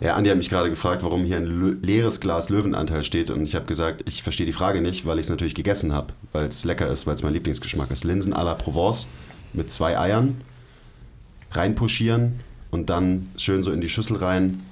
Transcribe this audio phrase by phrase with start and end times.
[0.00, 3.54] Ja, Andi hat mich gerade gefragt, warum hier ein leeres Glas Löwenanteil steht und ich
[3.54, 6.64] habe gesagt, ich verstehe die Frage nicht, weil ich es natürlich gegessen habe, weil es
[6.64, 8.04] lecker ist, weil es mein Lieblingsgeschmack ist.
[8.04, 9.06] Linsen à la Provence
[9.52, 10.40] mit zwei Eiern,
[11.52, 14.62] reinpuschieren und dann schön so in die Schüssel rein,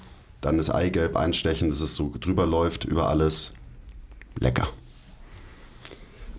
[0.41, 3.53] dann das Eigelb einstechen, dass es so drüber läuft über alles.
[4.41, 4.69] Lecker.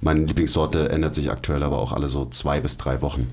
[0.02, 3.28] Meine Lieblingssorte ändert sich aktuell aber auch alle so zwei bis drei Wochen.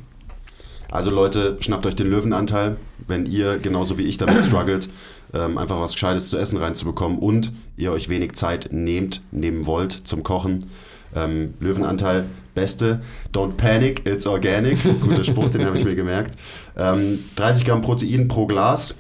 [0.91, 4.89] Also Leute, schnappt euch den Löwenanteil, wenn ihr genauso wie ich damit struggelt,
[5.35, 9.93] ähm, einfach was Gescheites zu essen reinzubekommen und ihr euch wenig Zeit nehmt, nehmen wollt
[9.93, 10.71] zum Kochen.
[11.15, 13.01] Ähm, Löwenanteil, beste.
[13.33, 14.79] Don't panic, it's organic.
[15.01, 16.37] Guter Spruch, den habe ich mir gemerkt.
[16.77, 18.95] Ähm, 30 Gramm Protein pro Glas.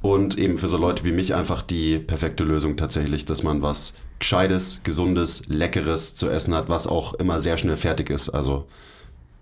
[0.00, 3.94] Und eben für so Leute wie mich einfach die perfekte Lösung tatsächlich, dass man was
[4.18, 8.28] Gescheites, Gesundes, Leckeres zu essen hat, was auch immer sehr schnell fertig ist.
[8.28, 8.66] Also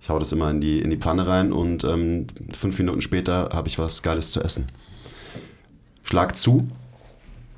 [0.00, 3.50] ich hau das immer in die, in die Pfanne rein und ähm, fünf Minuten später
[3.52, 4.68] habe ich was Geiles zu essen.
[6.02, 6.68] Schlag zu.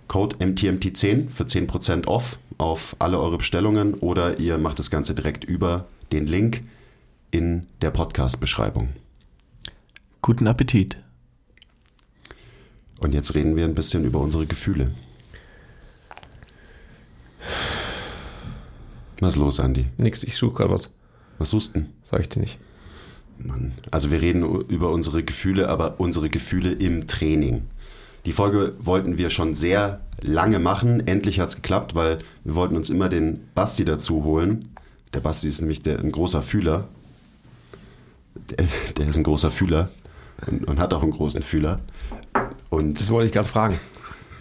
[0.08, 5.44] Code MTMT10 für 10% off auf alle eure Bestellungen oder ihr macht das Ganze direkt
[5.44, 6.62] über den Link
[7.30, 8.90] in der Podcast-Beschreibung.
[10.20, 10.98] Guten Appetit.
[12.98, 14.94] Und jetzt reden wir ein bisschen über unsere Gefühle.
[19.18, 19.86] Was ist los, Andi?
[19.96, 20.92] Nix, ich suche gerade was.
[21.38, 21.88] Was suchst du denn?
[22.02, 22.58] Sag ich dir nicht.
[23.38, 23.72] Mann.
[23.91, 27.62] Also wir reden über unsere Gefühle, aber unsere Gefühle im Training.
[28.25, 31.06] Die Folge wollten wir schon sehr lange machen.
[31.06, 34.69] Endlich hat es geklappt, weil wir wollten uns immer den Basti dazu holen.
[35.12, 36.88] Der Basti ist nämlich der, ein großer Fühler.
[38.50, 38.66] Der,
[38.97, 39.91] der ist ein großer Fühler
[40.47, 41.81] und, und, hat auch einen großen Fühler.
[42.71, 43.78] Und das wollte ich gerade fragen.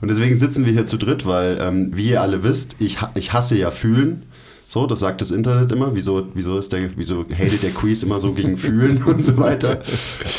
[0.00, 3.32] und deswegen sitzen wir hier zu dritt, weil, ähm, wie ihr alle wisst, ich, ich
[3.32, 4.22] hasse ja Fühlen.
[4.68, 5.94] So, das sagt das Internet immer.
[5.94, 9.82] Wieso, wieso, ist der, wieso hatet der Quiz immer so gegen Fühlen und so weiter?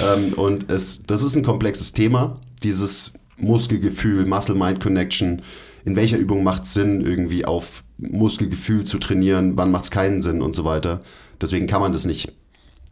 [0.04, 2.42] Ähm, und es, das ist ein komplexes Thema.
[2.62, 5.44] Dieses Muskelgefühl, Muscle-Mind-Connection.
[5.86, 9.56] In welcher Übung macht es Sinn, irgendwie auf Muskelgefühl zu trainieren?
[9.56, 11.02] Wann macht es keinen Sinn und so weiter?
[11.40, 12.34] Deswegen kann man das nicht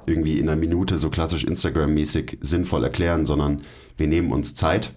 [0.05, 3.61] irgendwie in einer Minute so klassisch Instagram-mäßig sinnvoll erklären, sondern
[3.97, 4.93] wir nehmen uns Zeit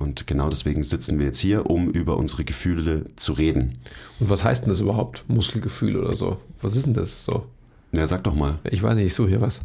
[0.00, 3.78] und genau deswegen sitzen wir jetzt hier, um über unsere Gefühle zu reden.
[4.18, 5.24] Und was heißt denn das überhaupt?
[5.28, 6.38] Muskelgefühl oder so?
[6.62, 7.44] Was ist denn das so?
[7.92, 8.58] Ja, sag doch mal.
[8.64, 9.60] Ich weiß nicht, ich suche hier was.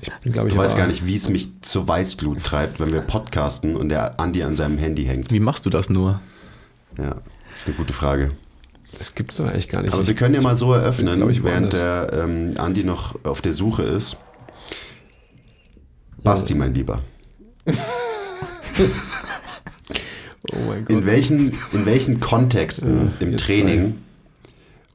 [0.00, 2.92] Ich bin, glaube ich, du weißt gar nicht, wie es mich zur Weißglut treibt, wenn
[2.92, 5.30] wir podcasten und der Andi an seinem Handy hängt.
[5.30, 6.20] Wie machst du das nur?
[6.96, 7.16] Ja,
[7.50, 8.32] das ist eine gute Frage.
[8.98, 9.92] Das gibt es doch eigentlich gar nicht.
[9.92, 13.22] Aber ich, wir können ja mal so eröffnen, bin, ich, während der ähm, Andi noch
[13.24, 14.16] auf der Suche ist.
[16.22, 17.02] Basti, mein Lieber.
[20.52, 20.90] Oh mein Gott.
[20.90, 23.98] In welchen, in welchen Kontexten ja, im Training rein.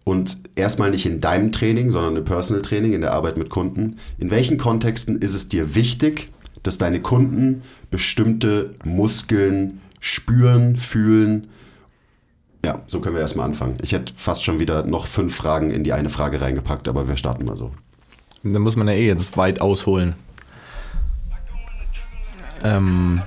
[0.04, 3.98] und erstmal nicht in deinem Training, sondern im Personal Training, in der Arbeit mit Kunden,
[4.18, 6.30] in welchen Kontexten ist es dir wichtig,
[6.64, 11.48] dass deine Kunden bestimmte Muskeln spüren, fühlen?
[12.64, 13.78] Ja, so können wir erstmal anfangen.
[13.82, 17.18] Ich hätte fast schon wieder noch fünf Fragen in die eine Frage reingepackt, aber wir
[17.18, 17.72] starten mal so.
[18.44, 20.16] Dann muss man ja eh jetzt weit ausholen.
[22.64, 23.22] Ähm,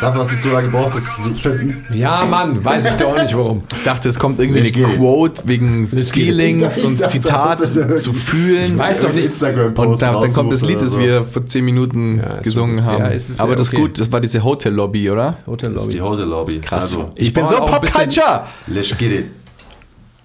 [0.00, 1.94] Das, was du zu lange gebraucht hast, zu finden.
[1.94, 3.62] Ja, Mann, weiß ich doch nicht warum.
[3.74, 8.72] Ich dachte, es kommt irgendwie eine Quote wegen Feelings und Zitat zu fühlen.
[8.72, 9.30] Ich weiß doch nicht.
[9.42, 13.04] Und da, dann kommt das Lied, das wir vor zehn Minuten ja, gesungen haben.
[13.04, 15.38] Ja, Aber ja das ist gut, das war diese Hotel Lobby, oder?
[15.46, 15.74] Hotel Lobby.
[15.74, 16.60] Das ist die Hotel Lobby.
[16.60, 16.84] Krass.
[16.84, 18.44] Also, ich, ich bin so Pop Culture.
[18.66, 19.26] Let's get it.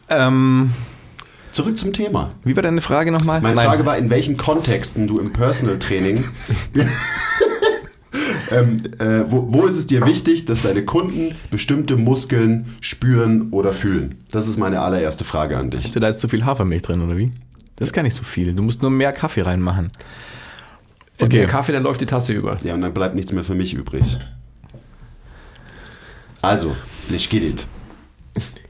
[0.09, 0.71] Ähm,
[1.59, 2.31] Zurück zum Thema.
[2.45, 3.41] Wie war deine Frage nochmal?
[3.41, 3.67] Meine Nein.
[3.67, 6.23] Frage war, in welchen Kontexten du im Personal Training
[8.51, 13.73] ähm, äh, wo, wo, ist es dir wichtig, dass deine Kunden bestimmte Muskeln spüren oder
[13.73, 14.23] fühlen?
[14.31, 15.83] Das ist meine allererste Frage an dich.
[15.83, 17.33] Hast du da jetzt zu viel Hafermilch drin oder wie?
[17.75, 18.53] Das ist gar nicht so viel.
[18.53, 19.91] Du musst nur mehr Kaffee reinmachen.
[21.19, 21.39] Okay.
[21.39, 22.55] Mehr Kaffee, dann läuft die Tasse über.
[22.63, 24.05] Ja, und dann bleibt nichts mehr für mich übrig.
[26.41, 26.73] Also,
[27.09, 27.43] let's get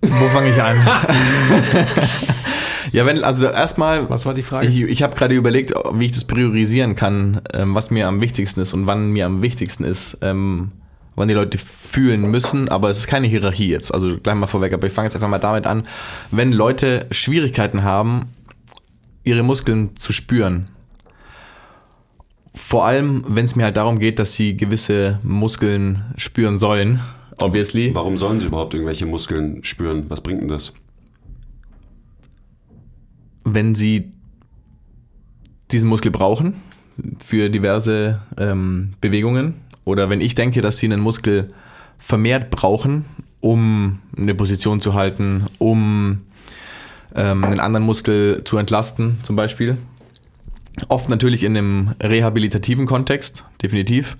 [0.00, 0.76] Wo fange ich an?
[2.92, 4.08] ja, wenn, also erstmal.
[4.08, 4.68] Was war die Frage?
[4.68, 8.60] Ich, ich habe gerade überlegt, wie ich das priorisieren kann, ähm, was mir am wichtigsten
[8.60, 10.70] ist und wann mir am wichtigsten ist, ähm,
[11.16, 12.68] wann die Leute fühlen müssen.
[12.68, 14.72] Aber es ist keine Hierarchie jetzt, also gleich mal vorweg.
[14.72, 15.84] Aber ich fange jetzt einfach mal damit an,
[16.30, 18.26] wenn Leute Schwierigkeiten haben,
[19.24, 20.66] ihre Muskeln zu spüren.
[22.54, 27.00] Vor allem, wenn es mir halt darum geht, dass sie gewisse Muskeln spüren sollen,
[27.38, 27.94] obviously.
[27.94, 30.06] Warum sollen sie überhaupt irgendwelche Muskeln spüren?
[30.08, 30.72] Was bringt denn das?
[33.54, 34.12] wenn sie
[35.70, 36.54] diesen Muskel brauchen
[37.24, 39.54] für diverse ähm, Bewegungen
[39.84, 41.52] oder wenn ich denke, dass sie einen Muskel
[41.98, 43.04] vermehrt brauchen,
[43.40, 46.22] um eine Position zu halten, um
[47.14, 49.76] ähm, einen anderen Muskel zu entlasten zum Beispiel.
[50.88, 54.16] Oft natürlich in einem rehabilitativen Kontext, definitiv,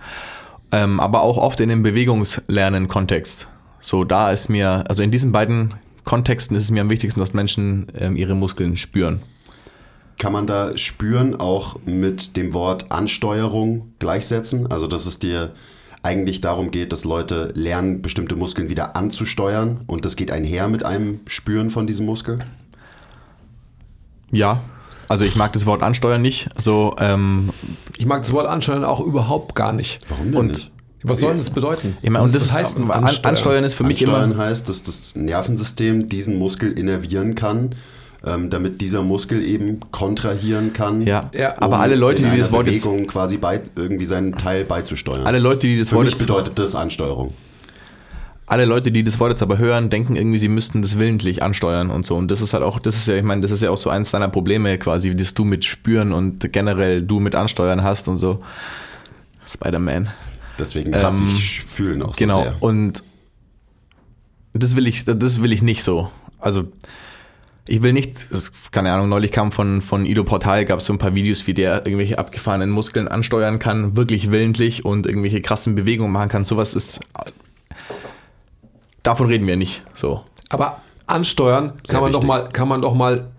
[0.73, 3.49] ähm, aber auch oft in einem Bewegungslernen-Kontext.
[3.81, 5.75] So, da ist mir, also in diesen beiden
[6.05, 9.21] Kontexten ist es mir am wichtigsten, dass Menschen ähm, ihre Muskeln spüren.
[10.19, 14.71] Kann man da spüren auch mit dem Wort Ansteuerung gleichsetzen?
[14.71, 15.53] Also, dass es dir
[16.03, 20.85] eigentlich darum geht, dass Leute lernen, bestimmte Muskeln wieder anzusteuern und das geht einher mit
[20.85, 22.41] einem Spüren von diesem Muskel?
[24.31, 24.63] Ja,
[25.09, 26.49] also ich mag das Wort ansteuern nicht.
[26.59, 27.51] So, ähm,
[27.97, 30.01] ich mag das Wort ansteuern auch überhaupt gar nicht.
[30.09, 30.71] Warum denn Und- nicht?
[31.05, 31.97] Was soll denn das bedeuten?
[32.03, 33.63] ich meine, und das ist, heißt denn an, ansteuern?
[33.63, 34.43] ist für mich Ansteuern immer.
[34.45, 37.77] heißt, dass das Nervensystem diesen Muskel innervieren kann,
[38.27, 41.03] ähm, damit dieser Muskel eben kontrahieren kann.
[41.03, 44.33] Ja, Ja, aber um alle Leute, die das Wort jetzt, Bewegung quasi bei, irgendwie seinen
[44.33, 45.25] Teil beizusteuern.
[45.25, 47.33] alle Leute, die das Für Wort mich jetzt, bedeutet das Ansteuerung.
[48.49, 51.91] Alle Leute, die das Wort jetzt aber hören, denken irgendwie, sie müssten das willentlich ansteuern
[51.91, 52.17] und so.
[52.17, 53.91] Und das ist halt auch, das ist ja, ich meine, das ist ja auch so
[53.91, 58.19] eins deiner Probleme quasi, das du mit Spüren und generell du mit Ansteuern hast und
[58.19, 58.41] so.
[59.47, 60.09] Spider-Man.
[60.59, 62.37] Deswegen hasse Ähm, ich Fühlen auch Genau.
[62.39, 62.57] so sehr.
[62.61, 63.03] Und
[64.55, 66.11] das will ich, das will ich nicht so.
[66.41, 66.65] Also
[67.67, 70.93] ich will nicht, das, keine Ahnung, neulich kam von, von Ido Portal, gab es so
[70.95, 75.75] ein paar Videos, wie der irgendwelche abgefahrenen Muskeln ansteuern kann, wirklich willentlich und irgendwelche krassen
[75.75, 76.45] Bewegungen machen kann.
[76.45, 77.01] Sowas ist,
[79.03, 79.83] davon reden wir nicht.
[79.95, 80.25] So.
[80.49, 83.31] Aber ansteuern Sehr kann man doch mal, kann man doch mal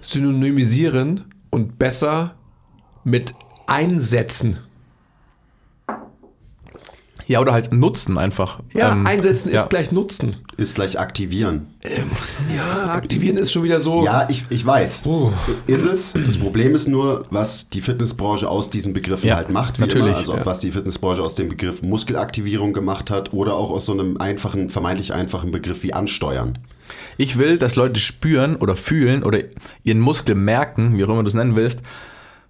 [0.00, 2.34] synonymisieren und besser
[3.04, 3.34] mit
[3.66, 4.58] einsetzen.
[7.30, 8.58] Ja, oder halt nutzen einfach.
[8.74, 9.62] Ja, Ähm, einsetzen ja.
[9.62, 10.38] ist gleich nutzen.
[10.56, 11.68] Ist gleich aktivieren.
[12.56, 14.04] Ja, aktivieren ist schon wieder so.
[14.04, 15.02] Ja, ich, ich weiß.
[15.02, 15.30] Puh.
[15.68, 16.12] Ist es.
[16.12, 19.78] Das Problem ist nur, was die Fitnessbranche aus diesen Begriffen Ja, halt macht.
[19.78, 20.16] Wie natürlich, Immer.
[20.16, 20.44] Also ja.
[20.44, 24.68] was die Fitnessbranche aus dem Begriff Muskelaktivierung gemacht hat oder auch aus so einem einfachen,
[24.68, 26.58] vermeintlich einfachen Begriff wie Ansteuern.
[27.16, 29.38] Ich will, dass Leute spüren oder fühlen oder
[29.84, 31.80] ihren Muskel merken, wie auch immer du es nennen willst,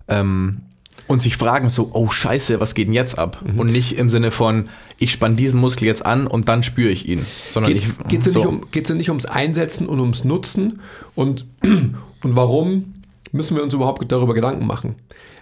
[0.08, 0.62] ähm,
[1.10, 3.42] und sich fragen so, oh scheiße, was geht denn jetzt ab?
[3.44, 3.58] Mhm.
[3.58, 7.08] Und nicht im Sinne von, ich spann diesen Muskel jetzt an und dann spüre ich
[7.08, 7.26] ihn.
[7.48, 8.38] Sondern Geht es ich, geht's so.
[8.38, 10.80] nicht, um, geht's nicht ums Einsetzen und ums Nutzen
[11.16, 12.94] und, und warum
[13.32, 14.94] müssen wir uns überhaupt darüber Gedanken machen?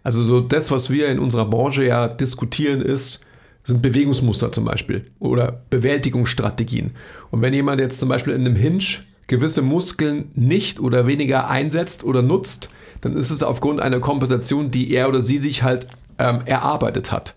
[0.03, 3.20] Also so das, was wir in unserer Branche ja diskutieren, ist,
[3.62, 6.93] sind Bewegungsmuster zum Beispiel oder Bewältigungsstrategien.
[7.31, 8.85] Und wenn jemand jetzt zum Beispiel in einem Hinge
[9.29, 12.71] gewisse Muskeln nicht oder weniger einsetzt oder nutzt,
[13.01, 15.87] dann ist es aufgrund einer Kompensation, die er oder sie sich halt
[16.19, 17.35] ähm, erarbeitet hat.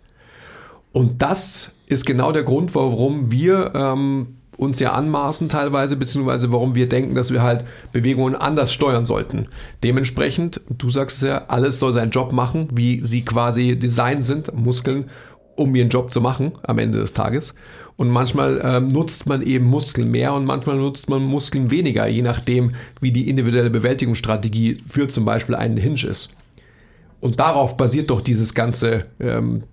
[0.91, 6.75] Und das ist genau der Grund, warum wir ähm, uns ja anmaßen teilweise, beziehungsweise warum
[6.75, 9.47] wir denken, dass wir halt Bewegungen anders steuern sollten.
[9.83, 14.53] Dementsprechend, du sagst es ja, alles soll seinen Job machen, wie sie quasi designt sind,
[14.53, 15.09] Muskeln,
[15.55, 17.53] um ihren Job zu machen am Ende des Tages.
[17.97, 22.21] Und manchmal ähm, nutzt man eben Muskeln mehr und manchmal nutzt man Muskeln weniger, je
[22.21, 26.29] nachdem, wie die individuelle Bewältigungsstrategie für zum Beispiel einen Hinge ist.
[27.19, 29.63] Und darauf basiert doch dieses ganze, ähm,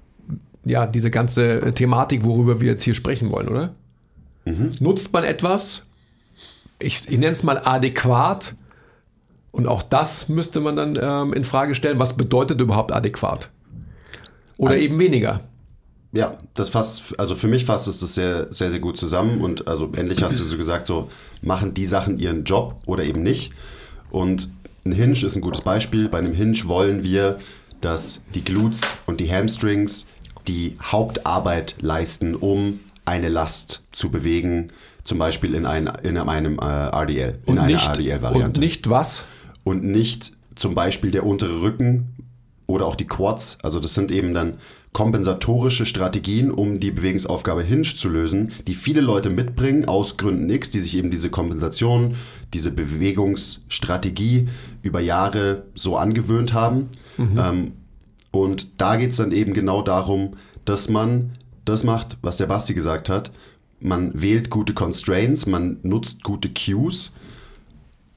[0.65, 3.75] ja, diese ganze Thematik, worüber wir jetzt hier sprechen wollen, oder?
[4.81, 5.87] Nutzt man etwas,
[6.81, 8.55] ich, ich nenne es mal adäquat,
[9.51, 13.49] und auch das müsste man dann ähm, in Frage stellen, was bedeutet überhaupt adäquat?
[14.57, 15.41] Oder eben weniger.
[16.13, 19.69] Ja, das fasst, also für mich fasst es das sehr, sehr, sehr gut zusammen und
[19.69, 21.09] also endlich hast du so gesagt, so
[21.43, 23.53] machen die Sachen ihren Job oder eben nicht.
[24.11, 24.49] Und
[24.87, 26.09] ein Hinge ist ein gutes Beispiel.
[26.09, 27.39] Bei einem Hinge wollen wir,
[27.83, 30.07] dass die Glutes und die Hamstrings
[30.47, 34.69] die Hauptarbeit leisten, um eine Last zu bewegen,
[35.05, 38.89] zum Beispiel in, ein, in einem äh, RDL, in Und einer nicht, und RDL-Variante nicht
[38.91, 39.25] was?
[39.65, 42.15] und nicht zum Beispiel der untere Rücken
[42.67, 43.59] oder auch die Quads.
[43.63, 44.59] Also das sind eben dann
[44.93, 50.71] kompensatorische Strategien, um die Bewegungsaufgabe Hinge zu lösen, die viele Leute mitbringen aus Gründen X,
[50.71, 52.17] die sich eben diese Kompensation,
[52.55, 54.49] diese Bewegungsstrategie
[54.83, 56.89] über Jahre so angewöhnt haben.
[57.39, 57.73] Ähm,
[58.31, 61.33] und da geht es dann eben genau darum, dass man
[61.65, 63.31] das macht, was der Basti gesagt hat,
[63.81, 67.13] man wählt gute Constraints, man nutzt gute Cues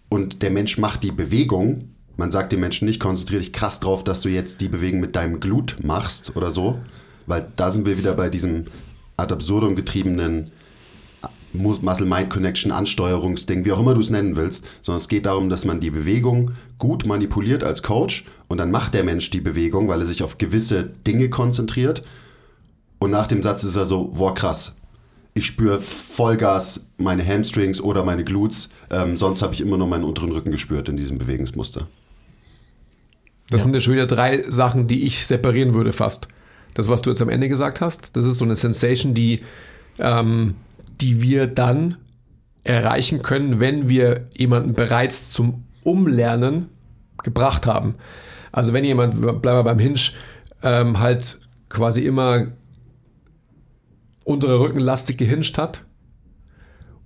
[0.09, 1.89] und der Mensch macht die Bewegung.
[2.17, 5.15] Man sagt dem Menschen nicht, konzentriere dich krass drauf, dass du jetzt die Bewegung mit
[5.15, 6.79] deinem Glut machst oder so,
[7.25, 8.65] weil da sind wir wieder bei diesem
[9.17, 10.51] ad absurdum getriebenen
[11.53, 15.79] Muscle-Mind-Connection, Ansteuerungsding, wie auch immer du es nennen willst, sondern es geht darum, dass man
[15.79, 20.05] die Bewegung gut manipuliert als Coach und dann macht der Mensch die Bewegung, weil er
[20.05, 22.03] sich auf gewisse Dinge konzentriert
[22.99, 24.75] und nach dem Satz ist er so, boah krass,
[25.33, 30.03] ich spüre Vollgas meine Hamstrings oder meine Glutes, ähm, sonst habe ich immer nur meinen
[30.03, 31.87] unteren Rücken gespürt in diesem Bewegungsmuster.
[33.51, 33.65] Das ja.
[33.65, 36.27] sind ja schon wieder drei Sachen, die ich separieren würde fast.
[36.73, 39.41] Das, was du jetzt am Ende gesagt hast, das ist so eine Sensation, die
[39.99, 40.55] ähm,
[41.01, 41.97] die wir dann
[42.63, 46.65] erreichen können, wenn wir jemanden bereits zum Umlernen
[47.23, 47.95] gebracht haben.
[48.51, 49.99] Also wenn jemand, bleiben wir beim Hinge,
[50.63, 51.39] ähm, halt
[51.69, 52.45] quasi immer
[54.23, 55.85] untere Rückenlastig gehinged hat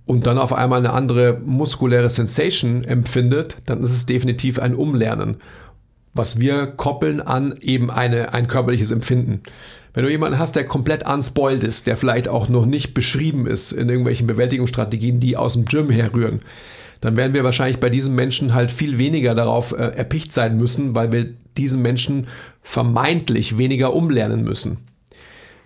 [0.04, 5.36] und dann auf einmal eine andere muskuläre Sensation empfindet, dann ist es definitiv ein Umlernen,
[6.16, 9.42] was wir koppeln an eben eine, ein körperliches Empfinden.
[9.94, 13.72] Wenn du jemanden hast, der komplett unspoiled ist, der vielleicht auch noch nicht beschrieben ist
[13.72, 16.40] in irgendwelchen Bewältigungsstrategien, die aus dem Gym herrühren,
[17.00, 20.94] dann werden wir wahrscheinlich bei diesem Menschen halt viel weniger darauf äh, erpicht sein müssen,
[20.94, 22.26] weil wir diesen Menschen
[22.62, 24.78] vermeintlich weniger umlernen müssen.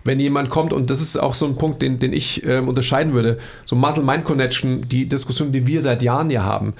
[0.03, 3.13] Wenn jemand kommt, und das ist auch so ein Punkt, den, den ich äh, unterscheiden
[3.13, 6.73] würde, so Muscle-Mind-Connection, die Diskussion, die wir seit Jahren hier haben,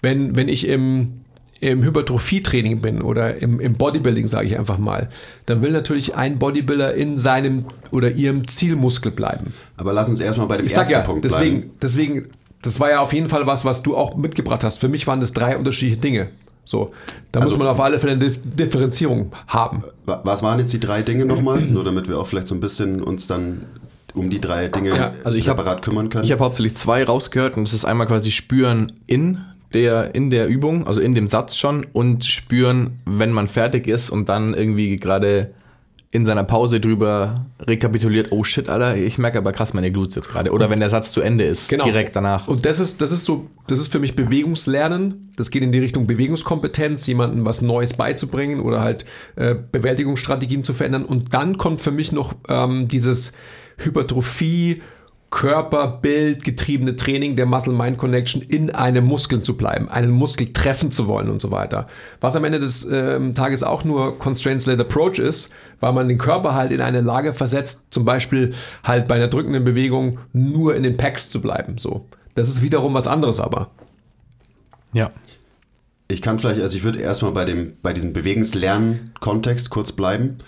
[0.00, 1.14] wenn, wenn ich im,
[1.60, 5.08] im Hypertrophie-Training bin oder im, im Bodybuilding, sage ich einfach mal,
[5.46, 9.52] dann will natürlich ein Bodybuilder in seinem oder ihrem Zielmuskel bleiben.
[9.76, 11.76] Aber lass uns erstmal bei dem ich ersten ja, Punkt deswegen, bleiben.
[11.82, 12.28] Deswegen,
[12.62, 14.78] das war ja auf jeden Fall was, was du auch mitgebracht hast.
[14.78, 16.28] Für mich waren das drei unterschiedliche Dinge.
[16.64, 16.92] So,
[17.32, 19.84] da also, muss man auf alle Fälle eine Differenzierung haben.
[20.04, 21.62] Was waren jetzt die drei Dinge nochmal?
[21.62, 23.62] Nur damit wir auch vielleicht so ein bisschen uns dann
[24.14, 26.24] um die drei Dinge ja, also ich separat hab, kümmern können.
[26.24, 29.38] Ich habe hauptsächlich zwei rausgehört und das ist einmal quasi Spüren in
[29.74, 34.10] der, in der Übung, also in dem Satz schon und spüren, wenn man fertig ist
[34.10, 35.52] und dann irgendwie gerade
[36.10, 40.30] in seiner Pause drüber rekapituliert, oh shit, Alter, ich merke aber krass meine Glutes jetzt
[40.30, 40.52] gerade.
[40.52, 41.84] Oder wenn der Satz zu Ende ist, genau.
[41.84, 42.48] direkt danach.
[42.48, 45.30] Und das ist, das ist so, das ist für mich Bewegungslernen.
[45.36, 49.04] Das geht in die Richtung Bewegungskompetenz, jemandem was Neues beizubringen oder halt
[49.36, 51.04] äh, Bewältigungsstrategien zu verändern.
[51.04, 53.32] Und dann kommt für mich noch ähm, dieses
[53.76, 54.80] Hypertrophie,
[55.30, 61.28] Körperbild getriebene Training der Muscle-Mind-Connection in einem Muskeln zu bleiben, einen Muskel treffen zu wollen
[61.28, 61.86] und so weiter.
[62.20, 66.54] Was am Ende des äh, Tages auch nur Constraints-led Approach ist, weil man den Körper
[66.54, 70.96] halt in eine Lage versetzt, zum Beispiel halt bei einer drückenden Bewegung nur in den
[70.96, 71.76] Packs zu bleiben.
[71.76, 73.70] So, das ist wiederum was anderes, aber.
[74.94, 75.10] Ja.
[76.10, 80.38] Ich kann vielleicht, also ich würde erstmal bei dem, bei diesem Bewegungslernen-Kontext kurz bleiben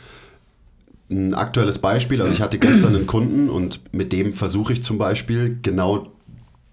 [1.10, 2.22] ein aktuelles Beispiel.
[2.22, 6.12] Also ich hatte gestern einen Kunden und mit dem versuche ich zum Beispiel genau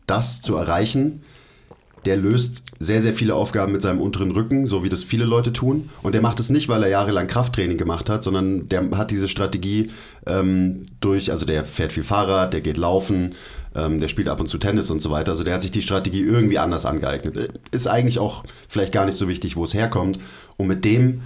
[0.05, 1.23] das zu erreichen.
[2.05, 5.51] Der löst sehr, sehr viele Aufgaben mit seinem unteren Rücken, so wie das viele Leute
[5.51, 5.89] tun.
[6.03, 9.27] Und der macht es nicht, weil er jahrelang Krafttraining gemacht hat, sondern der hat diese
[9.27, 9.91] Strategie
[10.25, 13.35] ähm, durch, also der fährt viel Fahrrad, der geht laufen,
[13.75, 15.31] ähm, der spielt ab und zu Tennis und so weiter.
[15.31, 17.51] Also der hat sich die Strategie irgendwie anders angeeignet.
[17.71, 20.19] Ist eigentlich auch vielleicht gar nicht so wichtig, wo es herkommt.
[20.55, 21.23] Und mit dem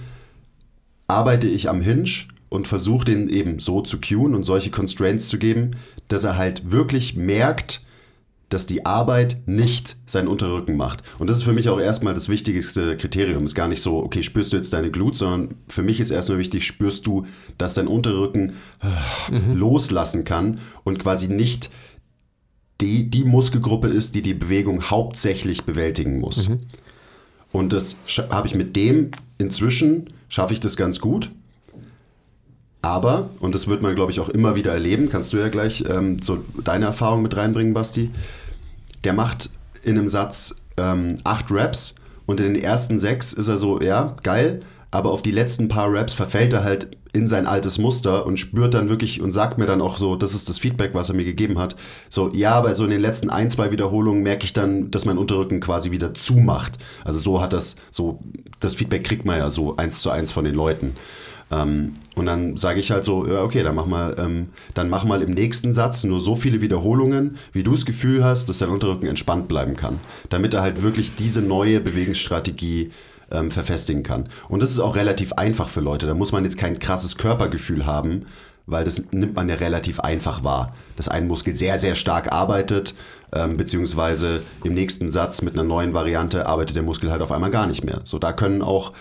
[1.06, 2.10] arbeite ich am Hinge
[2.52, 5.72] und versucht den eben so zu cueen und solche Constraints zu geben,
[6.08, 7.80] dass er halt wirklich merkt,
[8.50, 11.02] dass die Arbeit nicht seinen Unterrücken macht.
[11.18, 13.46] Und das ist für mich auch erstmal das wichtigste Kriterium.
[13.46, 16.38] Ist gar nicht so, okay, spürst du jetzt deine Glut, sondern für mich ist erstmal
[16.38, 17.24] wichtig, spürst du,
[17.56, 19.56] dass dein Unterrücken äh, mhm.
[19.56, 21.70] loslassen kann und quasi nicht
[22.82, 26.50] die, die Muskelgruppe ist, die die Bewegung hauptsächlich bewältigen muss.
[26.50, 26.60] Mhm.
[27.52, 27.96] Und das
[28.28, 31.30] habe ich mit dem inzwischen, schaffe ich das ganz gut.
[32.82, 35.84] Aber, und das wird man, glaube ich, auch immer wieder erleben, kannst du ja gleich
[35.88, 38.10] ähm, so deine Erfahrung mit reinbringen, Basti.
[39.04, 39.50] Der macht
[39.84, 41.94] in einem Satz ähm, acht Raps
[42.26, 44.60] und in den ersten sechs ist er so, ja, geil,
[44.90, 48.74] aber auf die letzten paar Raps verfällt er halt in sein altes Muster und spürt
[48.74, 51.24] dann wirklich und sagt mir dann auch so, das ist das Feedback, was er mir
[51.24, 51.76] gegeben hat.
[52.08, 55.18] So, ja, aber so in den letzten ein, zwei Wiederholungen merke ich dann, dass mein
[55.18, 56.78] Unterrücken quasi wieder zumacht.
[57.04, 58.20] Also so hat das, so,
[58.60, 60.96] das Feedback kriegt man ja so eins zu eins von den Leuten.
[61.52, 65.04] Ähm, und dann sage ich halt so, ja, okay, dann mach mal, ähm, dann mach
[65.04, 68.70] mal im nächsten Satz nur so viele Wiederholungen, wie du das Gefühl hast, dass dein
[68.70, 72.90] Unterrücken entspannt bleiben kann, damit er halt wirklich diese neue Bewegungsstrategie
[73.30, 74.28] ähm, verfestigen kann.
[74.48, 76.06] Und das ist auch relativ einfach für Leute.
[76.06, 78.26] Da muss man jetzt kein krasses Körpergefühl haben,
[78.66, 80.72] weil das nimmt man ja relativ einfach wahr.
[80.96, 82.94] Dass ein Muskel sehr, sehr stark arbeitet,
[83.32, 87.50] ähm, beziehungsweise im nächsten Satz mit einer neuen Variante arbeitet der Muskel halt auf einmal
[87.50, 88.00] gar nicht mehr.
[88.04, 88.92] So, da können auch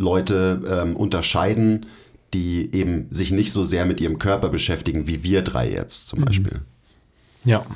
[0.00, 1.86] Leute ähm, unterscheiden,
[2.32, 6.20] die eben sich nicht so sehr mit ihrem Körper beschäftigen, wie wir drei jetzt zum
[6.20, 6.24] mhm.
[6.24, 6.60] Beispiel.
[7.44, 7.66] Ja.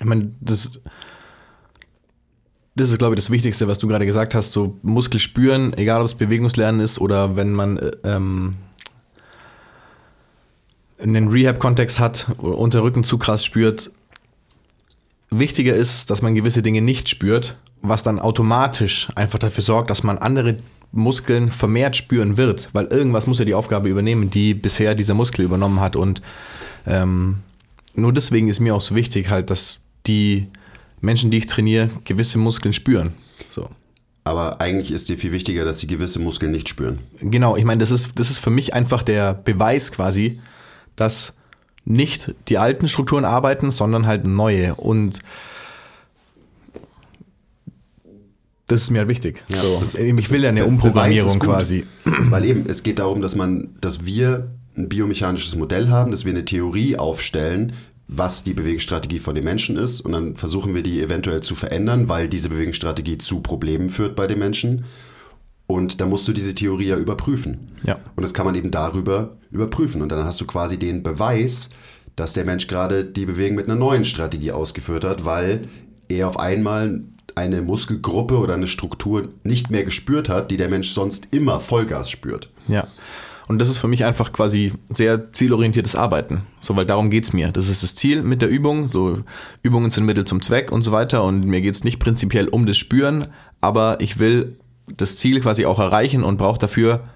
[0.00, 0.80] Ich meine, das,
[2.74, 4.50] das ist, glaube ich, das Wichtigste, was du gerade gesagt hast.
[4.50, 8.56] So Muskel spüren, egal ob es Bewegungslernen ist oder wenn man äh, ähm,
[11.00, 13.92] einen Rehab-Kontext hat, unter Rücken zu krass spürt.
[15.30, 20.02] Wichtiger ist, dass man gewisse Dinge nicht spürt, was dann automatisch einfach dafür sorgt, dass
[20.02, 20.56] man andere
[20.92, 25.44] Muskeln vermehrt spüren wird, weil irgendwas muss ja die Aufgabe übernehmen, die bisher dieser Muskel
[25.44, 25.96] übernommen hat.
[25.96, 26.20] Und
[26.86, 27.38] ähm,
[27.94, 30.48] nur deswegen ist mir auch so wichtig, halt, dass die
[31.00, 33.12] Menschen, die ich trainiere, gewisse Muskeln spüren.
[33.50, 33.68] So.
[34.24, 36.98] Aber eigentlich ist dir viel wichtiger, dass sie gewisse Muskeln nicht spüren.
[37.20, 40.40] Genau, ich meine, das ist, das ist für mich einfach der Beweis quasi,
[40.96, 41.34] dass
[41.84, 44.74] nicht die alten Strukturen arbeiten, sondern halt neue.
[44.74, 45.20] Und
[48.70, 49.42] das ist mir halt wichtig.
[49.52, 49.78] Ja, so.
[49.80, 51.84] das- ich will ja eine Umprogrammierung quasi.
[52.04, 56.30] Weil eben, es geht darum, dass man, dass wir ein biomechanisches Modell haben, dass wir
[56.32, 57.72] eine Theorie aufstellen,
[58.06, 60.00] was die Bewegungsstrategie von den Menschen ist.
[60.00, 64.26] Und dann versuchen wir die eventuell zu verändern, weil diese Bewegungsstrategie zu Problemen führt bei
[64.26, 64.84] den Menschen.
[65.66, 67.68] Und da musst du diese Theorie ja überprüfen.
[67.84, 67.98] Ja.
[68.16, 70.02] Und das kann man eben darüber überprüfen.
[70.02, 71.70] Und dann hast du quasi den Beweis,
[72.16, 75.62] dass der Mensch gerade die Bewegung mit einer neuen Strategie ausgeführt hat, weil
[76.08, 77.02] er auf einmal
[77.36, 82.10] eine Muskelgruppe oder eine Struktur nicht mehr gespürt hat, die der Mensch sonst immer Vollgas
[82.10, 82.50] spürt.
[82.68, 82.86] Ja.
[83.50, 86.42] Und das ist für mich einfach quasi sehr zielorientiertes Arbeiten.
[86.60, 87.50] So, weil darum geht's mir.
[87.50, 88.86] Das ist das Ziel mit der Übung.
[88.86, 89.24] So,
[89.64, 91.24] Übungen sind Mittel zum Zweck und so weiter.
[91.24, 93.26] Und mir geht's nicht prinzipiell um das Spüren,
[93.60, 94.56] aber ich will
[94.86, 97.08] das Ziel quasi auch erreichen und brauche dafür,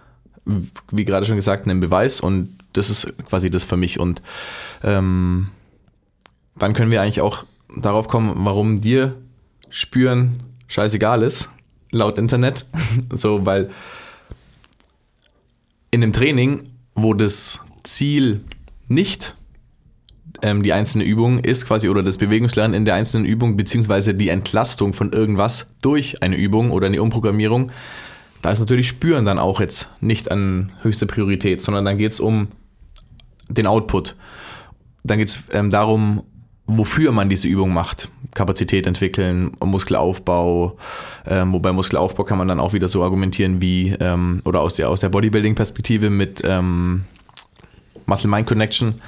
[0.91, 2.21] wie gerade schon gesagt, einen Beweis.
[2.21, 4.01] Und das ist quasi das für mich.
[4.01, 4.21] Und
[4.83, 5.51] ähm,
[6.57, 7.45] dann können wir eigentlich auch
[7.77, 9.15] darauf kommen, warum dir
[9.75, 11.49] Spüren scheißegal ist,
[11.91, 12.65] laut Internet.
[13.13, 13.71] so, weil
[15.91, 18.45] in einem Training, wo das Ziel
[18.87, 19.35] nicht
[20.43, 24.29] ähm, die einzelne Übung ist, quasi, oder das Bewegungslernen in der einzelnen Übung, beziehungsweise die
[24.29, 27.73] Entlastung von irgendwas durch eine Übung oder eine Umprogrammierung,
[28.43, 32.21] da ist natürlich Spüren dann auch jetzt nicht an höchster Priorität, sondern dann geht es
[32.21, 32.47] um
[33.49, 34.15] den Output.
[35.03, 36.23] Dann geht es ähm, darum,
[36.67, 38.09] wofür man diese Übung macht.
[38.35, 40.77] Kapazität entwickeln, Muskelaufbau,
[41.27, 44.89] ähm, wobei Muskelaufbau kann man dann auch wieder so argumentieren wie, ähm, oder aus der,
[44.89, 47.05] aus der Bodybuilding-Perspektive mit ähm,
[48.07, 49.01] Muscle-Mind-Connection,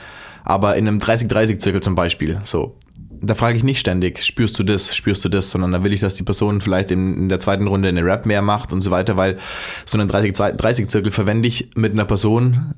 [0.45, 2.77] aber in einem 30-30-Zirkel zum Beispiel, so.
[3.19, 6.01] Da frage ich nicht ständig, spürst du das, spürst du das, sondern da will ich,
[6.01, 8.91] dass die Person vielleicht in, in der zweiten Runde eine Rap mehr macht und so
[8.91, 9.39] weiter, weil
[9.87, 12.75] so einen 30-30-Zirkel verwende ich mit einer Person,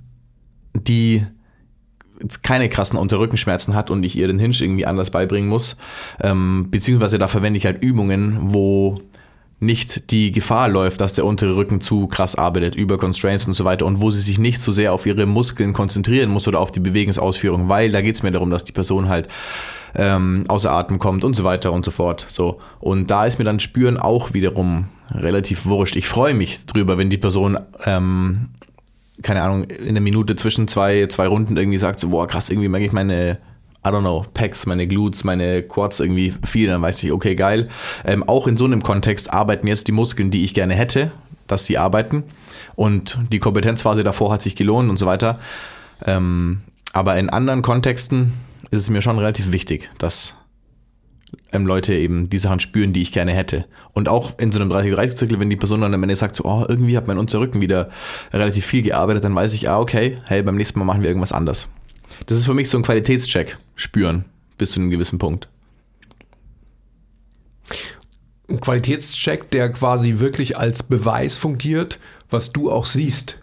[0.75, 1.27] die
[2.43, 5.77] keine krassen Unterrückenschmerzen hat und ich ihr den Hinge irgendwie anders beibringen muss.
[6.23, 9.01] Ähm, beziehungsweise da verwende ich halt Übungen, wo
[9.61, 13.65] nicht die Gefahr läuft, dass der untere Rücken zu krass arbeitet, über Constraints und so
[13.65, 16.71] weiter und wo sie sich nicht so sehr auf ihre Muskeln konzentrieren muss oder auf
[16.71, 19.27] die Bewegungsausführung, weil da geht es mir darum, dass die Person halt
[19.97, 22.25] ähm, außer Atem kommt und so weiter und so fort.
[22.29, 22.59] So.
[22.79, 25.97] Und da ist mir dann Spüren auch wiederum relativ wurscht.
[25.97, 28.51] Ich freue mich drüber, wenn die Person ähm,
[29.23, 32.69] keine Ahnung, in einer Minute zwischen zwei, zwei Runden irgendwie sagt, so, boah, krass, irgendwie
[32.69, 33.39] merke ich meine,
[33.87, 37.69] I don't know, Pecs, meine Glutes, meine Quads irgendwie viel, dann weiß ich, okay, geil.
[38.05, 41.13] Ähm, auch in so einem Kontext arbeiten jetzt die Muskeln, die ich gerne hätte,
[41.47, 42.25] dass sie arbeiten.
[42.75, 45.39] Und die Kompetenzphase davor hat sich gelohnt und so weiter.
[46.05, 48.33] Ähm, aber in anderen Kontexten
[48.71, 50.35] ist es mir schon relativ wichtig, dass
[51.53, 53.67] ähm, Leute eben die Sachen spüren, die ich gerne hätte.
[53.93, 56.65] Und auch in so einem 30-30-Zirkel, wenn die Person dann am Ende sagt, so, oh,
[56.69, 57.91] irgendwie hat mein Unterrücken wieder
[58.33, 61.33] relativ viel gearbeitet, dann weiß ich, ah, okay, hey, beim nächsten Mal machen wir irgendwas
[61.33, 61.69] anders.
[62.27, 64.25] Das ist für mich so ein Qualitätscheck, spüren,
[64.57, 65.49] bis zu einem gewissen Punkt.
[68.49, 71.99] Ein Qualitätscheck, der quasi wirklich als Beweis fungiert,
[72.31, 73.41] was du auch siehst.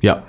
[0.00, 0.24] Ja,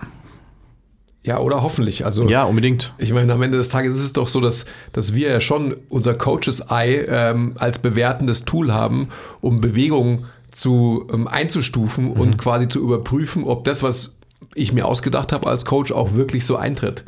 [1.25, 2.05] Ja, oder hoffentlich.
[2.05, 2.93] Also ja, unbedingt.
[2.99, 5.75] Ich meine, am Ende des Tages ist es doch so, dass, dass wir ja schon
[5.89, 9.09] unser Coaches Eye ähm, als bewertendes Tool haben,
[9.41, 14.17] um Bewegungen zu ähm, einzustufen und quasi zu überprüfen, ob das, was
[14.53, 17.03] ich mir ausgedacht habe als Coach, auch wirklich so eintritt.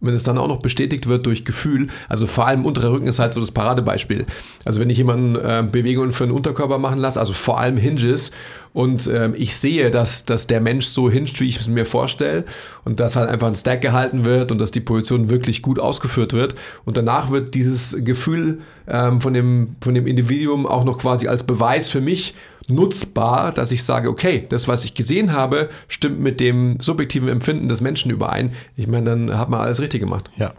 [0.00, 3.18] Wenn es dann auch noch bestätigt wird durch Gefühl, also vor allem unterer Rücken ist
[3.18, 4.26] halt so das Paradebeispiel.
[4.64, 8.32] Also wenn ich jemanden äh, Bewegungen für den Unterkörper machen lasse, also vor allem Hinges,
[8.76, 12.44] und ähm, ich sehe, dass, dass der Mensch so hinscht, wie ich es mir vorstelle,
[12.84, 16.34] und dass halt einfach ein Stack gehalten wird und dass die Position wirklich gut ausgeführt
[16.34, 16.54] wird.
[16.84, 21.44] Und danach wird dieses Gefühl ähm, von, dem, von dem Individuum auch noch quasi als
[21.44, 22.34] Beweis für mich
[22.68, 27.68] nutzbar, dass ich sage, okay, das, was ich gesehen habe, stimmt mit dem subjektiven Empfinden
[27.68, 28.52] des Menschen überein.
[28.76, 30.30] Ich meine, dann hat man alles richtig gemacht.
[30.36, 30.52] Ja.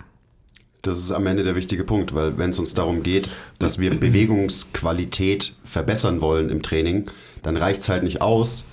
[0.82, 3.90] Das ist am Ende der wichtige Punkt, weil wenn es uns darum geht, dass wir
[4.00, 7.10] Bewegungsqualität verbessern wollen im Training,
[7.44, 8.66] dann reicht es halt nicht aus,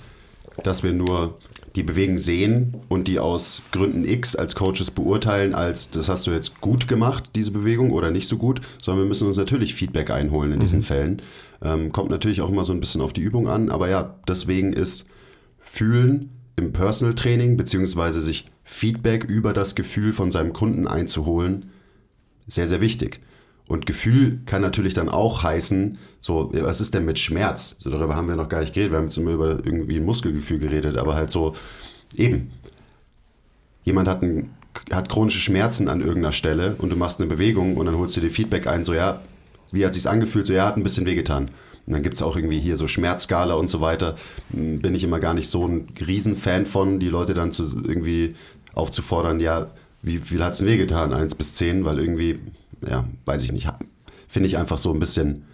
[0.63, 1.37] dass wir nur
[1.75, 6.31] die Bewegung sehen und die aus Gründen X als Coaches beurteilen, als das hast du
[6.31, 10.09] jetzt gut gemacht, diese Bewegung, oder nicht so gut, sondern wir müssen uns natürlich Feedback
[10.09, 11.21] einholen in diesen Fällen.
[11.61, 14.71] Ähm, kommt natürlich auch immer so ein bisschen auf die Übung an, aber ja, deswegen
[14.73, 15.09] ist
[15.59, 21.71] Fühlen im Personal Training, beziehungsweise sich Feedback über das Gefühl von seinem Kunden einzuholen,
[22.47, 23.19] sehr, sehr wichtig.
[23.67, 27.75] Und Gefühl kann natürlich dann auch heißen, so, was ist denn mit Schmerz?
[27.79, 28.91] So, darüber haben wir noch gar nicht geredet.
[28.91, 31.55] Wir haben jetzt immer über irgendwie ein Muskelgefühl geredet, aber halt so,
[32.15, 32.51] eben.
[33.83, 34.51] Jemand hat, ein,
[34.91, 38.21] hat chronische Schmerzen an irgendeiner Stelle und du machst eine Bewegung und dann holst du
[38.21, 39.21] dir Feedback ein, so, ja,
[39.71, 40.47] wie hat sich's angefühlt?
[40.47, 41.49] So, ja, hat ein bisschen wehgetan.
[41.87, 44.15] Und dann gibt es auch irgendwie hier so Schmerzskala und so weiter.
[44.51, 48.35] Hm, Bin ich immer gar nicht so ein Riesenfan von, die Leute dann zu, irgendwie
[48.73, 51.13] aufzufordern, ja, wie viel hat es denn wehgetan?
[51.13, 52.39] Eins bis zehn, weil irgendwie,
[52.87, 53.67] ja, weiß ich nicht,
[54.27, 55.45] finde ich einfach so ein bisschen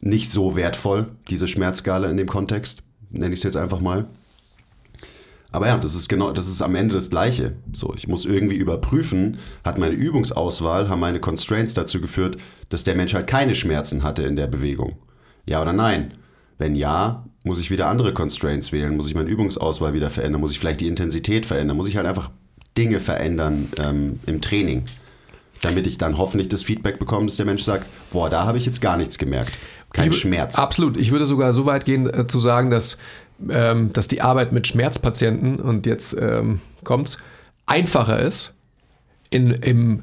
[0.00, 4.06] nicht so wertvoll, diese Schmerzskala in dem Kontext, nenne ich es jetzt einfach mal.
[5.52, 7.54] Aber ja, das ist genau, das ist am Ende das Gleiche.
[7.72, 12.36] So, ich muss irgendwie überprüfen, hat meine Übungsauswahl, haben meine Constraints dazu geführt,
[12.68, 14.96] dass der Mensch halt keine Schmerzen hatte in der Bewegung.
[15.46, 16.14] Ja oder nein?
[16.58, 20.52] Wenn ja, muss ich wieder andere Constraints wählen, muss ich meine Übungsauswahl wieder verändern, muss
[20.52, 22.30] ich vielleicht die Intensität verändern, muss ich halt einfach
[22.78, 24.84] Dinge verändern ähm, im Training,
[25.60, 28.66] damit ich dann hoffentlich das Feedback bekomme, dass der Mensch sagt, boah, da habe ich
[28.66, 29.52] jetzt gar nichts gemerkt.
[29.92, 30.56] Kein Ich Schmerz.
[30.56, 30.96] Absolut.
[30.96, 32.98] Ich würde sogar so weit gehen äh, zu sagen, dass,
[33.48, 37.18] ähm, dass die Arbeit mit Schmerzpatienten, und jetzt ähm, kommt's,
[37.66, 38.54] einfacher ist
[39.30, 40.02] in, im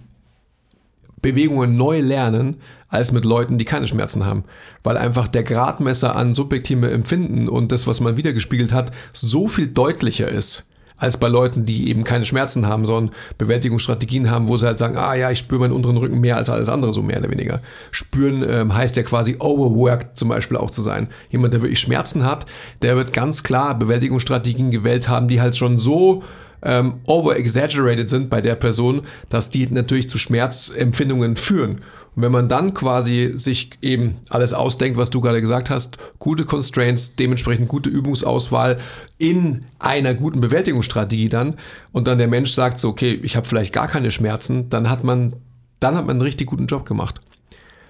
[1.21, 2.57] Bewegungen neu lernen,
[2.89, 4.45] als mit Leuten, die keine Schmerzen haben.
[4.83, 9.67] Weil einfach der Gradmesser an subjektivem Empfinden und das, was man wiedergespiegelt hat, so viel
[9.67, 10.65] deutlicher ist
[10.97, 14.97] als bei Leuten, die eben keine Schmerzen haben, sondern Bewältigungsstrategien haben, wo sie halt sagen,
[14.97, 17.61] ah ja, ich spüre meinen unteren Rücken mehr als alles andere, so mehr oder weniger.
[17.91, 21.07] Spüren ähm, heißt ja quasi overworked zum Beispiel auch zu sein.
[21.29, 22.45] Jemand, der wirklich Schmerzen hat,
[22.81, 26.23] der wird ganz klar Bewältigungsstrategien gewählt haben, die halt schon so
[26.61, 31.81] ähm, over-exaggerated sind bei der Person, dass die natürlich zu Schmerzempfindungen führen.
[32.15, 36.45] Und wenn man dann quasi sich eben alles ausdenkt, was du gerade gesagt hast, gute
[36.45, 38.79] Constraints, dementsprechend gute Übungsauswahl
[39.19, 41.55] in einer guten Bewältigungsstrategie dann
[41.91, 45.03] und dann der Mensch sagt so, okay, ich habe vielleicht gar keine Schmerzen, dann hat
[45.03, 45.35] man,
[45.79, 47.19] dann hat man einen richtig guten Job gemacht.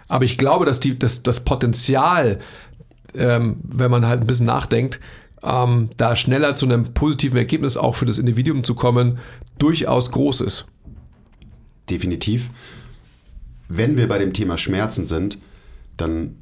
[0.09, 2.39] Aber ich glaube, dass die, dass das Potenzial,
[3.15, 4.99] ähm, wenn man halt ein bisschen nachdenkt,
[5.43, 9.19] ähm, da schneller zu einem positiven Ergebnis auch für das Individuum zu kommen,
[9.57, 10.65] durchaus groß ist.
[11.89, 12.49] definitiv.
[13.69, 15.37] Wenn wir bei dem Thema Schmerzen sind,
[15.97, 16.35] dann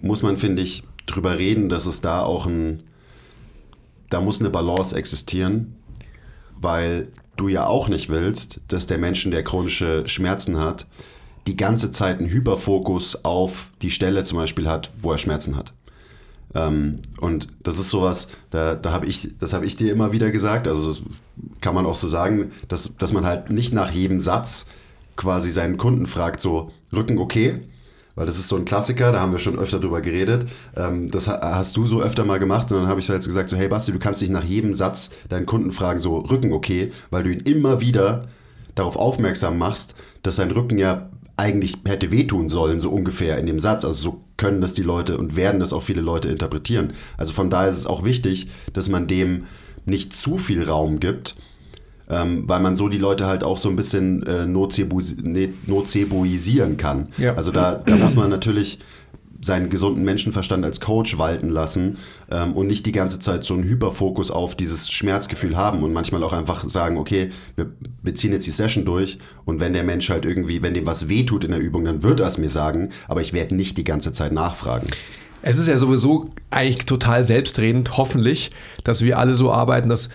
[0.00, 2.82] muss man, finde ich, drüber reden, dass es da auch ein,
[4.10, 5.76] da muss eine Balance existieren,
[6.60, 10.86] weil du ja auch nicht willst, dass der Mensch, der chronische Schmerzen hat,
[11.46, 15.72] die ganze Zeit einen Hyperfokus auf die Stelle zum Beispiel hat, wo er Schmerzen hat.
[16.54, 20.30] Ähm, und das ist sowas, da, da habe ich, das habe ich dir immer wieder
[20.30, 20.94] gesagt, also
[21.60, 24.66] kann man auch so sagen, dass, dass man halt nicht nach jedem Satz
[25.16, 27.62] quasi seinen Kunden fragt, so Rücken okay,
[28.14, 30.46] weil das ist so ein Klassiker, da haben wir schon öfter drüber geredet.
[30.74, 33.50] Ähm, das ha- hast du so öfter mal gemacht und dann habe ich jetzt gesagt,
[33.50, 36.92] so hey Basti, du kannst nicht nach jedem Satz deinen Kunden fragen, so Rücken okay,
[37.10, 38.28] weil du ihn immer wieder
[38.74, 43.60] darauf aufmerksam machst, dass sein Rücken ja eigentlich hätte wehtun sollen, so ungefähr in dem
[43.60, 43.84] Satz.
[43.84, 46.92] Also so können das die Leute und werden das auch viele Leute interpretieren.
[47.16, 49.44] Also von daher ist es auch wichtig, dass man dem
[49.84, 51.36] nicht zu viel Raum gibt,
[52.08, 57.08] ähm, weil man so die Leute halt auch so ein bisschen äh, ne- nozeboisieren kann.
[57.18, 57.34] Ja.
[57.34, 58.78] Also da, da muss man natürlich
[59.46, 61.98] seinen gesunden Menschenverstand als Coach walten lassen
[62.30, 66.22] ähm, und nicht die ganze Zeit so einen Hyperfokus auf dieses Schmerzgefühl haben und manchmal
[66.22, 67.70] auch einfach sagen, okay, wir,
[68.02, 71.08] wir ziehen jetzt die Session durch und wenn der Mensch halt irgendwie, wenn dem was
[71.08, 73.84] wehtut in der Übung, dann wird er es mir sagen, aber ich werde nicht die
[73.84, 74.88] ganze Zeit nachfragen.
[75.42, 78.50] Es ist ja sowieso eigentlich total selbstredend, hoffentlich,
[78.82, 80.08] dass wir alle so arbeiten, dass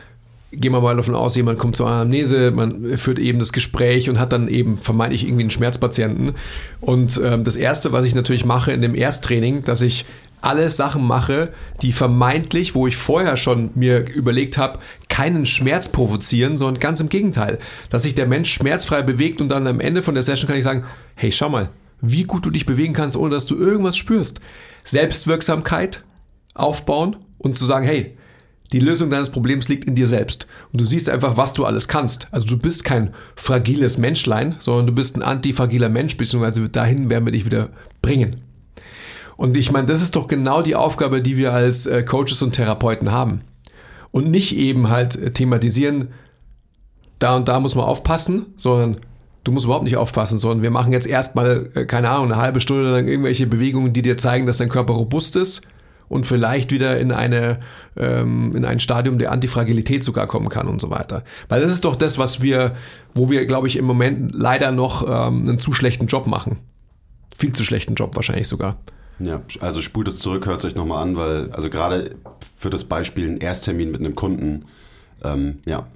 [0.52, 4.20] gehen wir mal davon aus, jemand kommt zur Anamnese, man führt eben das Gespräch und
[4.20, 6.34] hat dann eben vermeintlich irgendwie einen Schmerzpatienten.
[6.82, 10.06] Und ähm, das Erste, was ich natürlich mache in dem Ersttraining, dass ich
[10.42, 16.58] alle Sachen mache, die vermeintlich, wo ich vorher schon mir überlegt habe, keinen Schmerz provozieren,
[16.58, 17.60] sondern ganz im Gegenteil,
[17.90, 20.64] dass sich der Mensch schmerzfrei bewegt und dann am Ende von der Session kann ich
[20.64, 20.84] sagen,
[21.16, 21.70] hey, schau mal,
[22.02, 24.42] wie gut du dich bewegen kannst, ohne dass du irgendwas spürst.
[24.84, 26.04] Selbstwirksamkeit
[26.56, 28.18] aufbauen und zu sagen, hey,
[28.72, 30.48] die Lösung deines Problems liegt in dir selbst.
[30.72, 32.28] Und du siehst einfach, was du alles kannst.
[32.32, 37.26] Also du bist kein fragiles Menschlein, sondern du bist ein antifragiler Mensch, beziehungsweise dahin werden
[37.26, 37.70] wir dich wieder
[38.02, 38.42] bringen.
[39.36, 42.54] Und ich meine, das ist doch genau die Aufgabe, die wir als äh, Coaches und
[42.54, 43.42] Therapeuten haben.
[44.12, 46.10] Und nicht eben halt äh, thematisieren,
[47.20, 48.98] da und da muss man aufpassen, sondern
[49.44, 52.62] du musst überhaupt nicht aufpassen, sondern wir machen jetzt erstmal, äh, keine Ahnung, eine halbe
[52.62, 55.62] Stunde lang irgendwelche Bewegungen, die dir zeigen, dass dein Körper robust ist
[56.12, 57.62] und vielleicht wieder in eine
[57.96, 61.24] ähm, in ein Stadium der Antifragilität sogar kommen kann und so weiter.
[61.48, 62.76] Weil das ist doch das, was wir,
[63.14, 66.58] wo wir, glaube ich, im Moment leider noch ähm, einen zu schlechten Job machen.
[67.38, 68.78] Viel zu schlechten Job wahrscheinlich sogar.
[69.20, 72.16] Ja, also spult es zurück, hört es euch nochmal an, weil, also gerade
[72.58, 74.66] für das Beispiel ein Ersttermin mit einem Kunden,
[75.24, 75.88] ähm, ja,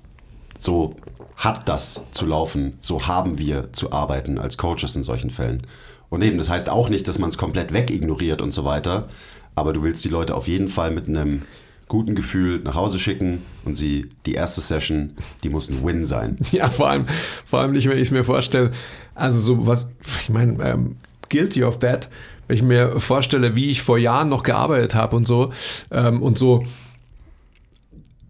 [0.60, 0.96] so
[1.36, 5.64] hat das zu laufen, so haben wir zu arbeiten als Coaches in solchen Fällen.
[6.10, 9.10] Und eben, das heißt auch nicht, dass man es komplett wegignoriert und so weiter,
[9.56, 11.44] aber du willst die Leute auf jeden Fall mit einem
[11.88, 15.14] guten Gefühl nach Hause schicken und sie, die erste Session,
[15.44, 16.38] die muss ein Win sein.
[16.52, 17.06] Ja, vor allem,
[17.46, 18.72] vor allem nicht, wenn ich es mir vorstelle,
[19.14, 19.88] also so was,
[20.22, 20.96] ich meine, ähm,
[21.30, 22.10] guilty of that,
[22.48, 25.52] wenn ich mir vorstelle, wie ich vor Jahren noch gearbeitet habe und so
[25.92, 26.66] ähm, und so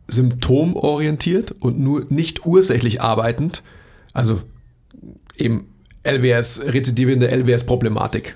[0.07, 3.63] symptomorientiert und nur nicht ursächlich arbeitend,
[4.13, 4.41] also
[5.38, 5.67] eben
[6.03, 8.35] LWS, rezidivierende LWS-Problematik.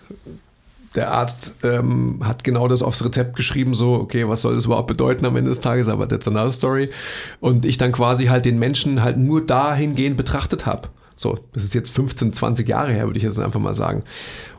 [0.95, 4.87] Der Arzt ähm, hat genau das aufs Rezept geschrieben, so, okay, was soll das überhaupt
[4.87, 6.89] bedeuten am Ende des Tages, aber that's another story.
[7.39, 10.89] Und ich dann quasi halt den Menschen halt nur dahingehend betrachtet habe.
[11.15, 14.03] So, das ist jetzt 15, 20 Jahre her, würde ich jetzt einfach mal sagen.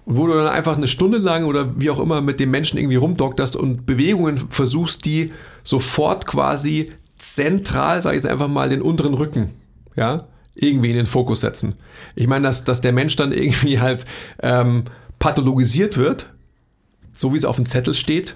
[0.04, 2.78] Und wo du dann einfach eine Stunde lang oder wie auch immer mit dem Menschen
[2.78, 5.32] irgendwie rumdokterst und Bewegungen versuchst, die
[5.64, 9.52] sofort quasi zentral, sage ich jetzt einfach mal, den unteren Rücken,
[9.96, 11.74] ja, irgendwie in den Fokus setzen.
[12.14, 14.04] Ich meine, dass, dass der Mensch dann irgendwie halt
[14.42, 14.84] ähm,
[15.20, 16.26] pathologisiert wird,
[17.14, 18.34] so wie es auf dem Zettel steht,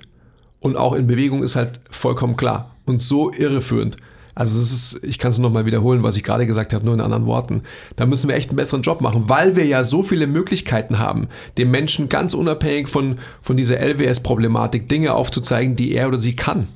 [0.60, 3.96] und auch in Bewegung ist halt vollkommen klar und so irreführend.
[4.36, 7.00] Also es ist, ich kann es nochmal wiederholen, was ich gerade gesagt habe, nur in
[7.00, 7.62] anderen Worten.
[7.96, 11.28] Da müssen wir echt einen besseren Job machen, weil wir ja so viele Möglichkeiten haben,
[11.58, 16.68] dem Menschen ganz unabhängig von, von dieser LWS-Problematik Dinge aufzuzeigen, die er oder sie kann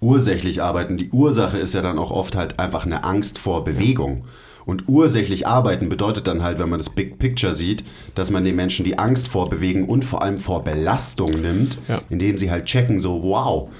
[0.00, 0.96] ursächlich arbeiten.
[0.96, 4.24] Die Ursache ist ja dann auch oft halt einfach eine Angst vor Bewegung.
[4.66, 7.84] Und ursächlich arbeiten bedeutet dann halt, wenn man das Big Picture sieht,
[8.16, 12.02] dass man den Menschen die Angst vor Bewegen und vor allem vor Belastung nimmt, ja.
[12.10, 13.70] indem sie halt checken, so wow,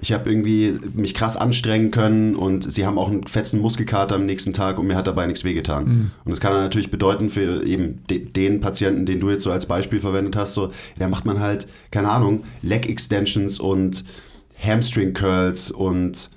[0.00, 4.26] ich habe irgendwie mich krass anstrengen können und sie haben auch einen fetzen Muskelkater am
[4.26, 5.84] nächsten Tag und mir hat dabei nichts wehgetan.
[5.84, 6.10] Mhm.
[6.24, 9.66] Und das kann dann natürlich bedeuten für eben den Patienten, den du jetzt so als
[9.66, 14.04] Beispiel verwendet hast, so, da macht man halt, keine Ahnung, Leg Extensions und
[14.62, 16.30] Hamstring Curls und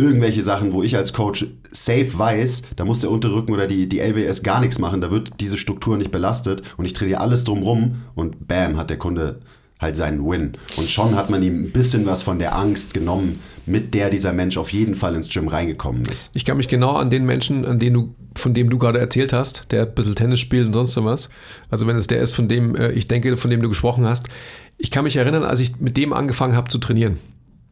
[0.00, 4.00] irgendwelche Sachen, wo ich als Coach safe weiß, da muss der Unterrücken oder die, die
[4.00, 8.02] LWS gar nichts machen, da wird diese Struktur nicht belastet und ich trainiere alles drumrum
[8.14, 9.40] und bam, hat der Kunde
[9.80, 10.52] halt seinen Win.
[10.76, 14.32] Und schon hat man ihm ein bisschen was von der Angst genommen, mit der dieser
[14.32, 16.30] Mensch auf jeden Fall ins Gym reingekommen ist.
[16.34, 19.32] Ich kann mich genau an den Menschen, an den du, von dem du gerade erzählt
[19.32, 21.30] hast, der ein bisschen Tennis spielt und sonst was.
[21.70, 24.28] Also wenn es der ist, von dem äh, ich denke, von dem du gesprochen hast.
[24.76, 27.18] Ich kann mich erinnern, als ich mit dem angefangen habe zu trainieren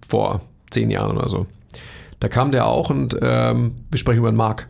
[0.07, 1.47] vor zehn Jahren oder so.
[2.21, 4.69] Da kam der auch und ähm, wir sprechen über den Marc.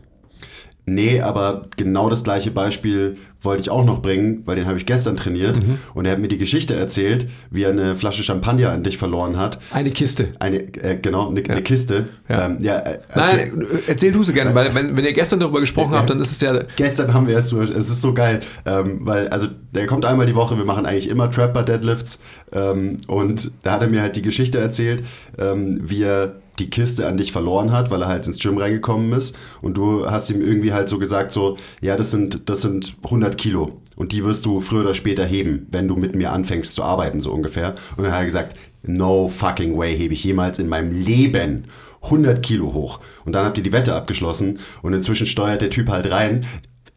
[0.89, 4.85] Nee, aber genau das gleiche Beispiel wollte ich auch noch bringen, weil den habe ich
[4.85, 5.77] gestern trainiert mhm.
[5.93, 9.37] und er hat mir die Geschichte erzählt, wie er eine Flasche Champagner an dich verloren
[9.37, 9.59] hat.
[9.71, 10.29] Eine Kiste.
[10.39, 11.49] Eine, äh, genau, eine, ja.
[11.49, 12.09] eine Kiste.
[12.27, 12.47] Ja.
[12.47, 15.61] Ähm, ja, äh, erzähl, Nein, erzähl du sie gerne, weil wenn, wenn ihr gestern darüber
[15.61, 16.59] gesprochen habt, dann ist es ja...
[16.75, 20.35] Gestern haben wir es, es ist so geil, ähm, weil, also der kommt einmal die
[20.35, 22.19] Woche, wir machen eigentlich immer Trapper Deadlifts
[22.51, 25.05] ähm, und da hat er mir halt die Geschichte erzählt,
[25.37, 29.13] ähm, wie er die Kiste an dich verloren hat, weil er halt ins Gym reingekommen
[29.13, 29.35] ist.
[29.61, 33.37] Und du hast ihm irgendwie halt so gesagt so, ja, das sind, das sind 100
[33.37, 33.81] Kilo.
[33.95, 37.19] Und die wirst du früher oder später heben, wenn du mit mir anfängst zu arbeiten,
[37.19, 37.75] so ungefähr.
[37.97, 41.65] Und dann hat er gesagt, no fucking way hebe ich jemals in meinem Leben
[42.03, 42.99] 100 Kilo hoch.
[43.25, 44.59] Und dann habt ihr die Wette abgeschlossen.
[44.81, 46.45] Und inzwischen steuert der Typ halt rein,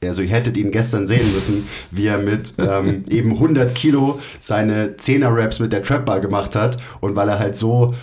[0.04, 4.96] also ihr hättet ihn gestern sehen müssen, wie er mit ähm, eben 100 Kilo seine
[4.96, 6.78] 10er Raps mit der Trap Bar gemacht hat.
[7.00, 7.94] Und weil er halt so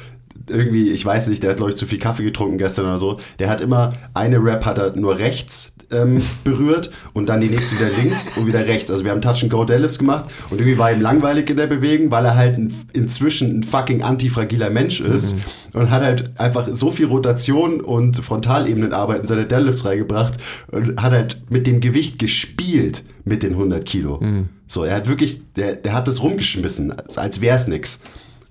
[0.50, 3.20] irgendwie, ich weiß nicht, der hat glaube ich zu viel Kaffee getrunken gestern oder so.
[3.40, 7.80] Der hat immer, eine Rap hat er nur rechts ähm, berührt und dann die nächste
[7.80, 8.92] wieder links und wieder rechts.
[8.92, 11.68] Also wir haben Touch and Go Deadlifts gemacht und irgendwie war ihm langweilig in der
[11.68, 15.82] Bewegung, weil er halt ein, inzwischen ein fucking antifragiler Mensch ist mhm.
[15.82, 20.36] und hat halt einfach so viel Rotation und Frontalebenenarbeit in seine Deadlifts reingebracht
[20.72, 24.20] und hat halt mit dem Gewicht gespielt mit den 100 Kilo.
[24.22, 24.50] Mhm.
[24.68, 28.02] So, er hat wirklich, der, der hat das rumgeschmissen, als, als wäre es nichts.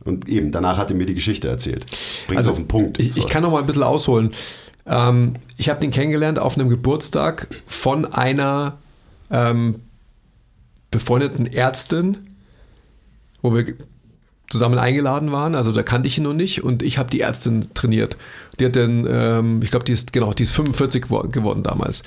[0.04, 1.84] Und eben, danach hat er mir die Geschichte erzählt.
[2.26, 2.98] Bringt also, auf den Punkt.
[2.98, 4.32] Ich, ich kann noch mal ein bisschen ausholen.
[4.86, 8.78] Ähm, ich habe den kennengelernt auf einem Geburtstag von einer
[9.30, 9.82] ähm,
[10.90, 12.18] befreundeten Ärztin,
[13.42, 13.74] wo wir
[14.48, 15.54] zusammen eingeladen waren.
[15.54, 18.16] Also da kannte ich ihn noch nicht und ich habe die Ärztin trainiert.
[18.58, 22.02] Die hat dann, ähm, ich glaube, die ist genau, die ist 45 geworden damals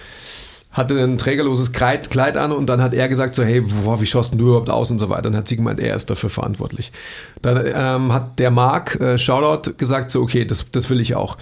[0.72, 4.34] hatte ein trägerloses Kleid, an und dann hat er gesagt so, hey, boah, wie schaust
[4.34, 5.24] du überhaupt aus und so weiter.
[5.24, 6.92] Dann hat sie gemeint, er ist dafür verantwortlich.
[7.42, 11.38] Dann ähm, hat der Marc, äh, Shoutout, gesagt so, okay, das, das will ich auch.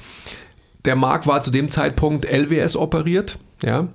[0.85, 3.87] Der Marc war zu dem Zeitpunkt LWS operiert, ja,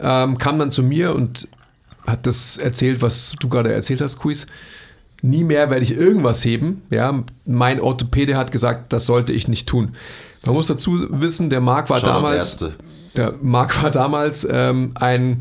[0.00, 1.48] ähm, kam dann zu mir und
[2.06, 4.46] hat das erzählt, was du gerade erzählt hast, Quiz.
[5.22, 6.82] nie mehr werde ich irgendwas heben.
[6.90, 9.94] Ja, mein Orthopäde hat gesagt, das sollte ich nicht tun.
[10.44, 12.76] Man muss dazu wissen, der Marc war Shoutout damals, Ärzte.
[13.16, 15.38] Der Marc war damals ähm, ein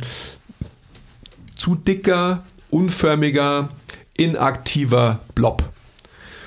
[1.56, 3.70] zu dicker, unförmiger,
[4.18, 5.64] inaktiver Blob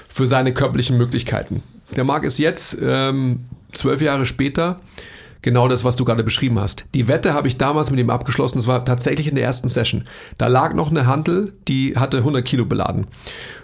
[0.09, 1.63] für seine körperlichen Möglichkeiten.
[1.95, 4.81] Der Marc ist jetzt ähm, zwölf Jahre später
[5.43, 6.87] genau das, was du gerade beschrieben hast.
[6.95, 8.59] Die Wette habe ich damals mit ihm abgeschlossen.
[8.59, 10.05] Das war tatsächlich in der ersten Session.
[10.39, 13.07] Da lag noch eine Handel, die hatte 100 Kilo beladen.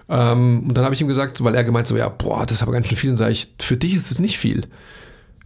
[0.08, 2.62] Ähm, und dann habe ich ihm gesagt, weil er gemeint so, ja, boah, das ist
[2.62, 3.10] aber ganz schön viel.
[3.10, 4.62] Dann sage ich, für dich ist es nicht viel.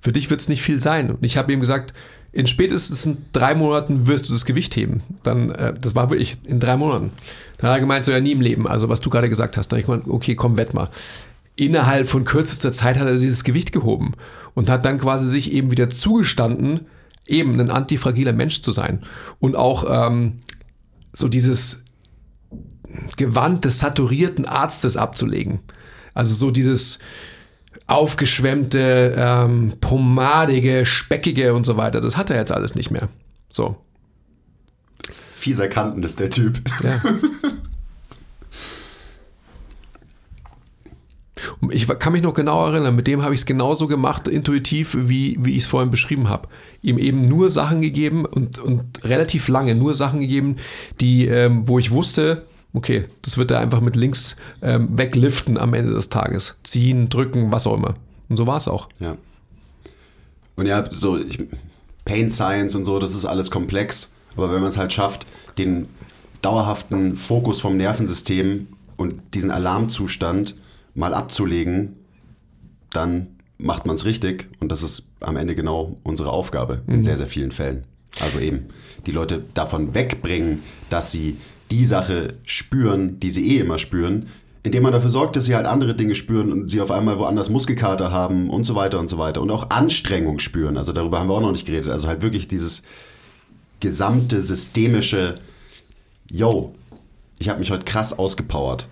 [0.07, 1.11] Für dich wird es nicht viel sein.
[1.11, 1.93] Und ich habe ihm gesagt,
[2.31, 5.03] in spätestens drei Monaten wirst du das Gewicht heben.
[5.25, 7.11] Dann, äh, das war wirklich in drei Monaten.
[7.59, 8.69] Dann hat er gemeint, so ja nie im Leben.
[8.69, 9.67] Also was du gerade gesagt hast.
[9.67, 10.91] Dann ich gemeint, okay, komm, wett mal.
[11.57, 14.13] Innerhalb von kürzester Zeit hat er dieses Gewicht gehoben
[14.55, 16.83] und hat dann quasi sich eben wieder zugestanden,
[17.27, 19.03] eben ein antifragiler Mensch zu sein.
[19.41, 20.43] Und auch ähm,
[21.15, 21.83] so dieses
[23.17, 25.59] Gewand des saturierten Arztes abzulegen.
[26.15, 27.01] Also so dieses
[27.87, 32.01] aufgeschwemmte, ähm, pomadige, speckige und so weiter.
[32.01, 33.09] Das hat er jetzt alles nicht mehr.
[33.49, 33.77] So.
[35.35, 36.61] Fieser Kanten ist der Typ.
[36.83, 37.01] Ja.
[41.71, 45.37] Ich kann mich noch genau erinnern, mit dem habe ich es genauso gemacht, intuitiv, wie,
[45.41, 46.49] wie ich es vorhin beschrieben habe.
[46.83, 50.57] Ihm eben nur Sachen gegeben und, und relativ lange nur Sachen gegeben,
[51.01, 55.73] die, ähm, wo ich wusste, okay, das wird er einfach mit links ähm, wegliften am
[55.75, 56.59] Ende des Tages.
[56.63, 57.95] Ziehen, drücken, was auch immer.
[58.29, 58.89] Und so war es auch.
[59.01, 59.17] Ja.
[60.57, 61.41] Und ja, so ich,
[62.05, 64.13] Pain Science und so, das ist alles komplex.
[64.37, 65.89] Aber wenn man es halt schafft, den
[66.43, 70.55] dauerhaften Fokus vom Nervensystem und diesen Alarmzustand
[70.95, 71.97] mal abzulegen,
[72.91, 74.49] dann macht man es richtig.
[74.61, 77.85] Und das ist am Ende genau unsere Aufgabe in sehr, sehr vielen Fällen.
[78.21, 78.67] Also eben
[79.07, 81.39] die Leute davon wegbringen, dass sie
[81.71, 84.29] die Sache spüren, die sie eh immer spüren,
[84.63, 87.51] indem man dafür sorgt, dass sie halt andere Dinge spüren und sie auf einmal woanders
[87.51, 89.41] Muskelkater haben und so weiter und so weiter.
[89.41, 90.77] Und auch Anstrengung spüren.
[90.77, 91.91] Also darüber haben wir auch noch nicht geredet.
[91.91, 92.83] Also halt wirklich dieses
[93.81, 95.39] gesamte systemische,
[96.29, 96.75] yo,
[97.39, 98.89] ich habe mich heute krass ausgepowert.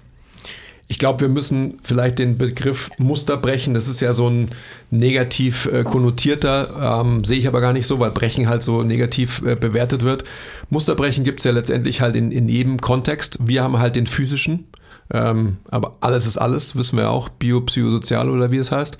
[0.86, 3.72] Ich glaube, wir müssen vielleicht den Begriff Muster brechen.
[3.72, 4.50] Das ist ja so ein
[4.90, 9.42] negativ äh, konnotierter, ähm, sehe ich aber gar nicht so, weil Brechen halt so negativ
[9.44, 10.24] äh, bewertet wird.
[10.70, 13.38] Musterbrechen gibt es ja letztendlich halt in, in jedem Kontext.
[13.40, 14.66] Wir haben halt den physischen,
[15.10, 18.98] ähm, aber alles ist alles, wissen wir auch, biopsychosozial oder wie es heißt.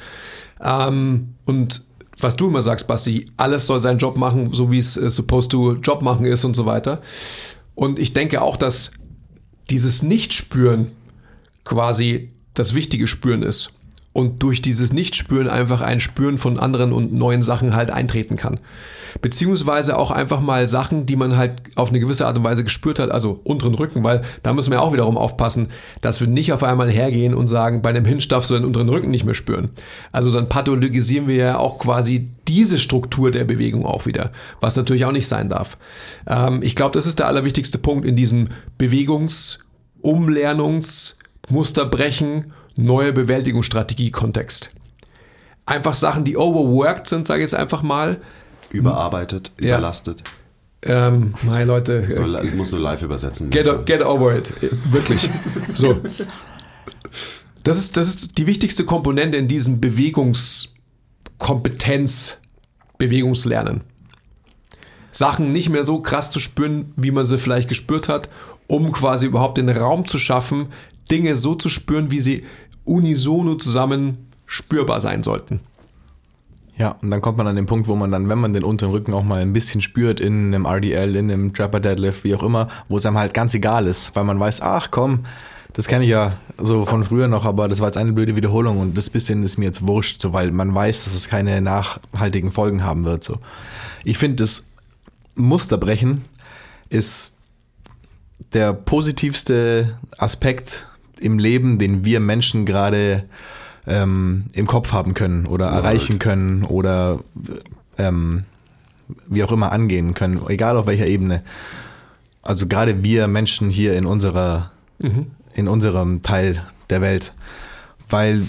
[0.62, 1.82] Ähm, und
[2.18, 5.50] was du immer sagst, Basti, alles soll seinen Job machen, so wie es äh, supposed
[5.50, 7.02] to Job machen ist und so weiter.
[7.74, 8.92] Und ich denke auch, dass
[9.70, 10.92] dieses Nichtspüren
[11.64, 13.74] quasi das wichtige Spüren ist.
[14.12, 18.60] Und durch dieses Nichtspüren einfach ein Spüren von anderen und neuen Sachen halt eintreten kann.
[19.20, 23.00] Beziehungsweise auch einfach mal Sachen, die man halt auf eine gewisse Art und Weise gespürt
[23.00, 25.68] hat, also unteren Rücken, weil da müssen wir auch wiederum aufpassen,
[26.00, 29.10] dass wir nicht auf einmal hergehen und sagen, bei einem Hinge darfst den unteren Rücken
[29.10, 29.70] nicht mehr spüren.
[30.12, 35.04] Also dann pathologisieren wir ja auch quasi diese Struktur der Bewegung auch wieder, was natürlich
[35.06, 35.76] auch nicht sein darf.
[36.28, 38.48] Ähm, ich glaube, das ist der allerwichtigste Punkt in diesem
[38.78, 39.58] Bewegungs-,
[40.02, 41.16] Umlernungs-,
[41.48, 44.70] Muster brechen, neue Bewältigungsstrategie-Kontext.
[45.66, 48.20] Einfach Sachen, die overworked sind, sage ich jetzt einfach mal.
[48.70, 49.76] Überarbeitet, Ja.
[49.76, 50.22] überlastet.
[50.82, 53.48] Ähm, meine Leute, So, ich muss nur live übersetzen.
[53.50, 54.52] get, get over it.
[54.92, 55.26] Wirklich.
[55.72, 55.96] So.
[57.62, 62.36] Das ist, das ist die wichtigste Komponente in diesem Bewegungskompetenz,
[62.98, 63.80] Bewegungslernen.
[65.10, 68.28] Sachen nicht mehr so krass zu spüren, wie man sie vielleicht gespürt hat,
[68.66, 70.66] um quasi überhaupt den Raum zu schaffen,
[71.10, 72.44] Dinge so zu spüren, wie sie
[72.84, 75.60] unisono zusammen spürbar sein sollten.
[76.76, 78.90] Ja, und dann kommt man an den Punkt, wo man dann, wenn man den unteren
[78.90, 82.42] Rücken auch mal ein bisschen spürt in einem RDL, in einem Trapper Deadlift, wie auch
[82.42, 85.20] immer, wo es einem halt ganz egal ist, weil man weiß, ach komm,
[85.72, 88.80] das kenne ich ja so von früher noch, aber das war jetzt eine blöde Wiederholung
[88.80, 92.50] und das bisschen ist mir jetzt wurscht, so, weil man weiß, dass es keine nachhaltigen
[92.50, 93.22] Folgen haben wird.
[93.22, 93.38] So.
[94.02, 94.64] Ich finde, das
[95.36, 96.24] Musterbrechen
[96.88, 97.32] ist
[98.52, 100.86] der positivste Aspekt
[101.24, 103.24] im Leben, den wir Menschen gerade
[103.86, 107.20] ähm, im Kopf haben können oder erreichen können oder
[107.98, 108.44] ähm,
[109.28, 111.42] wie auch immer angehen können, egal auf welcher Ebene.
[112.42, 114.70] Also gerade wir Menschen hier in unserer,
[115.54, 117.32] in unserem Teil der Welt,
[118.08, 118.46] weil,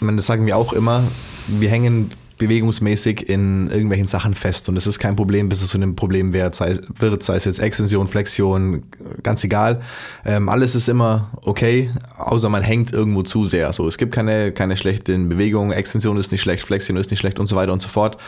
[0.00, 1.04] man, das sagen wir auch immer,
[1.46, 5.76] wir hängen bewegungsmäßig in irgendwelchen Sachen fest und es ist kein Problem, bis es zu
[5.76, 8.82] einem Problem wird, sei, wird, sei es jetzt Extension, Flexion,
[9.22, 9.80] ganz egal.
[10.24, 13.72] Ähm, alles ist immer okay, außer man hängt irgendwo zu sehr.
[13.72, 17.38] So, es gibt keine, keine schlechten Bewegungen, Extension ist nicht schlecht, Flexion ist nicht schlecht
[17.38, 18.18] und so weiter und so fort.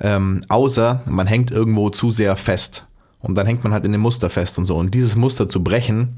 [0.00, 2.84] Ähm, außer man hängt irgendwo zu sehr fest.
[3.20, 4.76] Und dann hängt man halt in dem Muster fest und so.
[4.76, 6.16] Und dieses Muster zu brechen,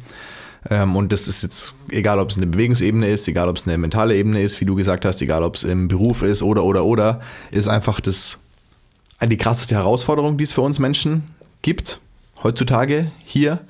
[0.70, 4.16] und das ist jetzt, egal ob es eine Bewegungsebene ist, egal ob es eine mentale
[4.16, 7.20] Ebene ist, wie du gesagt hast, egal ob es im Beruf ist oder, oder, oder,
[7.50, 8.38] ist einfach das,
[9.24, 11.24] die krasseste Herausforderung, die es für uns Menschen
[11.62, 12.00] gibt,
[12.42, 13.60] heutzutage hier.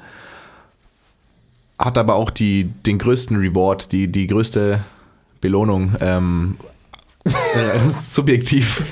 [1.78, 4.80] Hat aber auch die, den größten Reward, die, die größte
[5.40, 6.56] Belohnung, ähm,
[7.24, 8.82] äh, subjektiv,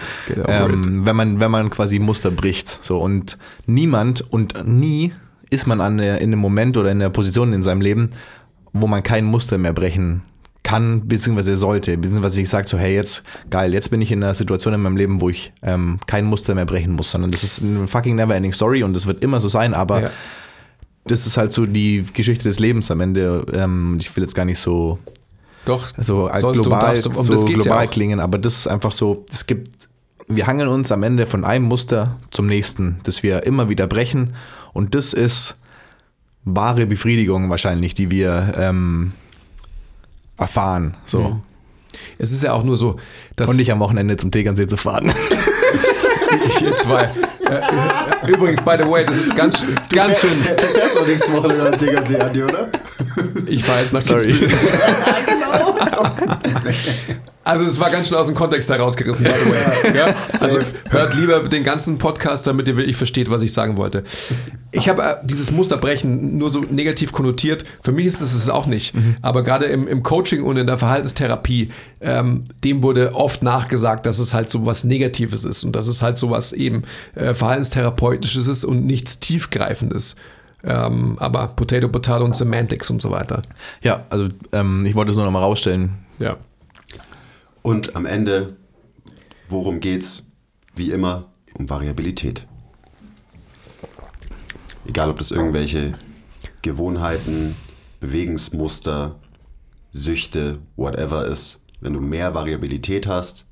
[0.47, 2.85] ähm, wenn, man, wenn man quasi Muster bricht.
[2.85, 5.13] So, und niemand und nie
[5.51, 8.11] ist man an der, in einem Moment oder in der Position in seinem Leben,
[8.73, 10.23] wo man kein Muster mehr brechen
[10.63, 14.35] kann, beziehungsweise sollte, beziehungsweise ich sage so, hey, jetzt, geil, jetzt bin ich in einer
[14.35, 17.63] Situation in meinem Leben, wo ich ähm, kein Muster mehr brechen muss, sondern das ist
[17.63, 20.11] eine fucking never-ending Story und das wird immer so sein, aber Ja.
[21.05, 23.47] das ist halt so die Geschichte des Lebens am Ende.
[23.55, 24.99] Ähm, ich will jetzt gar nicht so
[25.67, 28.91] Doch, so du, global, darfst du, um so global ja klingen, aber das ist einfach
[28.91, 29.87] so, es gibt,
[30.27, 34.35] wir hangeln uns am Ende von einem Muster zum nächsten, das wir immer wieder brechen
[34.77, 35.57] und das ist
[36.45, 39.13] wahre Befriedigung wahrscheinlich, die wir ähm,
[40.37, 40.95] erfahren.
[41.07, 41.21] So.
[41.21, 41.43] Mhm.
[42.19, 42.99] Es ist ja auch nur so,
[43.37, 45.15] dass Und nicht am Wochenende zum Tegernsee zu fahren.
[46.47, 47.05] ich jetzt zwei.
[47.05, 50.43] Äh, übrigens, by the way, das ist ganz, ganz schön.
[50.45, 52.69] Du fährst doch nächste Woche den Tegernsee, Andi, oder?
[53.47, 54.35] Ich weiß, nach Sorry.
[57.47, 59.97] Also es war ganz schön aus dem Kontext herausgerissen, by the way.
[59.97, 60.15] Ja?
[60.41, 60.59] Also
[60.91, 64.03] hört lieber den ganzen Podcast, damit ihr wirklich versteht, was ich sagen wollte.
[64.73, 67.65] Ich habe äh, dieses Musterbrechen nur so negativ konnotiert.
[67.85, 68.95] Für mich ist es es auch nicht.
[69.23, 71.71] Aber gerade im, im Coaching und in der Verhaltenstherapie,
[72.01, 76.03] ähm, dem wurde oft nachgesagt, dass es halt so was Negatives ist und dass es
[76.03, 76.83] halt so was eben
[77.15, 80.17] äh, Verhaltenstherapeutisches ist und nichts Tiefgreifendes.
[80.65, 83.43] Ähm, aber Potato, Potato und Semantics und so weiter.
[83.83, 85.99] ja, also ähm, ich wollte es nur noch mal rausstellen.
[86.19, 86.39] Ja.
[87.67, 88.55] Und am Ende,
[89.49, 90.25] worum geht's?
[90.77, 92.47] Wie immer, um Variabilität.
[94.87, 95.95] Egal, ob das irgendwelche
[96.63, 97.57] Gewohnheiten,
[97.99, 99.17] Bewegungsmuster,
[99.91, 101.61] Süchte, whatever ist.
[101.81, 103.47] Wenn du mehr Variabilität hast,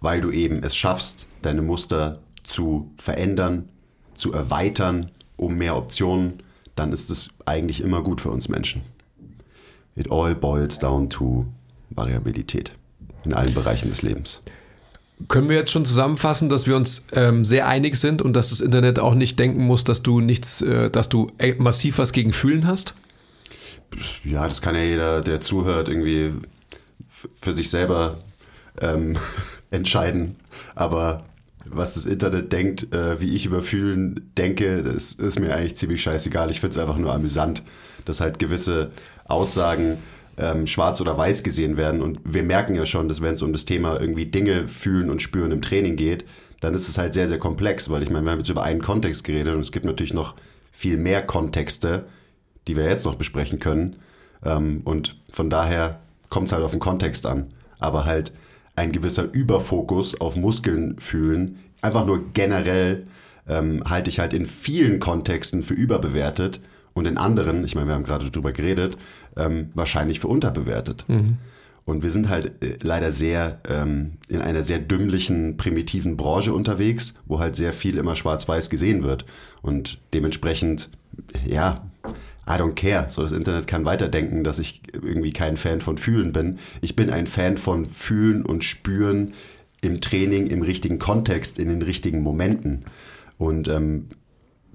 [0.00, 3.68] weil du eben es schaffst, deine Muster zu verändern,
[4.14, 5.04] zu erweitern,
[5.36, 6.42] um mehr Optionen,
[6.76, 8.80] dann ist es eigentlich immer gut für uns Menschen.
[9.96, 11.44] It all boils down to
[11.90, 12.72] Variabilität
[13.26, 14.42] in allen Bereichen des Lebens.
[15.28, 18.60] Können wir jetzt schon zusammenfassen, dass wir uns ähm, sehr einig sind und dass das
[18.60, 22.32] Internet auch nicht denken muss, dass du nichts, äh, dass du äh, massiv was gegen
[22.32, 22.94] Fühlen hast?
[24.24, 26.32] Ja, das kann ja jeder, der zuhört, irgendwie
[27.08, 28.18] für sich selber
[28.80, 29.16] ähm,
[29.70, 30.36] entscheiden.
[30.74, 31.24] Aber
[31.64, 36.02] was das Internet denkt, äh, wie ich über Fühlen denke, das ist mir eigentlich ziemlich
[36.02, 36.50] scheißegal.
[36.50, 37.62] Ich finde es einfach nur amüsant,
[38.04, 38.90] dass halt gewisse
[39.24, 39.96] Aussagen
[40.38, 42.02] ähm, schwarz oder weiß gesehen werden.
[42.02, 45.22] Und wir merken ja schon, dass wenn es um das Thema irgendwie Dinge fühlen und
[45.22, 46.24] spüren im Training geht,
[46.60, 48.82] dann ist es halt sehr, sehr komplex, weil ich meine, wir haben jetzt über einen
[48.82, 50.34] Kontext geredet und es gibt natürlich noch
[50.72, 52.06] viel mehr Kontexte,
[52.66, 53.96] die wir jetzt noch besprechen können.
[54.44, 57.46] Ähm, und von daher kommt es halt auf den Kontext an.
[57.78, 58.32] Aber halt
[58.74, 63.06] ein gewisser Überfokus auf Muskeln fühlen, einfach nur generell,
[63.48, 66.60] ähm, halte ich halt in vielen Kontexten für überbewertet
[66.96, 68.96] und in anderen, ich meine, wir haben gerade drüber geredet,
[69.36, 71.04] ähm, wahrscheinlich für unterbewertet.
[71.84, 77.14] Und wir sind halt äh, leider sehr ähm, in einer sehr dümmlichen, primitiven Branche unterwegs,
[77.26, 79.26] wo halt sehr viel immer schwarz-weiß gesehen wird.
[79.60, 80.88] Und dementsprechend,
[81.46, 81.84] ja,
[82.48, 83.10] I don't care.
[83.10, 86.58] So, das Internet kann weiterdenken, dass ich irgendwie kein Fan von Fühlen bin.
[86.80, 89.34] Ich bin ein Fan von Fühlen und Spüren
[89.82, 92.86] im Training, im richtigen Kontext, in den richtigen Momenten.
[93.36, 94.08] Und ähm,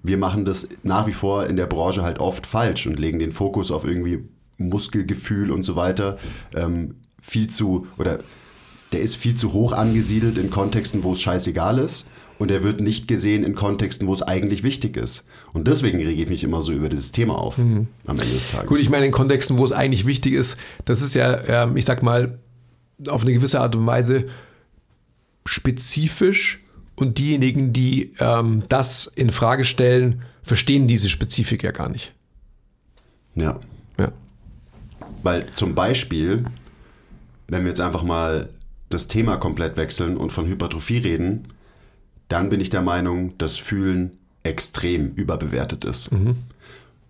[0.03, 3.31] wir machen das nach wie vor in der Branche halt oft falsch und legen den
[3.31, 4.23] Fokus auf irgendwie
[4.57, 6.17] Muskelgefühl und so weiter
[6.55, 8.19] ähm, viel zu, oder
[8.91, 12.07] der ist viel zu hoch angesiedelt in Kontexten, wo es scheißegal ist.
[12.39, 15.25] Und er wird nicht gesehen in Kontexten, wo es eigentlich wichtig ist.
[15.53, 18.67] Und deswegen rege ich mich immer so über dieses Thema auf am Ende des Tages.
[18.67, 21.85] Gut, ich meine, in Kontexten, wo es eigentlich wichtig ist, das ist ja, ähm, ich
[21.85, 22.39] sag mal,
[23.07, 24.25] auf eine gewisse Art und Weise
[25.45, 26.63] spezifisch
[27.01, 32.13] und diejenigen, die ähm, das in Frage stellen, verstehen diese Spezifik ja gar nicht.
[33.35, 33.59] ja.
[33.99, 34.11] Ja.
[35.23, 36.45] Weil zum Beispiel,
[37.47, 38.49] wenn wir jetzt einfach mal
[38.89, 41.49] das Thema komplett wechseln und von Hypertrophie reden,
[42.29, 46.09] dann bin ich der Meinung, dass Fühlen extrem überbewertet ist.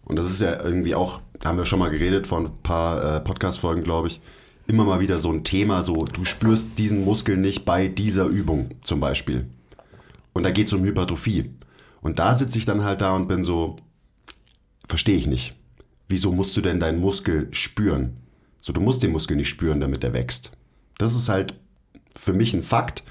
[0.04, 3.18] Und das ist ja irgendwie auch, da haben wir schon mal geredet von ein paar
[3.18, 4.20] äh, Podcast-Folgen, glaube ich,
[4.68, 8.72] immer mal wieder so ein Thema, so du spürst diesen Muskel nicht bei dieser Übung
[8.84, 9.46] zum Beispiel.
[10.34, 11.52] Und da geht es um Hypertrophie.
[12.02, 13.78] Und da sitze ich dann halt da und bin so,
[14.88, 15.56] verstehe ich nicht.
[16.08, 18.18] Wieso musst du denn deinen Muskel spüren?
[18.58, 20.52] So, du musst den Muskel nicht spüren, damit er wächst.
[20.98, 21.56] Das ist halt
[22.20, 23.04] für mich ein Fakt.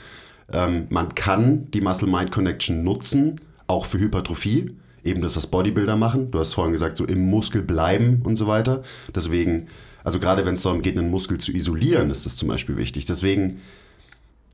[0.53, 6.31] Ähm, man kann die Muscle-Mind-Connection nutzen, auch für Hypertrophie, eben das, was Bodybuilder machen.
[6.31, 8.83] Du hast vorhin gesagt, so im Muskel bleiben und so weiter.
[9.15, 9.69] Deswegen,
[10.05, 13.07] also gerade wenn es darum geht, einen Muskel zu isolieren, ist das zum Beispiel wichtig.
[13.07, 13.61] Deswegen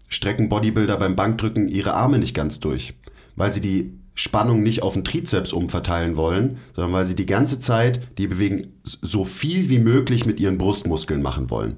[0.08, 2.94] strecken Bodybuilder beim Bankdrücken ihre Arme nicht ganz durch,
[3.34, 7.60] weil sie die Spannung nicht auf den Trizeps umverteilen wollen, sondern weil sie die ganze
[7.60, 11.76] Zeit die Bewegung so viel wie möglich mit ihren Brustmuskeln machen wollen.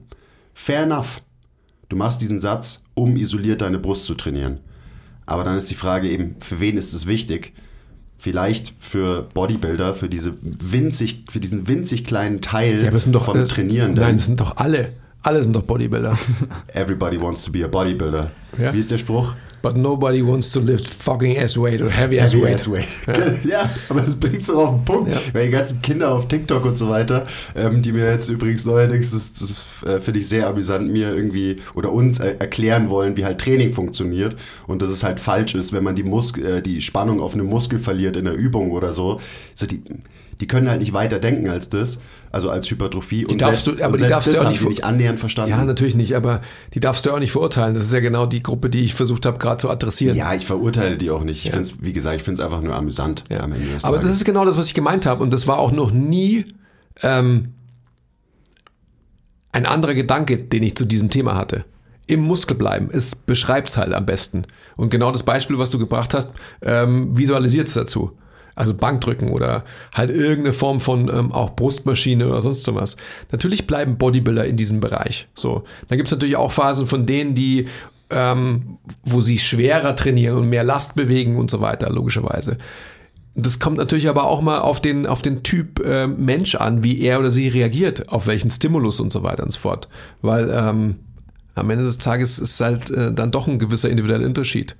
[0.52, 1.20] Fair enough.
[1.88, 4.60] Du machst diesen Satz, um isoliert deine Brust zu trainieren.
[5.26, 7.54] Aber dann ist die Frage eben, für wen ist es wichtig?
[8.18, 13.12] Vielleicht für Bodybuilder, für diese winzig, für diesen winzig kleinen Teil Ja, aber es sind
[13.14, 13.94] doch vom Trainieren.
[13.94, 14.92] Nein, das sind doch alle.
[15.28, 16.16] Alle sind doch Bodybuilder.
[16.72, 18.30] Everybody wants to be a bodybuilder.
[18.58, 18.72] Ja.
[18.72, 19.34] Wie ist der Spruch?
[19.60, 22.54] But nobody wants to lift fucking ass weight or heavy ass Heavy weight.
[22.54, 23.44] ass weight.
[23.44, 23.68] Ja.
[23.90, 25.10] aber das bringt so auf den Punkt.
[25.10, 25.18] Ja.
[25.34, 29.10] Weil die ganzen Kinder auf TikTok und so weiter, ähm, die mir jetzt übrigens neuerdings,
[29.10, 33.26] das, das äh, finde ich sehr amüsant, mir irgendwie oder uns äh, erklären wollen, wie
[33.26, 34.34] halt Training funktioniert
[34.66, 37.48] und dass es halt falsch ist, wenn man die, Mus äh, die Spannung auf einem
[37.48, 39.20] Muskel verliert in der Übung oder so.
[39.54, 39.82] so die,
[40.40, 41.98] die können halt nicht weiter denken als das,
[42.30, 43.26] also als Hypertrophie.
[43.26, 45.50] und darfst selbst, du- aber die darfst du das auch nicht nicht annähernd verstanden.
[45.50, 46.40] Ja, natürlich nicht, aber
[46.74, 47.74] die darfst du auch nicht verurteilen.
[47.74, 50.16] Das ist ja genau die Gruppe, die ich versucht habe, gerade zu adressieren.
[50.16, 51.38] Ja, ich verurteile die auch nicht.
[51.38, 51.52] Ich Ja.
[51.52, 53.40] find's, wie gesagt, ich finde es einfach nur amüsant Ja.
[53.40, 54.18] am Ende des Aber das Tages.
[54.18, 55.22] ist genau das, was ich gemeint habe.
[55.22, 56.44] Und das war auch noch nie
[57.02, 57.54] ähm,
[59.52, 61.64] ein anderer Gedanke, den ich zu diesem Thema hatte.
[62.06, 64.44] Im Muskel bleiben, es beschreibt es halt am besten.
[64.76, 66.32] Und genau das Beispiel, was du gebracht hast,
[66.62, 68.17] ähm, visualisiert es dazu.
[68.58, 72.96] Also Bankdrücken oder halt irgendeine Form von ähm, auch Brustmaschine oder sonst sowas.
[73.30, 75.28] Natürlich bleiben Bodybuilder in diesem Bereich.
[75.32, 75.62] So.
[75.86, 77.68] Dann gibt es natürlich auch Phasen von denen, die,
[78.10, 82.58] ähm, wo sie schwerer trainieren und mehr Last bewegen und so weiter, logischerweise.
[83.36, 87.00] Das kommt natürlich aber auch mal auf den, auf den Typ äh, Mensch an, wie
[87.00, 89.88] er oder sie reagiert, auf welchen Stimulus und so weiter und so fort.
[90.20, 90.96] Weil ähm,
[91.54, 94.74] am Ende des Tages ist halt äh, dann doch ein gewisser individueller Unterschied.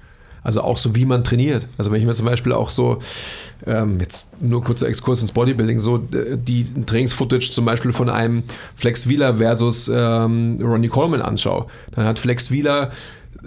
[0.49, 1.67] Also auch so, wie man trainiert.
[1.77, 3.01] Also wenn ich mir zum Beispiel auch so,
[3.67, 8.45] ähm, jetzt nur kurzer Exkurs ins Bodybuilding, so äh, die Trainingsfootage zum Beispiel von einem
[8.75, 12.93] Flex Wheeler versus ähm, Ronnie Coleman anschaue, dann hat Flex Wheeler,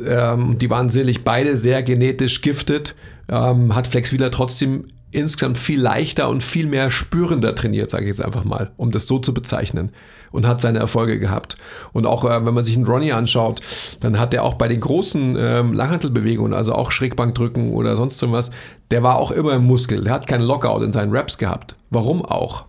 [0.07, 2.93] ähm, die waren sicherlich beide sehr genetisch giftet,
[3.29, 8.09] ähm, hat Flex Wheeler trotzdem insgesamt viel leichter und viel mehr spürender trainiert, sage ich
[8.09, 9.91] jetzt einfach mal, um das so zu bezeichnen.
[10.31, 11.57] Und hat seine Erfolge gehabt.
[11.91, 13.61] Und auch äh, wenn man sich einen Ronnie anschaut,
[13.99, 18.51] dann hat er auch bei den großen ähm, Langhantelbewegungen, also auch Schrägbankdrücken oder sonst irgendwas,
[18.91, 20.03] der war auch immer im Muskel.
[20.03, 21.75] Der hat keinen Lockout in seinen Raps gehabt.
[21.89, 22.65] Warum auch?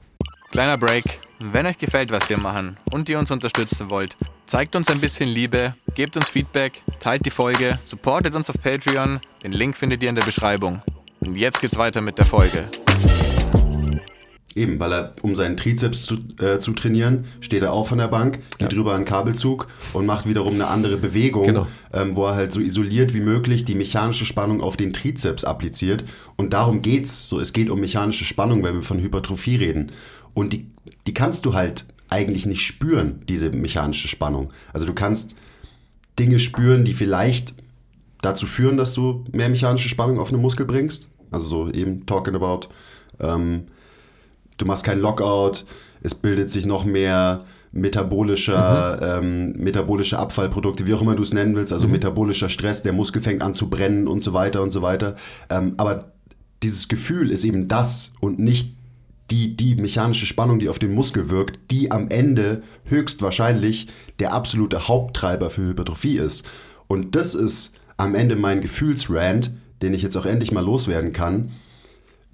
[0.51, 1.05] Kleiner Break.
[1.39, 5.29] Wenn euch gefällt, was wir machen und ihr uns unterstützen wollt, zeigt uns ein bisschen
[5.29, 9.21] Liebe, gebt uns Feedback, teilt die Folge, supportet uns auf Patreon.
[9.43, 10.83] Den Link findet ihr in der Beschreibung.
[11.21, 12.65] Und jetzt geht's weiter mit der Folge.
[14.55, 18.09] Eben, weil er, um seinen Trizeps zu, äh, zu trainieren, steht er auf von der
[18.09, 21.67] Bank, geht drüber einen Kabelzug und macht wiederum eine andere Bewegung, Genau.
[21.93, 26.05] ähm, wo er halt so isoliert wie möglich die mechanische Spannung auf den Trizeps appliziert.
[26.37, 27.29] Und darum geht's.
[27.29, 29.93] So, es geht um mechanische Spannung, wenn wir von Hypertrophie reden.
[30.35, 30.67] Und die,
[31.07, 34.51] die kannst du halt eigentlich nicht spüren, diese mechanische Spannung.
[34.75, 35.35] Also du kannst
[36.19, 37.55] Dinge spüren, die vielleicht
[38.21, 41.09] dazu führen, dass du mehr mechanische Spannung auf einen Muskel bringst.
[41.31, 42.69] Also so eben talking about,
[43.19, 43.65] ähm,
[44.59, 45.65] du machst keinen Lockout,
[46.03, 51.57] es bildet sich noch mehr metabolischer, ähm, metabolische Abfallprodukte, wie auch immer du es nennen
[51.57, 54.83] willst, also metabolischer Stress, der Muskel fängt an zu brennen und so weiter und so
[54.83, 55.17] weiter.
[55.49, 56.13] Ähm, aber
[56.63, 58.77] dieses Gefühl ist eben das und nicht
[59.31, 63.89] die, die mechanische Spannung, die auf den Muskel wirkt, die am Ende höchstwahrscheinlich
[64.19, 66.45] der absolute Haupttreiber für Hypertrophie ist.
[66.87, 71.53] Und das ist am Ende mein Gefühlsrand, den ich jetzt auch endlich mal loswerden kann.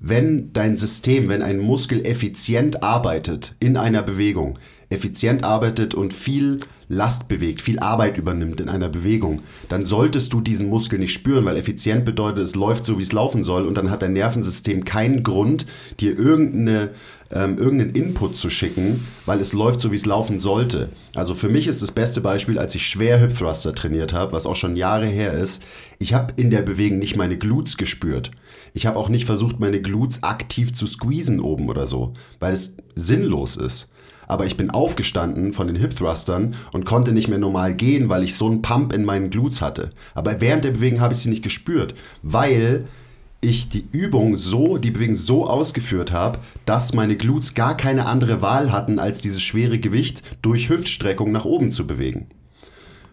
[0.00, 4.58] Wenn dein System, wenn ein Muskel effizient arbeitet in einer Bewegung,
[4.90, 10.40] effizient arbeitet und viel Last bewegt, viel Arbeit übernimmt in einer Bewegung, dann solltest du
[10.40, 13.76] diesen Muskel nicht spüren, weil effizient bedeutet, es läuft so, wie es laufen soll und
[13.76, 15.66] dann hat dein Nervensystem keinen Grund,
[16.00, 16.90] dir irgendeine,
[17.30, 20.88] ähm, irgendeinen Input zu schicken, weil es läuft so, wie es laufen sollte.
[21.14, 24.46] Also für mich ist das beste Beispiel, als ich schwer Hip Thruster trainiert habe, was
[24.46, 25.62] auch schon Jahre her ist,
[25.98, 28.30] ich habe in der Bewegung nicht meine Glutes gespürt.
[28.72, 32.76] Ich habe auch nicht versucht, meine Glutes aktiv zu squeezen oben oder so, weil es
[32.94, 33.90] sinnlos ist.
[34.28, 38.22] Aber ich bin aufgestanden von den Hip Thrustern und konnte nicht mehr normal gehen, weil
[38.22, 39.90] ich so einen Pump in meinen Glutes hatte.
[40.14, 42.84] Aber während der Bewegung habe ich sie nicht gespürt, weil
[43.40, 48.42] ich die Übung so, die Bewegung so ausgeführt habe, dass meine Glutes gar keine andere
[48.42, 52.26] Wahl hatten, als dieses schwere Gewicht durch Hüftstreckung nach oben zu bewegen.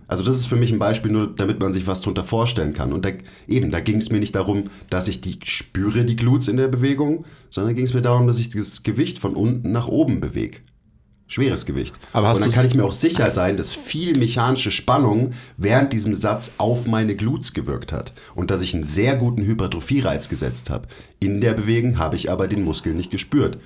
[0.08, 2.94] Also das ist für mich ein Beispiel, nur damit man sich was drunter vorstellen kann.
[2.94, 3.10] Und da,
[3.48, 6.68] eben, da ging es mir nicht darum, dass ich die spüre, die Glutes in der
[6.68, 10.60] Bewegung, sondern ging es mir darum, dass ich dieses Gewicht von unten nach oben bewege.
[11.28, 11.96] Schweres Gewicht.
[12.14, 15.92] Aber hast und dann kann ich mir auch sicher sein, dass viel mechanische Spannung während
[15.92, 20.70] diesem Satz auf meine Glutes gewirkt hat und dass ich einen sehr guten Hypertrophie-Reiz gesetzt
[20.70, 20.88] habe.
[21.20, 23.58] In der Bewegung habe ich aber den Muskel nicht gespürt.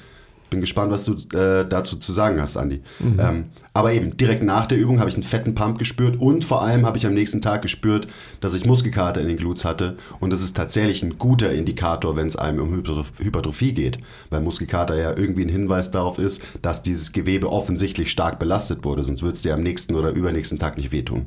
[0.50, 2.82] Bin gespannt, was du äh, dazu zu sagen hast, Andi.
[3.20, 6.64] Ähm, aber eben, direkt nach der Übung habe ich einen fetten Pump gespürt und vor
[6.64, 8.08] allem habe ich am nächsten Tag gespürt,
[8.42, 9.98] dass ich Muskelkater in den Glutes hatte.
[10.20, 14.00] Und das ist tatsächlich ein guter Indikator, wenn es einem um Hypertroph Hypertrophie geht.
[14.30, 19.04] Weil Muskelkater ja irgendwie ein Hinweis darauf ist, dass dieses Gewebe offensichtlich stark belastet wurde.
[19.04, 21.26] Sonst würde es dir am nächsten oder übernächsten Tag nicht wehtun.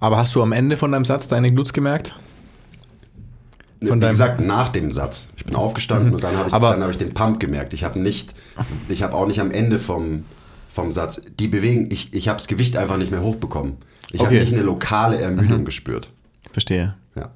[0.00, 2.14] Aber hast du am Ende von deinem Satz deine Glutes gemerkt?
[3.86, 5.28] Von Wie gesagt, nach dem Satz.
[5.36, 7.72] Ich bin aufgestanden und dann habe ich, dann habe ich den Pump gemerkt.
[7.74, 8.34] Ich habe nicht,
[8.88, 10.24] ich habe auch nicht am Ende vom,
[10.72, 13.76] vom Satz, die bewegen, ich, ich habe das Gewicht einfach nicht mehr hochbekommen.
[14.10, 14.40] Ich habe Okay.
[14.40, 16.10] nicht eine lokale Ermüdung gespürt.
[16.50, 16.94] Verstehe.
[17.14, 17.30] Ja.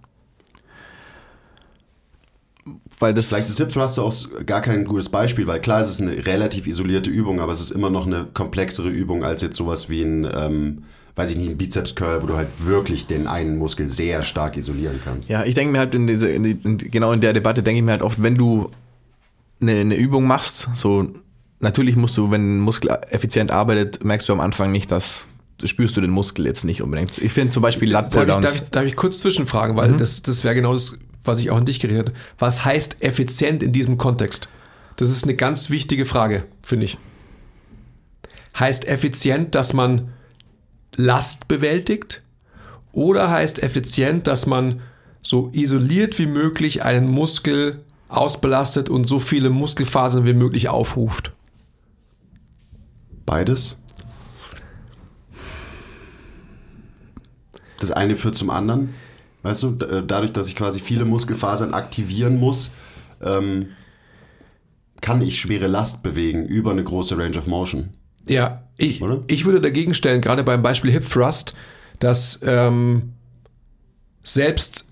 [2.99, 3.29] Weil das.
[3.29, 4.15] Vielleicht ist Hip Thruster auch
[4.47, 7.73] gar kein gutes Beispiel, weil klar, es ist eine relativ isolierte Übung, aber es ist
[7.73, 10.85] immer noch eine komplexere Übung als jetzt sowas wie ein, ähm,
[11.15, 14.57] weiß ich nicht, ein Bizeps Curl, wo du halt wirklich den einen Muskel sehr stark
[14.57, 15.29] isolieren kannst.
[15.29, 17.79] Ja, ich denke mir halt in diese, in die, in, genau in der Debatte denke
[17.79, 18.71] ich mir halt oft, wenn du
[19.61, 21.07] eine, eine Übung machst, so
[21.61, 25.27] natürlich musst du, wenn ein Muskel effizient arbeitet, merkst du am Anfang nicht, dass
[25.65, 27.19] spürst du den Muskel jetzt nicht unbedingt.
[27.19, 30.23] Ich finde zum Beispiel Lat Darf ich, darf, ich, darf ich kurz zwischenfragen, weil das,
[30.23, 32.19] das wäre genau das, was ich auch an dich geredet habe.
[32.39, 34.49] Was heißt effizient in diesem Kontext?
[34.97, 36.99] Das ist eine ganz wichtige Frage, finde ich.
[38.59, 40.09] Heißt effizient, dass man
[40.97, 42.23] Last bewältigt?
[42.93, 44.81] Oder heißt effizient, dass man
[45.23, 51.33] so isoliert wie möglich einen Muskel ausbelastet und so viele Muskelfasern wie möglich aufruft?
[53.25, 53.79] Beides.
[57.81, 58.95] Das eine führt zum anderen.
[59.43, 62.71] Weißt du, äh, dadurch, dass ich quasi viele Muskelfasern aktivieren muss,
[63.21, 63.71] ähm,
[65.01, 67.95] kann ich schwere Last bewegen über eine große Range of Motion.
[68.27, 69.21] Ja, ich, Oder?
[69.27, 71.55] ich würde dagegen stellen, gerade beim Beispiel Hip Thrust,
[71.99, 73.13] dass ähm,
[74.23, 74.87] selbst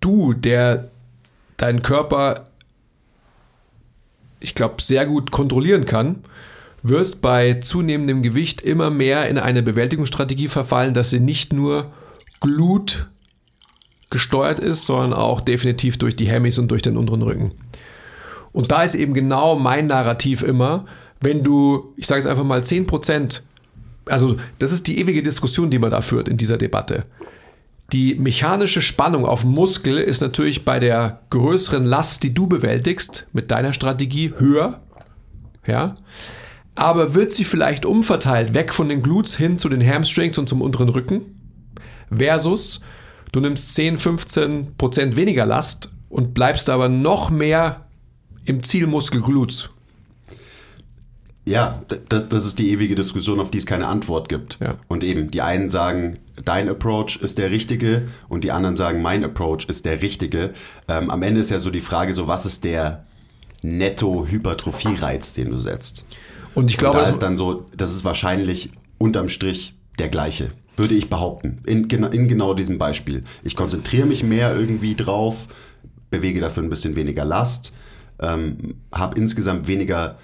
[0.00, 0.90] du, der
[1.56, 2.48] deinen Körper,
[4.40, 6.24] ich glaube, sehr gut kontrollieren kann,
[6.82, 11.92] wirst bei zunehmendem Gewicht immer mehr in eine Bewältigungsstrategie verfallen, dass sie nicht nur
[12.40, 13.08] Glut
[14.10, 17.52] gesteuert ist, sondern auch definitiv durch die Hemmys und durch den unteren Rücken.
[18.52, 20.84] Und da ist eben genau mein Narrativ immer,
[21.22, 23.40] wenn du, ich sage es einfach mal, 10%,
[24.06, 27.04] also das ist die ewige Diskussion, die man da führt in dieser Debatte.
[27.92, 33.50] Die mechanische Spannung auf Muskel ist natürlich bei der größeren Last, die du bewältigst, mit
[33.50, 34.80] deiner Strategie höher.
[35.66, 35.96] Ja.
[36.74, 40.62] Aber wird sie vielleicht umverteilt, weg von den Glutes hin zu den Hamstrings und zum
[40.62, 41.20] unteren Rücken?
[42.10, 42.80] Versus
[43.30, 47.86] du nimmst 10, 15 Prozent weniger Last und bleibst aber noch mehr
[48.46, 49.70] im Zielmuskel Glutes.
[51.44, 54.58] Ja, das, das ist die ewige Diskussion, auf die es keine Antwort gibt.
[54.60, 54.76] Ja.
[54.88, 59.24] Und eben, die einen sagen, dein Approach ist der richtige und die anderen sagen, mein
[59.24, 60.54] Approach ist der richtige.
[60.86, 63.06] Ähm, am Ende ist ja so die Frage, so was ist der
[63.62, 66.04] Netto-Hypertrophie-Reiz, den du setzt?
[66.54, 70.08] Und ich glaube, und da das ist dann so, das ist wahrscheinlich unterm Strich der
[70.08, 71.60] gleiche, würde ich behaupten.
[71.66, 73.24] In, in genau diesem Beispiel.
[73.42, 75.48] Ich konzentriere mich mehr irgendwie drauf,
[76.10, 77.74] bewege dafür ein bisschen weniger Last,
[78.20, 80.18] ähm, habe insgesamt weniger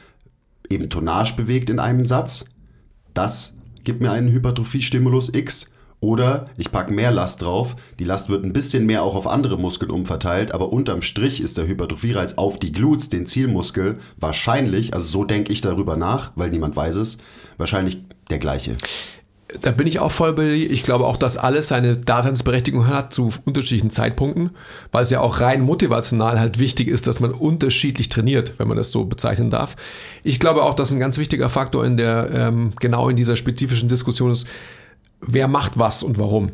[0.71, 2.45] eben Tonnage bewegt in einem Satz.
[3.15, 3.55] Das
[3.85, 5.73] gibt mir einen Hypertrophie-Stimulus X.
[6.01, 9.59] Oder ich packe mehr Last drauf, die Last wird ein bisschen mehr auch auf andere
[9.59, 15.09] Muskeln umverteilt, aber unterm Strich ist der Hypertrophie-Reiz auf die Glutes, den Zielmuskel, wahrscheinlich, also
[15.09, 17.19] so denke ich darüber nach, weil niemand weiß es,
[17.57, 18.77] wahrscheinlich der gleiche.
[19.63, 20.71] Da bin ich auch voll bei dir.
[20.71, 24.51] Ich glaube auch, dass alles seine Daseinsberechtigung hat zu unterschiedlichen Zeitpunkten,
[24.93, 28.77] weil es ja auch rein motivational halt wichtig ist, dass man unterschiedlich trainiert, wenn man
[28.77, 29.77] das so bezeichnen darf.
[30.23, 33.89] Ich glaube auch, dass ein ganz wichtiger Faktor in der, ähm, genau in dieser spezifischen
[33.89, 34.47] Diskussion ist,
[35.21, 36.53] wer macht was und warum.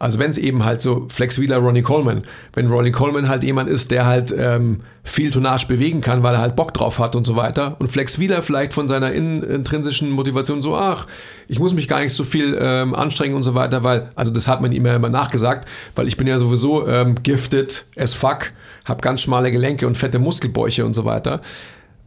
[0.00, 2.22] Also wenn es eben halt so Flex Wheeler, Ronnie Coleman,
[2.54, 6.40] wenn Ronnie Coleman halt jemand ist, der halt ähm, viel Tonnage bewegen kann, weil er
[6.40, 10.10] halt Bock drauf hat und so weiter und Flex Wheeler vielleicht von seiner in, intrinsischen
[10.10, 11.06] Motivation so, ach,
[11.48, 14.48] ich muss mich gar nicht so viel ähm, anstrengen und so weiter, weil, also das
[14.48, 18.52] hat man ihm ja immer nachgesagt, weil ich bin ja sowieso ähm, gifted as fuck,
[18.86, 21.42] habe ganz schmale Gelenke und fette Muskelbäuche und so weiter.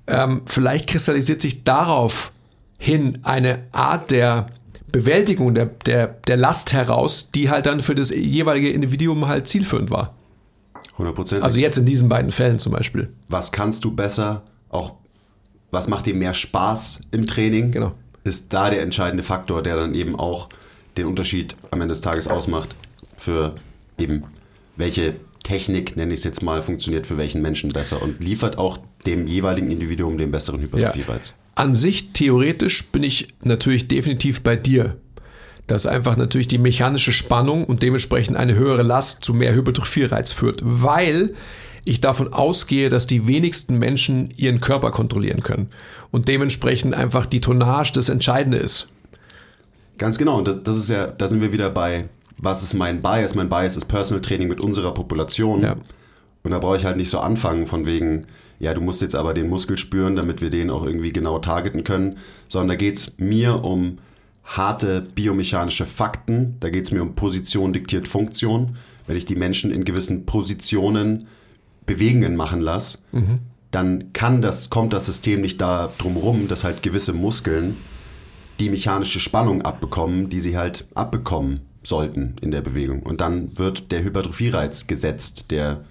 [0.08, 2.32] Ähm, vielleicht kristallisiert sich darauf
[2.80, 4.48] hin eine Art der
[4.94, 9.90] Bewältigung der, der, der Last heraus, die halt dann für das jeweilige Individuum halt zielführend
[9.92, 10.14] war.
[10.98, 11.42] 100%.
[11.42, 13.10] Also jetzt in diesen beiden Fällen zum Beispiel.
[13.28, 14.94] was kannst du besser, auch
[15.72, 17.94] was macht dir mehr Spaß im Training, Genau.
[18.24, 20.48] ist da der entscheidende Faktor, der dann eben auch
[20.96, 22.76] den Unterschied am Ende des Tages ausmacht
[23.18, 23.56] für
[23.98, 24.24] eben
[24.78, 28.78] welche Technik, nenne ich es jetzt mal, funktioniert für welchen Menschen besser und liefert auch
[29.08, 31.34] dem jeweiligen Individuum den besseren Hypertrophie-Reiz.
[31.56, 34.98] An sich, theoretisch, bin ich natürlich definitiv bei dir.
[35.68, 40.60] Dass einfach natürlich die mechanische Spannung und dementsprechend eine höhere Last zu mehr Hypertrophie-Reiz führt,
[40.64, 41.36] weil
[41.86, 45.70] ich davon ausgehe, dass die wenigsten Menschen ihren Körper kontrollieren können
[46.12, 48.88] und dementsprechend einfach die Tonnage das Entscheidende ist.
[49.98, 53.36] Ganz genau, und das, ist ja, da sind wir wieder bei, was ist mein Bias?
[53.36, 55.62] Mein Bias ist Personal Training mit unserer Population.
[55.62, 55.76] Ja.
[56.44, 58.26] Und da brauche ich halt nicht so anfangen von wegen,
[58.64, 61.84] ja, du musst jetzt aber den Muskel spüren, damit wir den auch irgendwie genau targeten
[61.84, 63.98] können, sondern da geht es mir um
[64.46, 68.78] harte biomechanische Fakten, da geht es mir um Position diktiert Funktion.
[69.06, 71.28] Wenn ich die Menschen in gewissen Positionen
[71.86, 73.00] Bewegungen machen lasse,
[73.72, 77.76] dann kann das, kommt das System nicht da drum rum, dass halt gewisse Muskeln
[78.62, 83.04] die mechanische Spannung abbekommen, die sie halt abbekommen sollten in der Bewegung.
[83.04, 85.84] Und dann wird der Hypertrophie-Reiz gesetzt, der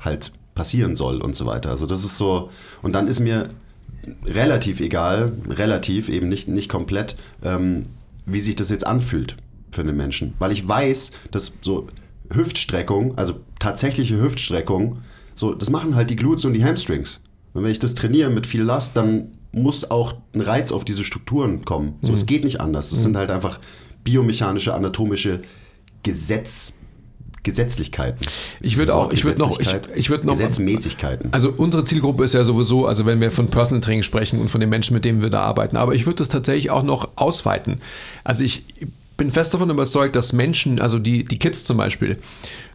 [0.00, 1.70] halt passieren soll und so weiter.
[1.70, 2.50] Also das ist so,
[2.82, 3.50] und dann ist mir
[4.24, 7.84] relativ egal, relativ, eben nicht, nicht komplett, ähm,
[8.24, 9.36] wie sich das jetzt anfühlt
[9.70, 10.34] für einen Menschen.
[10.40, 11.86] Weil ich weiß, dass so
[12.32, 14.98] Hüftstreckung, also tatsächliche Hüftstreckung,
[15.36, 17.20] so, das machen halt die Glutes und die Hamstrings.
[17.52, 21.04] Und wenn ich das trainiere mit viel Last, dann muss auch ein Reiz auf diese
[21.04, 21.94] Strukturen kommen.
[22.02, 22.90] So, es geht nicht anders.
[22.90, 23.60] Das sind halt einfach
[24.04, 25.40] biomechanische, anatomische
[26.02, 26.78] Gesetz,
[27.46, 28.18] Gesetzlichkeiten.
[28.60, 31.32] Ich würde auch- ich würde noch- ich- ich würde noch- Gesetzmäßigkeiten.
[31.32, 34.60] Also unsere Zielgruppe ist ja sowieso, also wenn wir von Personal Training sprechen und von
[34.60, 37.78] den Menschen, mit denen wir da arbeiten, aber ich würde das tatsächlich auch noch ausweiten.
[38.24, 38.64] Also ich
[39.16, 42.18] bin fest davon überzeugt, dass Menschen, also die, die Kids zum Beispiel,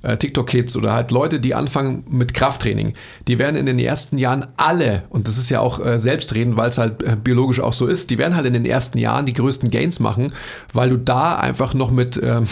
[0.01, 2.93] äh, TikTok-Kids oder halt Leute, die anfangen mit Krafttraining,
[3.27, 6.69] die werden in den ersten Jahren alle, und das ist ja auch äh, selbstreden, weil
[6.69, 9.33] es halt äh, biologisch auch so ist, die werden halt in den ersten Jahren die
[9.33, 10.33] größten Gains machen,
[10.73, 12.47] weil du da einfach noch mit ähm,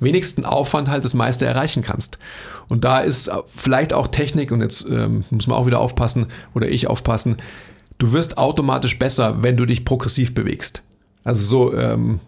[0.00, 2.18] wenigsten Aufwand halt das meiste erreichen kannst.
[2.68, 6.68] Und da ist vielleicht auch Technik, und jetzt ähm, muss man auch wieder aufpassen, oder
[6.68, 7.36] ich aufpassen,
[7.98, 10.82] du wirst automatisch besser, wenn du dich progressiv bewegst.
[11.24, 12.20] Also so, ähm,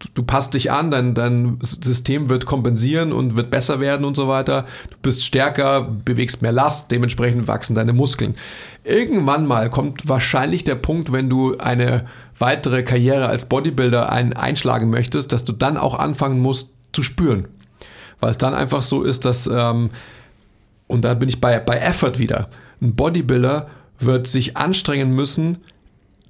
[0.00, 4.16] du, du passt dich an, dein, dein System wird kompensieren und wird besser werden und
[4.16, 4.66] so weiter.
[4.90, 8.34] Du bist stärker, bewegst mehr Last, dementsprechend wachsen deine Muskeln.
[8.82, 12.06] Irgendwann mal kommt wahrscheinlich der Punkt, wenn du eine
[12.38, 17.48] weitere Karriere als Bodybuilder ein, einschlagen möchtest, dass du dann auch anfangen musst zu spüren.
[18.20, 19.90] Weil es dann einfach so ist, dass, ähm,
[20.86, 22.48] und da bin ich bei, bei Effort wieder,
[22.80, 23.68] ein Bodybuilder
[24.00, 25.58] wird sich anstrengen müssen,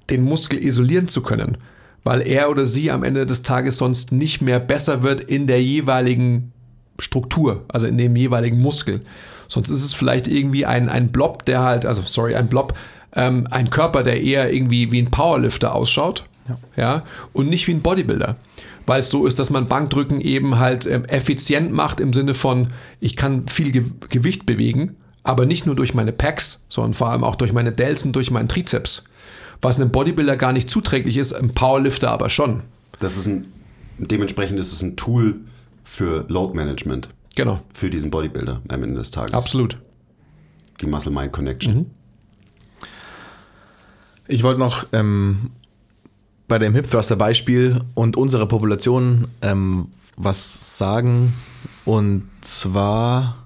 [0.09, 1.57] den Muskel isolieren zu können,
[2.03, 5.61] weil er oder sie am Ende des Tages sonst nicht mehr besser wird in der
[5.61, 6.51] jeweiligen
[6.97, 9.01] Struktur, also in dem jeweiligen Muskel.
[9.47, 12.75] Sonst ist es vielleicht irgendwie ein, ein Blob, der halt, also sorry, ein Blob,
[13.15, 16.25] ähm, ein Körper, der eher irgendwie wie ein Powerlifter ausschaut,
[16.75, 17.03] ja,
[17.33, 18.35] und nicht wie ein Bodybuilder.
[18.89, 22.69] Weil es so ist, dass man Bankdrücken eben halt ähm, effizient macht im Sinne von,
[22.99, 27.23] ich kann viel Ge Gewicht bewegen, aber nicht nur durch meine Packs, sondern vor allem
[27.23, 29.03] auch durch meine Delts und durch meinen Trizeps.
[29.61, 32.63] Was einem Bodybuilder gar nicht zuträglich ist, einem Powerlifter aber schon.
[32.99, 33.45] Das ist ein,
[33.99, 35.35] dementsprechend ist es ein Tool
[35.83, 39.35] für Load Management, Genau, für diesen Bodybuilder am Ende des Tages.
[39.35, 39.77] absolut.
[40.81, 41.91] Die Muscle-Mind-Connection.
[44.27, 45.51] Ich wollte noch ähm,
[46.49, 49.87] bei dem Hip Thruster Beispiel und unserer Population ähm,
[50.17, 51.33] was sagen.
[51.85, 53.37] Und zwar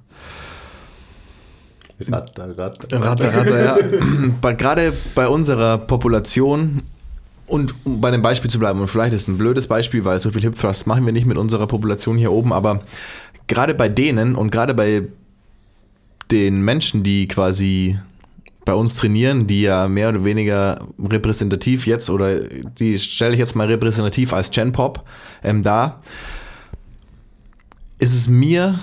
[2.00, 3.00] Ratter, ratter.
[3.00, 4.52] Ratter, Ratter, ja.
[4.54, 6.82] gerade bei unserer Population
[7.46, 10.18] und um bei dem Beispiel zu bleiben, und vielleicht ist es ein blödes Beispiel, weil
[10.18, 12.80] so viel Hip Thrust machen wir nicht mit unserer Population hier oben, aber
[13.48, 15.04] gerade bei denen und gerade bei
[16.32, 18.00] den Menschen, die quasi
[18.66, 23.56] bei uns trainieren, die ja mehr oder weniger repräsentativ jetzt oder die stelle ich jetzt
[23.56, 25.06] mal repräsentativ als Gen Pop
[25.44, 26.02] ähm, dar,
[28.00, 28.80] ist es mir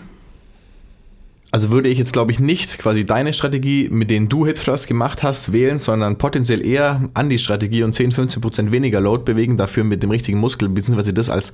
[1.52, 4.86] also würde ich jetzt, glaube ich, nicht quasi deine Strategie, mit denen du Hip Thrust
[4.86, 9.24] gemacht hast, wählen, sondern potenziell eher an die Strategie und 10, 15 Prozent weniger Load
[9.24, 11.52] bewegen, dafür mit dem richtigen Muskel, beziehungsweise das als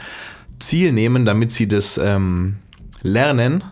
[0.58, 2.56] Ziel nehmen, damit sie das ähm,
[3.02, 3.64] lernen.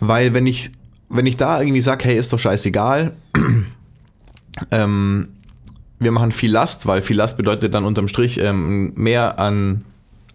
[0.00, 0.72] Weil wenn ich,
[1.14, 3.12] wenn ich da irgendwie sage, hey, ist doch scheißegal,
[4.70, 5.28] ähm,
[6.00, 9.84] wir machen viel Last, weil viel Last bedeutet dann unterm Strich ähm, mehr an,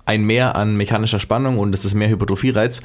[0.05, 2.81] ein Mehr an mechanischer Spannung und es ist mehr Hypertrophie-Reiz.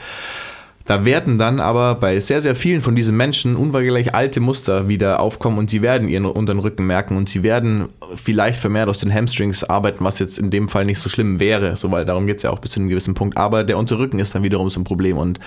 [0.87, 5.21] Da werden dann aber bei sehr, sehr vielen von diesen Menschen unweigerlich alte Muster wieder
[5.21, 7.89] aufkommen und sie werden ihren unteren Rücken merken und sie werden
[8.23, 11.79] vielleicht vermehrt aus den Hamstrings arbeiten, was jetzt in dem Fall nicht so schlimm wäre,
[11.79, 13.39] so weil darum geht es ja auch bis zu einem gewissen Punkt.
[13.39, 15.41] Aber der untere Rücken ist dann wiederum so ein Problem und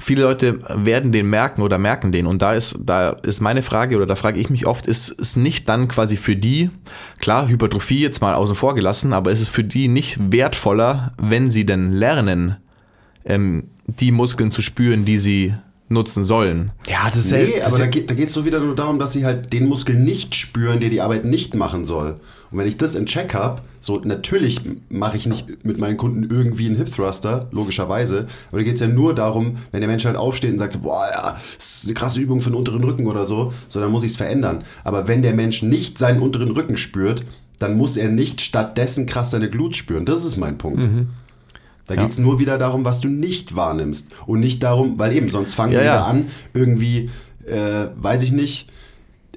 [0.00, 3.94] viele Leute werden den merken oder merken den und da ist, da ist meine Frage
[3.94, 6.70] oder da frage ich mich oft, ist es nicht dann quasi für die,
[7.20, 11.52] klar, Hypertrophie jetzt mal außen vor gelassen, aber ist es für die nicht wertvoller, wenn
[11.52, 12.56] sie denn lernen,
[13.24, 15.54] ähm, die Muskeln zu spüren, die sie
[15.88, 16.70] nutzen sollen.
[16.88, 18.74] Ja, das ist Nee, ja, das aber ist da geht da geht's so wieder nur
[18.74, 22.16] darum, dass sie halt den Muskel nicht spüren, der die Arbeit nicht machen soll.
[22.50, 26.28] Und wenn ich das in Check habe, so natürlich mache ich nicht mit meinen Kunden
[26.30, 28.26] irgendwie einen Hip Thruster, logischerweise.
[28.48, 30.80] Aber da geht es ja nur darum, wenn der Mensch halt aufsteht und sagt, so,
[30.80, 33.90] boah, ja, das ist eine krasse Übung für den unteren Rücken oder so, so dann
[33.90, 34.64] muss ich es verändern.
[34.84, 37.24] Aber wenn der Mensch nicht seinen unteren Rücken spürt,
[37.58, 40.04] dann muss er nicht stattdessen krass seine Glut spüren.
[40.04, 40.84] Das ist mein Punkt.
[41.86, 44.08] Da geht es nur wieder darum, was du nicht wahrnimmst.
[44.26, 45.92] Und nicht darum, weil eben, sonst fangen Ja, wir ja.
[45.94, 47.10] wieder an, irgendwie,
[47.46, 48.68] äh, weiß ich nicht,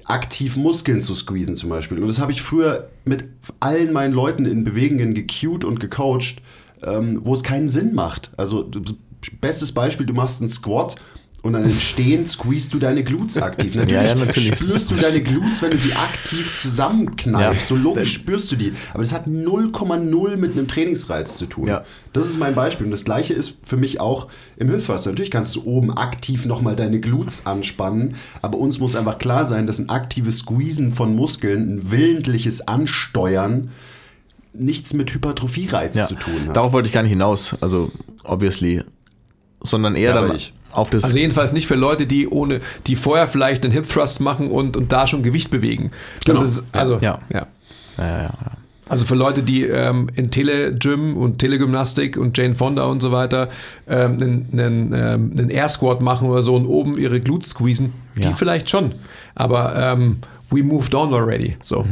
[0.04, 1.98] aktiv Muskeln zu squeezen zum Beispiel.
[2.00, 3.24] Und das habe ich früher mit
[3.60, 6.36] allen meinen Leuten in Bewegungen gecued und gecoacht,
[6.82, 8.30] ähm, wo es keinen Sinn macht.
[8.36, 8.70] Also,
[9.40, 10.96] bestes Beispiel, du machst einen Squat
[11.46, 13.74] und dann im Stehen squeezest du deine Glutes aktiv.
[13.74, 14.54] Natürlich, Ja, ja, natürlich.
[14.56, 17.70] spürst du deine Glutes, wenn du sie aktiv zusammenkneifst.
[17.70, 17.76] Ja.
[17.76, 18.72] So logisch spürst du die.
[18.92, 21.66] Aber das hat 0,0 mit einem Trainingsreiz zu tun.
[21.66, 21.84] Ja.
[22.12, 22.84] Das ist mein Beispiel.
[22.86, 25.10] Und das gleiche ist für mich auch im Thruster.
[25.10, 29.66] Natürlich kannst du oben aktiv nochmal deine Glutes anspannen, aber uns muss einfach klar sein,
[29.66, 33.70] dass ein aktives Squeezen von Muskeln, ein willentliches Ansteuern
[34.52, 36.06] nichts mit Hypertrophie-Reiz Ja.
[36.06, 36.56] zu tun hat.
[36.56, 37.90] Darauf wollte ich gar nicht hinaus, also
[38.24, 38.82] obviously,
[39.60, 41.04] sondern eher Ja, dann ich- auf das.
[41.04, 44.76] also jedenfalls nicht für Leute, die ohne, die vorher vielleicht einen Hip Thrust machen und,
[44.76, 45.90] und da schon Gewicht bewegen.
[46.24, 46.42] Genau.
[46.42, 47.20] Ist, also, Ja.
[47.32, 47.46] ja.
[47.98, 48.30] ja.
[48.88, 53.48] Also für Leute, die ähm, in Telegym und Telegymnastik und Jane Fonda und so weiter
[53.88, 57.92] ähm, einen, einen, ähm, einen Air Squat machen oder so und oben ihre Glutes squeezen,
[58.16, 58.94] die vielleicht schon.
[59.34, 60.18] Aber ähm,
[60.50, 61.56] we moved on already.
[61.62, 61.84] So.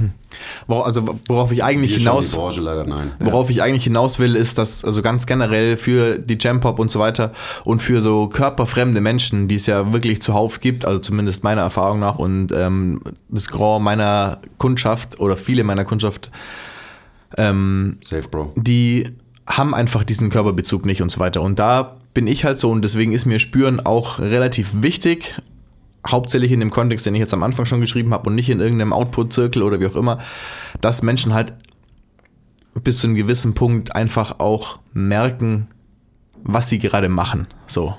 [0.67, 2.87] Wor- Also worauf ich eigentlich Wir hinaus, Branche leider
[3.21, 6.99] worauf ich eigentlich hinaus will, ist, dass also ganz generell für die Jam-Pop und so
[7.01, 7.33] weiter
[7.65, 12.01] und für so körperfremde Menschen, die es ja wirklich zuhauf gibt, also zumindest meiner Erfahrung
[12.01, 16.31] nach und ähm, das Grand meiner Kundschaft oder viele meiner Kundschaft,
[17.37, 18.53] ähm, Safe, Bro.
[18.57, 19.09] die
[19.47, 21.43] haben einfach diesen Körperbezug nicht und so weiter.
[21.43, 25.35] Und da bin ich halt so und deswegen ist mir Spüren auch relativ wichtig.
[26.07, 28.61] Hauptsächlich in dem Kontext, den ich jetzt am Anfang schon geschrieben habe und nicht in
[28.61, 30.19] irgendeinem Output-Zirkel oder wie auch immer,
[30.81, 31.55] dass Menschen halt
[32.83, 35.69] bis zu einem gewissen Punkt einfach auch merken,
[36.43, 37.47] was sie gerade machen.
[37.67, 37.95] So.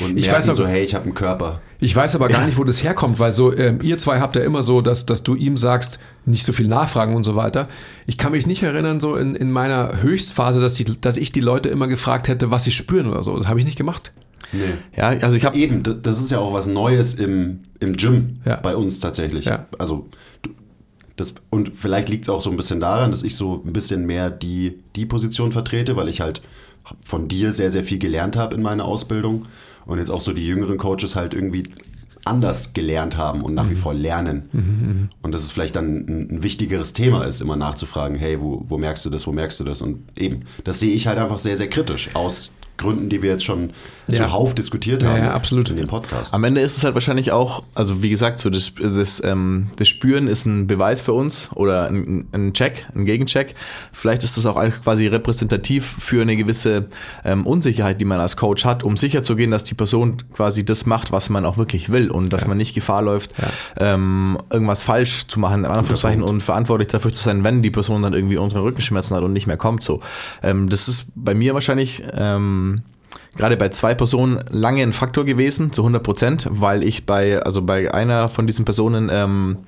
[0.00, 1.60] Und Ich weiß weiß auch- so, hey, ich habe einen Körper.
[1.80, 4.42] Ich weiß aber gar nicht, wo das herkommt, weil so, ähm, ihr zwei habt ja
[4.42, 7.68] immer so, dass, dass du ihm sagst, nicht so viel nachfragen und so weiter.
[8.06, 11.40] Ich kann mich nicht erinnern, so in, in meiner Höchstphase, dass, die, dass ich die
[11.40, 13.36] Leute immer gefragt hätte, was sie spüren oder so.
[13.36, 14.12] Das habe ich nicht gemacht.
[14.52, 14.74] Nee.
[14.96, 18.56] Ja, also ich habe Eben, das ist ja auch was Neues im, im Gym Ja.
[18.56, 19.44] bei uns tatsächlich.
[19.46, 19.66] Ja.
[19.78, 20.08] Also
[21.16, 24.06] das, und vielleicht liegt es auch so ein bisschen daran, dass ich so ein bisschen
[24.06, 26.40] mehr die, die Position vertrete, weil ich halt
[27.02, 29.46] von dir sehr, sehr viel gelernt habe in meiner Ausbildung
[29.86, 31.64] und jetzt auch so die jüngeren Coaches halt irgendwie
[32.24, 33.70] anders gelernt haben und nach Mhm.
[33.70, 35.08] wie vor lernen.
[35.22, 38.76] Und dass es vielleicht dann ein, ein wichtigeres Thema ist, immer nachzufragen, hey, wo, wo
[38.78, 39.80] merkst du das, wo merkst du das?
[39.82, 43.44] Und eben, das sehe ich halt einfach sehr, sehr kritisch aus Gründen, die wir jetzt
[43.44, 43.70] schon
[44.08, 44.26] Ja.
[44.26, 45.68] zuhauf diskutiert Ja, haben ja, absolut.
[45.70, 46.34] in dem Podcast.
[46.34, 49.86] Am Ende ist es halt wahrscheinlich auch, also wie gesagt, so das, das, ähm, das
[49.88, 53.54] Spüren ist ein Beweis für uns oder ein, ein Check, ein Gegencheck.
[53.92, 56.88] Vielleicht ist das auch eigentlich quasi repräsentativ für eine gewisse
[57.24, 61.12] ähm, Unsicherheit, die man als Coach hat, um sicherzugehen, dass die Person quasi das macht,
[61.12, 63.32] was man auch wirklich will und dass man nicht Gefahr läuft,
[63.78, 68.02] ähm, irgendwas falsch zu machen, in Anführungszeichen, und verantwortlich dafür zu sein, wenn die Person
[68.02, 69.82] dann irgendwie untere Rückenschmerzen hat und nicht mehr kommt.
[69.82, 70.00] So,
[70.42, 72.69] ähm, das ist bei mir wahrscheinlich ähm,
[73.36, 77.62] gerade bei zwei Personen lange ein Faktor gewesen, zu 100 Prozent, weil ich bei, also
[77.62, 79.58] bei einer von diesen Personen, ähm,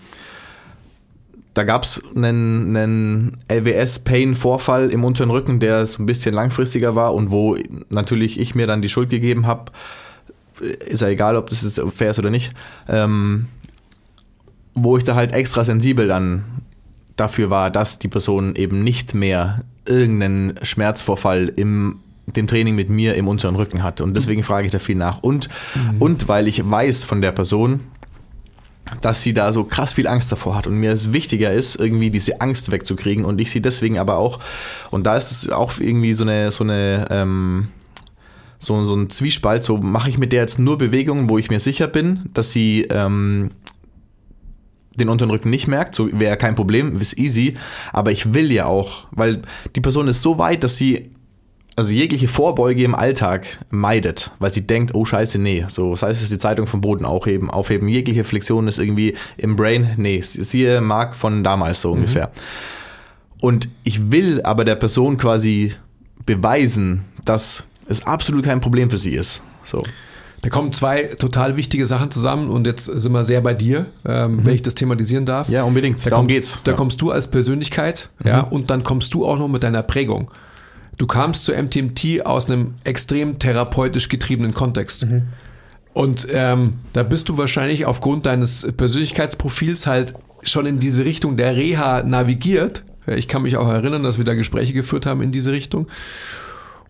[1.54, 7.14] da gab es einen, einen LWS-Pain-Vorfall im unteren Rücken, der so ein bisschen langfristiger war
[7.14, 7.56] und wo
[7.90, 9.70] natürlich ich mir dann die Schuld gegeben habe,
[10.86, 12.52] ist ja egal, ob das jetzt fair ist oder nicht,
[12.88, 13.46] ähm,
[14.74, 16.44] wo ich da halt extra sensibel dann
[17.16, 23.14] dafür war, dass die Person eben nicht mehr irgendeinen Schmerzvorfall im dem Training mit mir
[23.14, 24.00] im unteren Rücken hat.
[24.00, 25.22] Und deswegen frage ich da viel nach.
[25.22, 25.48] Und,
[25.98, 27.80] und weil ich weiß von der Person,
[29.00, 30.66] dass sie da so krass viel Angst davor hat.
[30.66, 33.24] Und mir es wichtiger ist, irgendwie diese Angst wegzukriegen.
[33.24, 34.38] Und ich sie deswegen aber auch,
[34.90, 37.68] und da ist es auch irgendwie so eine, so eine, ähm,
[38.58, 41.58] so, so ein Zwiespalt, so mache ich mit der jetzt nur Bewegungen, wo ich mir
[41.58, 43.50] sicher bin, dass sie ähm,
[44.94, 47.56] den unteren Rücken nicht merkt, so wäre kein Problem, ist easy,
[47.92, 49.42] aber ich will ja auch, weil
[49.74, 51.10] die Person ist so weit, dass sie
[51.76, 56.22] also jegliche Vorbeuge im Alltag meidet, weil sie denkt, oh scheiße, nee, so das heißt
[56.22, 60.80] es die Zeitung vom Boden aufheben, aufheben, jegliche Flexion ist irgendwie im Brain, nee, siehe
[60.80, 62.30] Mark von damals so ungefähr.
[63.40, 65.72] Und ich will aber der Person quasi
[66.26, 69.42] beweisen, dass es absolut kein Problem für sie ist.
[69.64, 69.82] So.
[70.42, 74.44] Da kommen zwei total wichtige Sachen zusammen und jetzt sind wir sehr bei dir, ähm,
[74.44, 75.48] wenn ich das thematisieren darf.
[75.48, 76.04] Ja, unbedingt.
[76.04, 76.60] Da Darum kommst, geht's.
[76.64, 76.76] Da Ja.
[76.76, 80.30] kommst du als Persönlichkeit, ja, und dann kommst du auch noch mit deiner Prägung.
[80.98, 85.06] Du kamst zu MTMT aus einem extrem therapeutisch getriebenen Kontext.
[85.94, 91.56] Und ähm, da bist du wahrscheinlich aufgrund deines Persönlichkeitsprofils halt schon in diese Richtung der
[91.56, 92.82] Reha navigiert.
[93.06, 95.88] Ich kann mich auch erinnern, dass wir da Gespräche geführt haben in diese Richtung.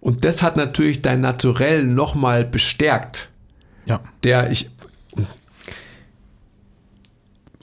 [0.00, 3.28] Und das hat natürlich dein Naturell nochmal bestärkt.
[3.86, 4.00] Ja.
[4.24, 4.68] Der ich.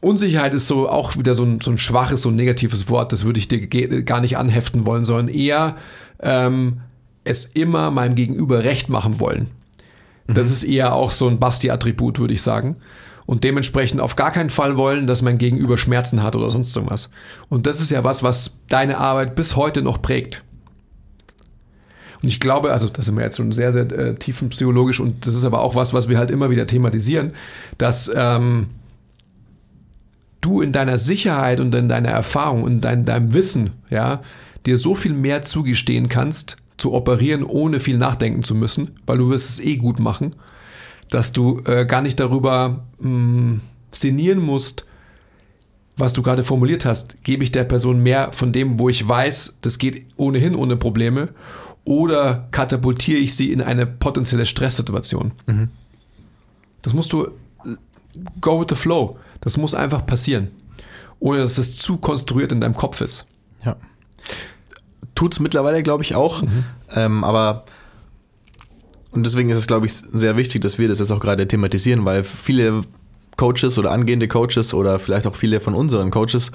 [0.01, 3.11] Unsicherheit ist so auch wieder so ein, so ein schwaches, so ein negatives Wort.
[3.11, 3.67] Das würde ich dir
[4.03, 5.75] gar nicht anheften wollen, sondern eher
[6.21, 6.81] ähm,
[7.23, 9.47] es immer meinem Gegenüber recht machen wollen.
[10.27, 12.75] Das ist eher auch so ein Basti-Attribut, würde ich sagen.
[13.25, 17.09] Und dementsprechend auf gar keinen Fall wollen, dass mein Gegenüber Schmerzen hat oder sonst irgendwas.
[17.47, 20.43] Und das ist ja was, was deine Arbeit bis heute noch prägt.
[22.21, 25.35] Und ich glaube, also das sind wir jetzt schon sehr, sehr äh, tiefenpsychologisch und das
[25.35, 27.33] ist aber auch was, was wir halt immer wieder thematisieren,
[27.77, 28.67] dass ähm,
[30.41, 34.21] du in deiner Sicherheit und in deiner Erfahrung und dein, deinem Wissen, ja,
[34.69, 39.29] dir so viel mehr zugestehen kannst, zu operieren, ohne viel nachdenken zu müssen, weil du
[39.29, 40.35] wirst es eh gut machen,
[41.09, 43.59] dass du äh, gar nicht darüber mh,
[43.91, 44.85] sinnieren musst,
[45.97, 47.21] was du gerade formuliert hast.
[47.23, 51.29] Gebe ich der Person mehr von dem, wo ich weiß, das geht ohnehin ohne Probleme,
[51.83, 55.31] oder katapultiere ich sie in eine potenzielle Stresssituation?
[56.81, 57.27] Das musst du
[58.39, 59.17] go with the flow.
[59.41, 60.49] Das muss einfach passieren.
[61.19, 63.25] Ohne dass es zu konstruiert in deinem Kopf ist.
[63.65, 63.75] Ja.
[65.19, 66.43] Tut es mittlerweile, glaube ich, auch.
[66.95, 67.65] Ähm, aber
[69.11, 72.05] und deswegen ist es, glaube ich, sehr wichtig, dass wir das jetzt auch gerade thematisieren,
[72.05, 72.83] weil viele
[73.35, 76.53] Coaches oder angehende Coaches oder vielleicht auch viele von unseren Coaches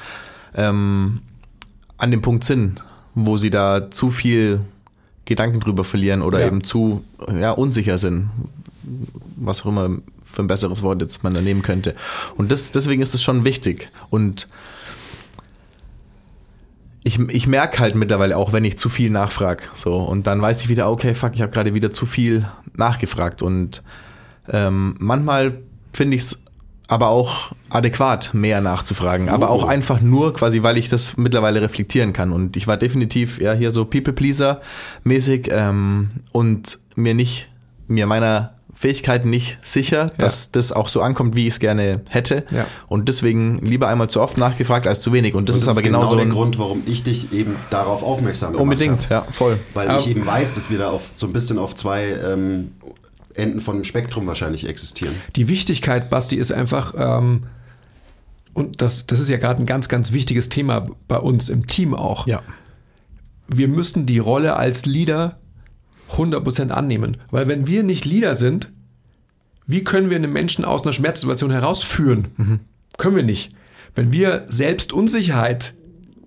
[0.54, 1.20] ähm,
[1.98, 2.82] an dem Punkt sind,
[3.14, 4.60] wo sie da zu viel
[5.26, 6.46] Gedanken drüber verlieren oder Ja.
[6.46, 7.04] eben zu
[7.38, 8.30] ja, unsicher sind,
[9.36, 9.90] was auch immer
[10.32, 11.94] für ein besseres Wort jetzt man da nehmen könnte.
[12.38, 13.90] Und das, deswegen ist es schon wichtig.
[14.08, 14.48] Und
[17.04, 19.64] ich, ich merke halt mittlerweile auch, wenn ich zu viel nachfrage.
[19.74, 23.42] So, und dann weiß ich wieder, okay, fuck, ich habe gerade wieder zu viel nachgefragt.
[23.42, 23.82] Und
[24.50, 25.58] ähm, manchmal
[25.92, 26.38] finde ich es
[26.88, 29.28] aber auch adäquat, mehr nachzufragen.
[29.28, 32.32] Aber auch einfach nur quasi, weil ich das mittlerweile reflektieren kann.
[32.32, 37.48] Und ich war definitiv ja hier so People-Pleaser-mäßig ähm, und mir nicht,
[37.86, 42.44] mir meiner Fähigkeiten nicht sicher, dass das auch so ankommt, wie ich es gerne hätte.
[42.50, 42.66] Ja.
[42.88, 45.34] Und deswegen lieber einmal zu oft nachgefragt als zu wenig.
[45.34, 48.02] Und das, Und ist aber genau so der ein Grund, warum ich dich eben darauf
[48.02, 49.14] aufmerksam gemacht Unbedingt, habe.
[49.26, 49.60] ja, voll.
[49.74, 52.72] Weil Aber- ich eben weiß, dass wir da auf, so ein bisschen auf zwei ähm,
[53.34, 55.14] Enden von einem Spektrum wahrscheinlich existieren.
[55.36, 57.44] Die Wichtigkeit, Basti, ist einfach, ähm,
[58.52, 61.94] und das, das ist ja gerade ein ganz, ganz wichtiges Thema bei uns im Team
[61.94, 62.26] auch.
[62.26, 62.42] Ja.
[63.48, 65.38] Wir müssen die Rolle als Leader
[66.16, 67.16] 100% annehmen.
[67.30, 68.72] Weil wenn wir nicht Leader sind,
[69.66, 72.28] wie können wir einen Menschen aus einer Schmerzsituation herausführen?
[72.98, 73.52] Können wir nicht.
[73.94, 75.74] Wenn wir selbst Unsicherheit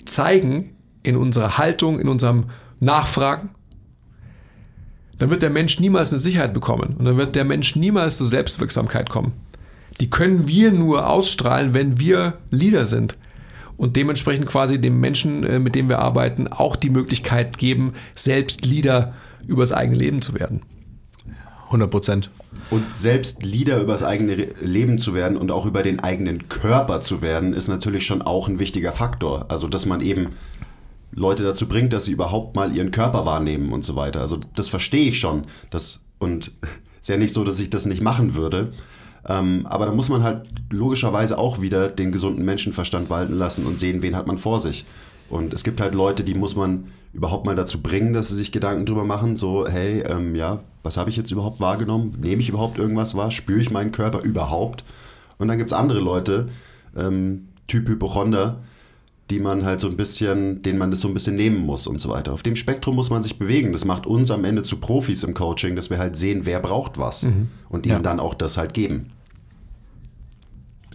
[0.06, 2.46] zeigen in unserer Haltung, in unserem
[2.80, 3.50] Nachfragen,
[5.18, 8.28] dann wird der Mensch niemals eine Sicherheit bekommen und dann wird der Mensch niemals zur
[8.28, 9.34] Selbstwirksamkeit kommen.
[10.00, 13.18] Die können wir nur ausstrahlen, wenn wir Leader sind
[13.78, 18.66] und dementsprechend quasi dem Menschen, äh, mit dem wir arbeiten, auch die Möglichkeit geben, selbst
[18.66, 19.14] Leader
[19.48, 20.62] übers eigene Leben zu werden.
[21.68, 22.30] 100 Prozent.
[22.70, 27.02] Und selbst Leader über das eigene Leben zu werden und auch über den eigenen Körper
[27.02, 29.46] zu werden, ist natürlich schon auch ein wichtiger Faktor.
[29.50, 30.30] Also, dass man eben
[31.12, 34.22] Leute dazu bringt, dass sie überhaupt mal ihren Körper wahrnehmen und so weiter.
[34.22, 35.46] Also, das verstehe ich schon.
[35.70, 36.52] Das, und
[37.02, 38.74] ist ja nicht so, dass ich das nicht machen würde.
[39.28, 43.80] Ähm, aber da muss man halt logischerweise auch wieder den gesunden Menschenverstand walten lassen und
[43.80, 44.86] sehen, wen hat man vor sich.
[45.30, 48.52] Und es gibt halt Leute, die muss man überhaupt mal dazu bringen, dass sie sich
[48.52, 52.16] Gedanken drüber machen, so, hey, ähm, ja, was habe ich jetzt überhaupt wahrgenommen?
[52.22, 53.32] Nehme ich überhaupt irgendwas wahr?
[53.32, 54.84] Spüre ich meinen Körper überhaupt?
[55.38, 56.48] Und dann gibt es andere Leute,
[56.96, 58.60] ähm, Typ Hypochonder,
[59.30, 62.00] die man halt so ein bisschen, denen man das so ein bisschen nehmen muss und
[62.00, 62.32] so weiter.
[62.32, 63.74] Auf dem Spektrum muss man sich bewegen.
[63.74, 66.98] Das macht uns am Ende zu Profis im Coaching, dass wir halt sehen, wer braucht
[66.98, 67.26] was
[67.68, 68.00] und ihnen Ja.
[68.02, 69.08] dann auch das halt geben.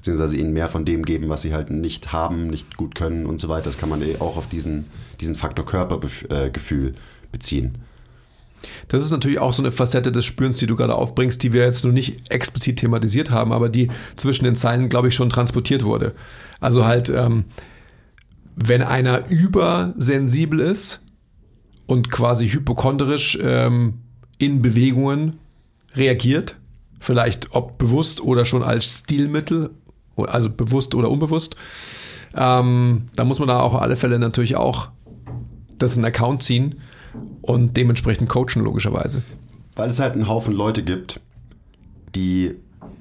[0.02, 3.38] Beziehungsweise ihnen mehr von dem geben, was sie halt nicht haben, nicht gut können und
[3.38, 3.66] so weiter.
[3.66, 4.86] Das kann man eh auch auf diesen,
[5.20, 6.96] diesen Faktor Körpergefühl
[7.30, 7.78] beziehen.
[8.88, 11.62] Das ist natürlich auch so eine Facette des Spürens, die du gerade aufbringst, die wir
[11.62, 15.84] jetzt noch nicht explizit thematisiert haben, aber die zwischen den Zeilen, glaube ich, schon transportiert
[15.84, 16.16] wurde.
[16.58, 17.44] Also halt, ähm,
[18.56, 21.00] wenn einer übersensibel ist
[21.86, 24.00] und quasi hypochondrisch ähm,
[24.38, 25.38] in Bewegungen
[25.94, 26.56] reagiert,
[26.98, 29.70] vielleicht ob bewusst oder schon als Stilmittel,
[30.16, 31.56] also bewusst oder unbewusst,
[32.36, 34.88] ähm, da muss man da auch auf alle Fälle natürlich auch
[35.78, 36.80] das in Account ziehen
[37.42, 39.22] und dementsprechend coachen, logischerweise.
[39.74, 41.20] Weil es halt einen Haufen Leute gibt,
[42.14, 42.54] die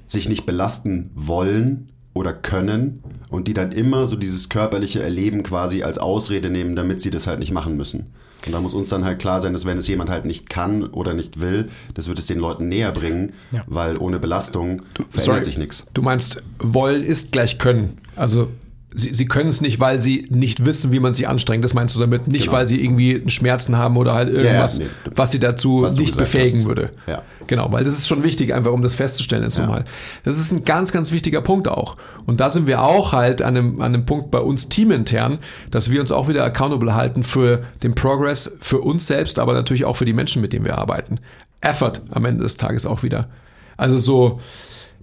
[0.08, 5.84] sich nicht belasten wollen oder können und die dann immer so dieses körperliche Erleben quasi
[5.84, 8.08] als Ausrede nehmen, damit sie das halt nicht machen müssen.
[8.46, 10.84] Und da muss uns dann halt klar sein, dass wenn es jemand halt nicht kann
[10.86, 13.64] oder nicht will, das wird es den Leuten näher bringen, Ja.
[13.68, 15.86] weil ohne Belastung verändert Sorry, sich nichts.
[15.94, 17.98] Du meinst, wollen ist gleich können.
[18.16, 18.50] Also
[18.94, 21.64] sie, sie können es nicht, weil sie nicht wissen, wie man sich anstrengt.
[21.64, 22.28] Das meinst du damit?
[22.28, 22.58] Nicht, Genau.
[22.58, 24.86] weil sie irgendwie Schmerzen haben oder halt irgendwas, nee.
[25.16, 26.68] was sie dazu Was nicht befähigen hast.
[26.68, 26.92] würde.
[27.08, 27.22] Ja.
[27.48, 29.66] Genau, weil das ist schon wichtig, einfach um das festzustellen jetzt Ja.
[29.66, 29.86] nochmal.
[30.24, 31.98] Das ist ein ganz, ganz wichtiger Punkt auch.
[32.26, 35.40] Und da sind wir auch halt an einem, an einem Punkt bei uns teamintern,
[35.72, 39.86] dass wir uns auch wieder accountable halten für den Progress, für uns selbst, aber natürlich
[39.86, 41.20] auch für die Menschen, mit denen wir arbeiten.
[41.62, 43.30] Effort am Ende des Tages auch wieder.
[43.78, 44.40] Also so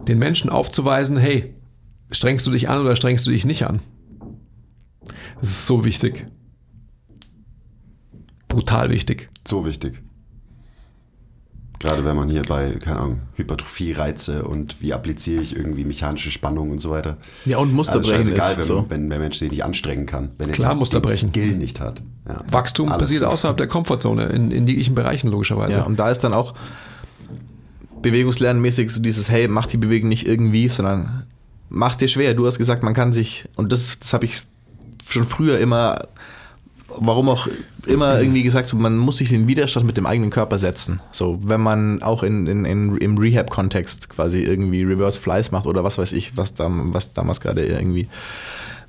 [0.07, 1.55] den Menschen aufzuweisen, hey,
[2.11, 3.81] strengst du dich an oder strengst du dich nicht an?
[5.41, 6.27] Das ist so wichtig.
[8.49, 9.29] Brutal wichtig.
[9.47, 10.03] So wichtig.
[11.81, 16.33] Gerade wenn man hier bei, keine Ahnung, Hypertrophie, Reize und wie appliziere ich irgendwie mechanische
[16.33, 17.19] Spannung und so weiter.
[17.45, 18.85] Ja, und Also brechen scheißegal, ist wenn, so.
[18.89, 20.31] wenn der Mensch sich nicht anstrengen kann.
[20.39, 21.29] Wenn Klar, er Muster den brechen.
[21.29, 22.03] Skill nicht hat.
[22.27, 22.43] Ja.
[22.51, 23.27] Wachstum Alles passiert so.
[23.29, 25.79] außerhalb der Komfortzone, in, in jeglichen Bereichen logischerweise.
[25.79, 26.55] Ja, und da ist dann auch
[28.03, 31.27] bewegungslernmäßig so dieses, hey, mach die Bewegung nicht irgendwie, sondern
[31.69, 32.35] mach's dir schwer.
[32.35, 34.43] Du hast gesagt, man kann sich, und das, das habe ich
[35.09, 36.09] schon früher immer,
[36.89, 37.49] warum auch
[37.87, 41.01] immer irgendwie gesagt, so, man muss sich den Widerstand mit dem eigenen Körper setzen.
[41.13, 45.85] So, wenn man auch in, in, in, im Rehab-Kontext quasi irgendwie Reverse Flies macht oder
[45.85, 48.09] was weiß ich, was, da, was damals gerade irgendwie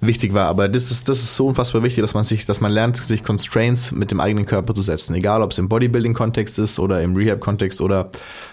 [0.02, 0.48] wichtig war.
[0.48, 3.24] Aber das ist, das ist so unfassbar wichtig, dass man sich, dass man lernt, sich
[3.24, 5.14] Constraints mit dem eigenen Körper zu setzen.
[5.14, 8.10] Egal, ob es im Bodybuilding-Kontext ist oder im Rehab-Kontext oder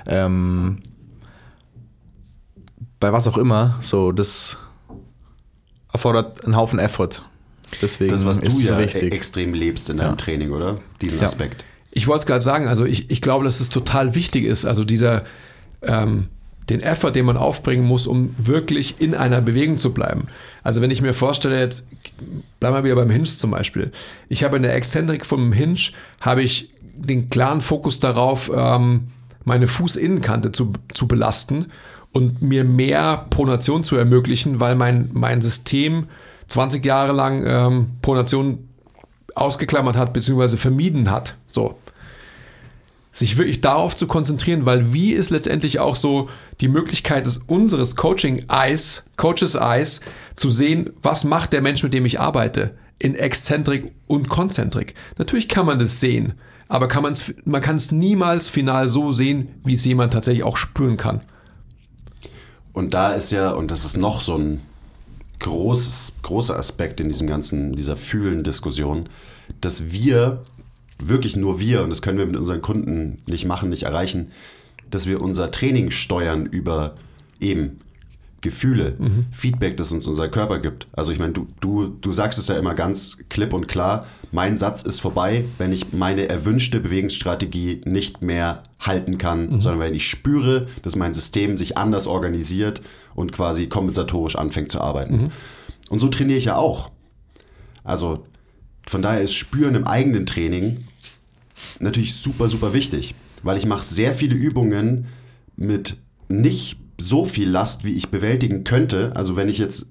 [0.07, 0.79] ähm,
[3.07, 3.76] bei was auch immer.
[3.82, 4.59] So, das
[5.92, 7.22] erfordert einen Haufen Effort.
[7.80, 9.12] Deswegen Das, was du ja wichtig.
[9.12, 10.16] extrem lebst in deinem Ja.
[10.16, 10.78] Training, oder?
[11.00, 11.24] Diesen Ja.
[11.24, 11.64] Aspekt.
[11.92, 14.82] Ich wollte es gerade sagen, also ich, ich glaube, dass es total wichtig ist, also
[14.84, 15.24] dieser,
[15.82, 16.26] ähm,
[16.68, 20.26] den Effort, den man aufbringen muss, um wirklich in einer Bewegung zu bleiben.
[20.64, 21.86] Also wenn ich mir vorstelle, jetzt
[22.59, 23.92] bleiben wir wieder beim Hinge zum Beispiel.
[24.28, 25.78] Ich habe in der Exzentrik vom Hinge,
[26.20, 29.09] habe ich den klaren Fokus darauf, ähm,
[29.44, 31.66] meine Fußinnenkante zu, zu belasten
[32.12, 36.09] und mir mehr Pronation zu ermöglichen, weil mein, mein System
[36.48, 38.68] 20 Jahre lang ähm, Pronation
[39.34, 41.36] ausgeklammert hat, beziehungsweise vermieden hat.
[41.46, 41.76] So.
[43.12, 46.28] Sich wirklich darauf zu konzentrieren, weil wie ist letztendlich auch so
[46.61, 50.00] die Möglichkeit des unseres Coaching-Eyes, Coaches-Eyes,
[50.36, 54.94] zu sehen, was macht der Mensch, mit dem ich arbeite, in Exzentrik und Konzentrik.
[55.18, 56.34] Natürlich kann man das sehen,
[56.68, 60.57] aber kann man's, man kann es niemals final so sehen, wie es jemand tatsächlich auch
[60.57, 61.22] spüren kann.
[62.77, 64.61] Und da ist ja, und das ist noch so ein
[65.41, 69.09] großes, großer Aspekt in diesem ganzen, dieser Fühlen-Diskussion,
[69.62, 70.43] dass wir,
[70.99, 74.31] wirklich nur wir, und das können wir mit unseren Kunden nicht machen, nicht erreichen,
[74.91, 76.97] dass wir unser Training steuern über
[77.41, 77.79] eben
[78.43, 78.97] Gefühle,
[79.32, 80.87] Feedback, das uns unser Körper gibt.
[80.93, 84.59] Also ich meine, du, du, du sagst es ja immer ganz klipp und klar, mein
[84.59, 90.09] Satz ist vorbei, wenn ich meine erwünschte Bewegungsstrategie nicht mehr halten kann, sondern wenn ich
[90.09, 92.82] spüre, dass mein System sich anders organisiert
[93.14, 95.32] und quasi kompensatorisch anfängt zu arbeiten.
[95.91, 96.91] Und so trainiere ich ja auch.
[97.84, 98.26] Also
[98.87, 100.84] von daher ist Spüren im eigenen Training
[101.80, 105.07] natürlich super, super wichtig, weil ich mache sehr viele Übungen
[105.57, 105.97] mit
[106.28, 109.12] nicht so viel Last, wie ich bewältigen könnte.
[109.14, 109.90] Also wenn ich jetzt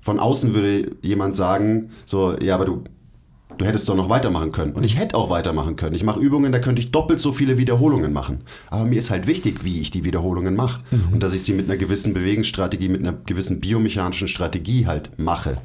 [0.00, 2.84] von außen würde jemand sagen, so, ja, aber du,
[3.56, 4.72] du hättest doch noch weitermachen können.
[4.72, 5.94] Und ich hätte auch weitermachen können.
[5.94, 8.40] Ich mache Übungen, da könnte ich doppelt so viele Wiederholungen machen.
[8.68, 10.82] Aber mir ist halt wichtig, wie ich die Wiederholungen mache.
[11.12, 15.58] Und dass ich sie mit einer gewissen Bewegungsstrategie, mit einer gewissen biomechanischen Strategie halt mache.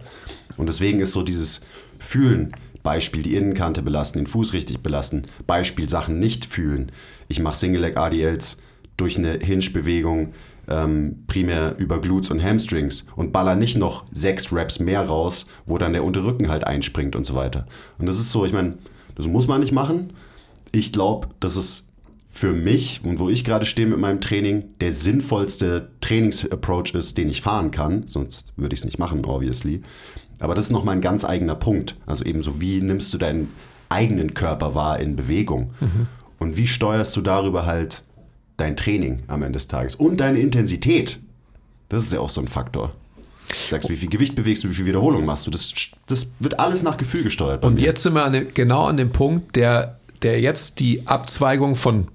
[0.58, 1.62] Und deswegen ist so dieses
[2.00, 2.54] Fühlen,
[2.84, 6.92] Beispiel die Innenkante belasten, den Fuß richtig belasten, Beispiel Sachen nicht fühlen.
[7.28, 8.58] Ich mache Single Leg ADLs
[8.96, 10.34] durch eine Hinge-Bewegung,
[10.70, 15.78] ähm, primär über Glutes und Hamstrings und baller nicht noch sechs Reps mehr raus, wo
[15.78, 17.68] dann der Unterrücken halt einspringt und so weiter.
[17.98, 18.78] Und das ist so, ich meine,
[19.16, 20.14] das muss man nicht machen.
[20.72, 21.88] Ich glaube, dass es
[22.32, 27.30] für mich und wo ich gerade stehe mit meinem Training der sinnvollste Trainingsapproach ist, den
[27.30, 28.08] ich fahren kann.
[28.08, 29.82] Sonst würde ich es nicht machen, obviously.
[30.40, 31.98] Aber das ist nochmal ein ganz eigener Punkt.
[32.06, 33.52] Also ebenso, wie nimmst du deinen
[33.90, 35.72] eigenen Körper wahr in Bewegung?
[36.38, 38.04] Und wie steuerst du darüber halt
[38.60, 39.96] dein Training am Ende des Tages?
[39.96, 41.20] Und deine Intensität.
[41.90, 42.94] Das ist ja auch so ein Faktor.
[43.50, 45.52] Du sagst, wie viel Gewicht bewegst du, wie viel Wiederholung machst du.
[45.52, 45.74] Das,
[46.06, 47.66] das wird alles nach Gefühl gesteuert.
[47.66, 47.82] Und mir.
[47.82, 52.08] jetzt sind wir an dem, genau an dem Punkt, der, der jetzt die Abzweigung von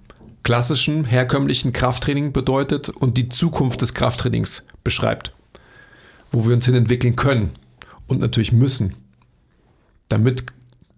[0.45, 5.33] klassischem, herkömmlichen Krafttraining bedeutet und die Zukunft des Krafttrainings beschreibt.
[6.31, 7.51] Wo wir uns hin entwickeln können
[8.07, 8.95] und natürlich müssen.
[10.09, 10.45] Damit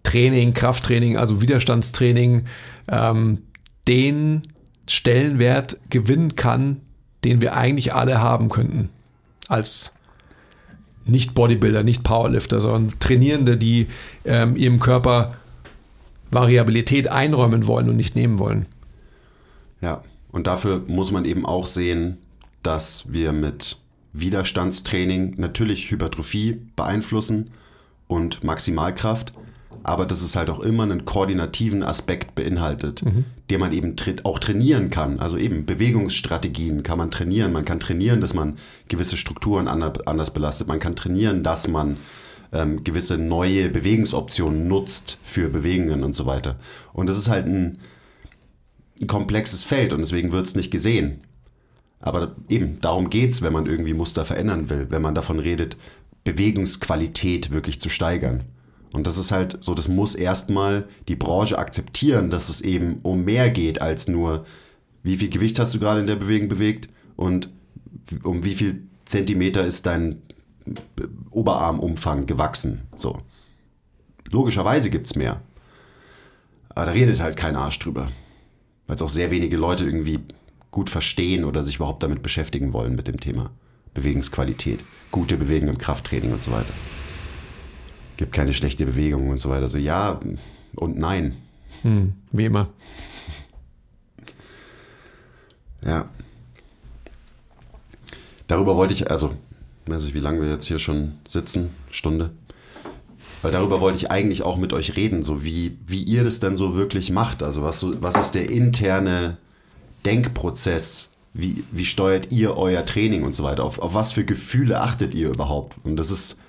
[0.03, 2.45] Training, Krafttraining, also Widerstandstraining,
[2.89, 3.39] ähm,
[3.87, 4.43] den
[4.87, 6.81] Stellenwert gewinnen kann,
[7.23, 8.89] den wir eigentlich alle haben könnten
[9.47, 9.93] als
[11.05, 13.87] nicht Bodybuilder, nicht Powerlifter, sondern Trainierende, die
[14.25, 15.35] ähm, ihrem Körper
[16.31, 18.65] Variabilität einräumen wollen und nicht nehmen wollen.
[19.81, 22.17] Ja, und dafür muss man eben auch sehen,
[22.63, 23.77] dass wir mit
[24.13, 27.51] Widerstandstraining natürlich Hypertrophie beeinflussen
[28.07, 29.33] und Maximalkraft,
[29.83, 33.25] aber dass es halt auch immer einen koordinativen Aspekt beinhaltet, mhm.
[33.49, 35.19] den man eben tra auch trainieren kann.
[35.19, 37.51] Also eben Bewegungsstrategien kann man trainieren.
[37.51, 40.67] Man kann trainieren, dass man gewisse Strukturen anders belastet.
[40.67, 41.97] Man kann trainieren, dass man
[42.51, 46.57] ähm, gewisse neue Bewegungsoptionen nutzt für Bewegungen und so weiter.
[46.93, 47.77] Und das ist halt ein,
[49.01, 51.21] ein komplexes Feld und deswegen wird es nicht gesehen.
[51.99, 55.77] Aber eben, darum geht es, wenn man irgendwie Muster verändern will, wenn man davon redet,
[56.23, 58.43] Bewegungsqualität wirklich zu steigern.
[58.93, 63.25] Und das ist halt so, das muss erstmal die Branche akzeptieren, dass es eben um
[63.25, 64.45] mehr geht als nur,
[65.03, 67.49] wie viel Gewicht hast du gerade in der Bewegung bewegt und
[68.23, 70.21] um wie viel Zentimeter ist dein
[71.31, 72.81] Oberarmumfang gewachsen.
[72.95, 73.19] So.
[74.29, 75.41] Logischerweise gibt es mehr.
[76.69, 78.11] Aber da redet halt kein Arsch drüber.
[78.85, 80.19] Weil es auch sehr wenige Leute irgendwie
[80.71, 83.51] gut verstehen oder sich überhaupt damit beschäftigen wollen mit dem Thema
[83.93, 86.73] Bewegungsqualität, gute Bewegung im Krafttraining und so weiter.
[88.17, 89.67] Gibt keine schlechte Bewegung und so weiter.
[89.67, 90.19] So ja
[90.75, 91.37] und nein.
[91.83, 92.69] Hm, wie immer.
[95.85, 96.09] Ja.
[98.47, 99.33] Darüber wollte ich, also,
[99.85, 102.31] weiß ich, wie lange wir jetzt hier schon sitzen, Stunde.
[103.41, 106.55] Weil darüber wollte ich eigentlich auch mit euch reden, so wie, wie ihr das denn
[106.55, 107.43] so wirklich macht.
[107.43, 109.37] Also was, was ist der interne
[110.05, 111.11] Denkprozess?
[111.33, 113.63] Wie, wie steuert ihr euer Training und so weiter?
[113.63, 115.75] Auf, auf was für Gefühle achtet ihr überhaupt?
[115.83, 116.39] Und das ist,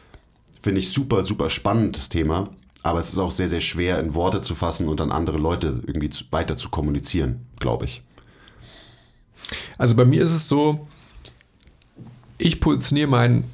[0.61, 2.51] finde ich, super, super spannendes Thema.
[2.83, 5.83] Aber es ist auch sehr, sehr schwer in Worte zu fassen und an andere Leute
[5.87, 8.03] irgendwie zu, weiter zu kommunizieren, glaube ich.
[9.77, 10.87] Also bei mir ist es so,
[12.39, 13.45] ich positioniere mein,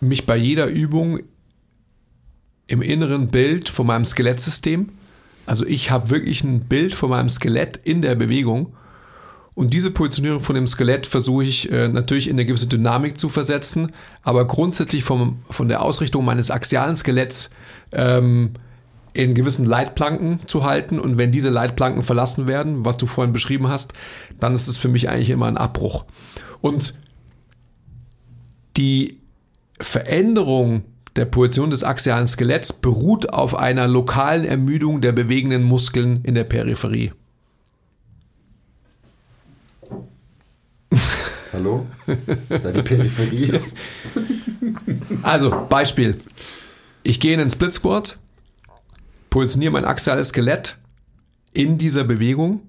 [0.00, 1.20] mich bei jeder Übung
[2.66, 4.90] im inneren Bild von meinem Skelettsystem.
[5.46, 8.74] Also ich habe wirklich ein Bild von meinem Skelett in der Bewegung
[9.54, 13.28] und diese Positionierung von dem Skelett versuche ich äh, natürlich in eine gewisse Dynamik zu
[13.28, 17.50] versetzen, aber grundsätzlich vom, von der Ausrichtung meines axialen Skeletts
[17.92, 18.54] ähm,
[19.12, 20.98] in gewissen Leitplanken zu halten.
[20.98, 23.92] Und wenn diese Leitplanken verlassen werden, was du vorhin beschrieben hast,
[24.40, 26.04] dann ist es für mich eigentlich immer ein Abbruch.
[26.60, 26.94] Und
[28.76, 29.20] die
[29.78, 30.82] Veränderung
[31.14, 36.42] der Position des axialen Skeletts beruht auf einer lokalen Ermüdung der bewegenden Muskeln in der
[36.42, 37.12] Peripherie.
[41.52, 41.86] Hallo?
[42.48, 43.60] Ist da die Peripherie?
[45.22, 46.20] Also, Beispiel.
[47.02, 48.18] Ich gehe in den Split Squat,
[49.30, 50.76] positioniere mein axiales Skelett
[51.52, 52.62] in dieser Bewegung,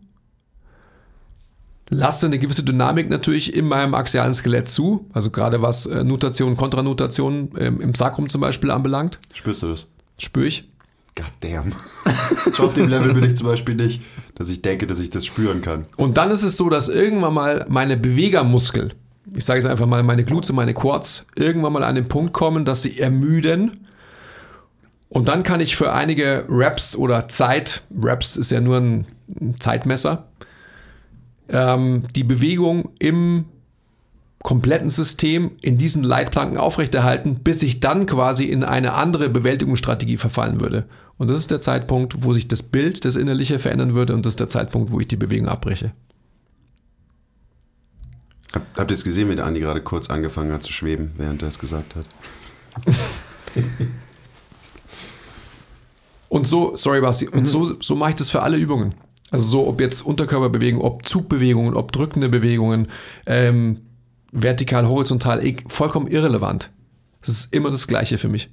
[1.89, 6.57] lasse eine gewisse Dynamik natürlich in meinem axialen Skelett zu, also gerade was äh, Notation,
[6.57, 9.19] Kontranotation ähm, im Sakrum zum Beispiel anbelangt.
[9.33, 9.87] Spürst du das?
[10.17, 10.69] Spür ich.
[11.15, 11.71] God damn.
[12.57, 14.01] auf dem Level bin ich zum Beispiel nicht,
[14.35, 15.85] dass ich denke, dass ich das spüren kann.
[15.95, 18.93] Und dann ist es so, dass irgendwann mal meine Bewegermuskel,
[19.33, 22.33] ich sage es einfach mal, meine Glutes und meine Quads, irgendwann mal an den Punkt
[22.33, 23.87] kommen, dass sie ermüden.
[25.07, 29.05] Und dann kann ich für einige Reps oder Zeit, Reps ist ja nur ein
[29.59, 30.27] Zeitmesser,
[31.47, 33.45] ähm, die Bewegung im
[34.43, 40.61] kompletten System in diesen Leitplanken aufrechterhalten, bis ich dann quasi in eine andere Bewältigungsstrategie verfallen
[40.61, 40.85] würde.
[41.17, 44.33] Und das ist der Zeitpunkt, wo sich das Bild, das Innerliche verändern würde und das
[44.33, 45.93] ist der Zeitpunkt, wo ich die Bewegung abbreche.
[48.53, 51.49] Habt ihr es gesehen, wie der Andi gerade kurz angefangen hat zu schweben, während er
[51.49, 52.05] es gesagt hat?
[56.29, 58.95] und so, sorry Basti, und so, so mache ich das für alle Übungen.
[59.31, 62.87] Also so, ob jetzt Unterkörperbewegungen, ob Zugbewegungen, ob drückende Bewegungen,
[63.25, 63.81] ähm,
[64.31, 66.69] vertikal, horizontal, vollkommen irrelevant.
[67.21, 68.49] Das ist immer das Gleiche für mich.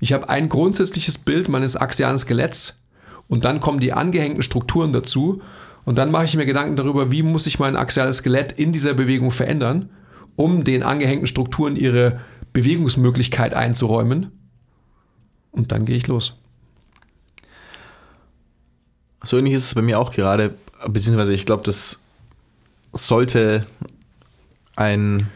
[0.00, 2.82] Ich habe ein grundsätzliches Bild meines axialen Skeletts
[3.28, 5.42] und dann kommen die angehängten Strukturen dazu
[5.84, 8.94] und dann mache ich mir Gedanken darüber, wie muss ich mein axiales Skelett in dieser
[8.94, 9.90] Bewegung verändern,
[10.34, 12.20] um den angehängten Strukturen ihre
[12.52, 14.32] Bewegungsmöglichkeit einzuräumen.
[15.52, 16.38] Und dann gehe ich los.
[19.22, 20.54] So ähnlich ist es bei mir auch gerade,
[20.88, 22.00] beziehungsweise ich glaube, das
[22.92, 23.66] sollte
[24.74, 25.28] ein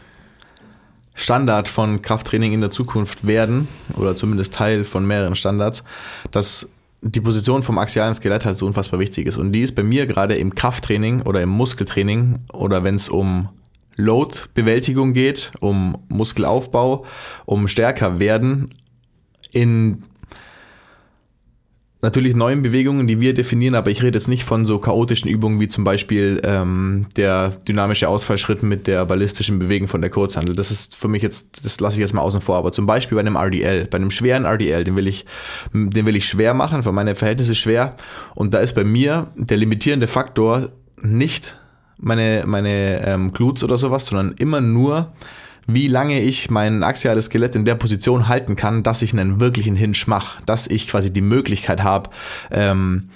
[1.21, 5.83] Standard von Krafttraining in der Zukunft werden, oder zumindest Teil von mehreren Standards,
[6.31, 6.69] dass
[7.01, 9.37] die Position vom axialen Skelett halt so unfassbar wichtig ist.
[9.37, 13.49] Und die ist bei mir gerade im Krafttraining oder im Muskeltraining oder wenn es um
[13.97, 17.05] Load-Bewältigung geht, um Muskelaufbau,
[17.45, 18.73] um stärker werden,
[19.51, 20.03] in
[22.01, 25.59] natürlich neuen Bewegungen, die wir definieren, aber ich rede jetzt nicht von so chaotischen Übungen
[25.59, 30.55] wie zum Beispiel ähm, der dynamische Ausfallschritt mit der ballistischen Bewegung von der Kurzhandel.
[30.55, 33.15] Das ist für mich jetzt, das lasse ich jetzt mal außen vor, aber zum Beispiel
[33.15, 35.25] bei einem RDL, bei einem schweren RDL, den will ich,
[35.73, 37.95] den will ich schwer machen, für meine Verhältnisse schwer.
[38.33, 40.69] Und da ist bei mir der limitierende Faktor
[41.01, 41.55] nicht
[41.97, 45.11] meine, meine ähm, Glutes oder sowas, sondern immer nur
[45.67, 49.75] wie lange ich mein axiales Skelett in der Position halten kann, dass ich einen wirklichen
[49.75, 52.09] Hinge mache, dass ich quasi die Möglichkeit habe,
[52.51, 53.09] ähm,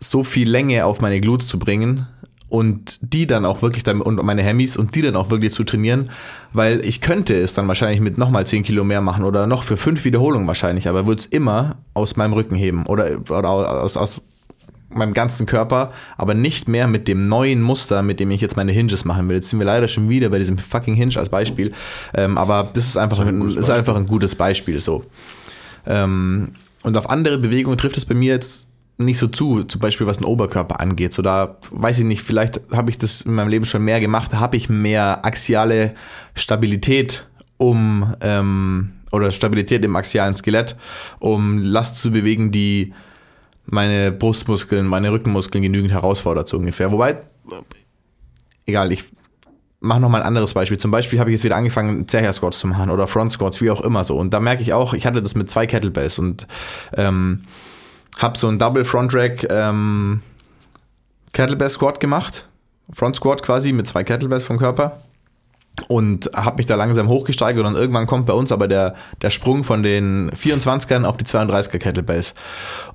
[0.00, 2.06] so viel Länge auf meine Glutes zu bringen
[2.48, 5.64] und die dann auch wirklich dann, und meine Hemmis und die dann auch wirklich zu
[5.64, 6.10] trainieren,
[6.52, 9.76] weil ich könnte es dann wahrscheinlich mit nochmal 10 Kilo mehr machen oder noch für
[9.76, 14.22] fünf Wiederholungen wahrscheinlich, aber würde es immer aus meinem Rücken heben oder, oder aus, aus
[14.88, 18.72] meinem ganzen Körper, aber nicht mehr mit dem neuen Muster, mit dem ich jetzt meine
[18.72, 19.36] Hinges machen will.
[19.36, 21.72] Jetzt sind wir leider schon wieder bei diesem fucking Hinge als Beispiel,
[22.14, 25.04] ähm, aber das ist einfach, das ist ein, ein ist einfach ein gutes Beispiel so.
[25.86, 26.52] Ähm,
[26.82, 28.66] und auf andere Bewegungen trifft es bei mir jetzt
[28.98, 31.12] nicht so zu, zum Beispiel was den Oberkörper angeht.
[31.12, 34.32] So da weiß ich nicht, vielleicht habe ich das in meinem Leben schon mehr gemacht,
[34.34, 35.94] habe ich mehr axiale
[36.34, 37.26] Stabilität,
[37.58, 40.76] um ähm, oder Stabilität im axialen Skelett,
[41.18, 42.92] um Last zu bewegen, die
[43.66, 46.90] meine Brustmuskeln, meine Rückenmuskeln genügend herausfordert, so ungefähr.
[46.92, 47.18] Wobei,
[48.64, 49.04] egal, ich
[49.80, 50.78] mache nochmal ein anderes Beispiel.
[50.78, 53.70] Zum Beispiel habe ich jetzt wieder angefangen, Zercher Squats zu machen oder Front Squats, wie
[53.70, 54.16] auch immer so.
[54.16, 56.46] Und da merke ich auch, ich hatte das mit zwei Kettlebells und
[56.96, 57.44] ähm,
[58.18, 60.22] habe so ein Double Front Rack ähm,
[61.32, 62.48] Kettlebell Squat gemacht.
[62.92, 65.00] Front Squat quasi mit zwei Kettlebells vom Körper
[65.88, 69.64] und habe mich da langsam hochgesteigert und irgendwann kommt bei uns aber der, der Sprung
[69.64, 72.34] von den 24ern auf die 32er Kettlebells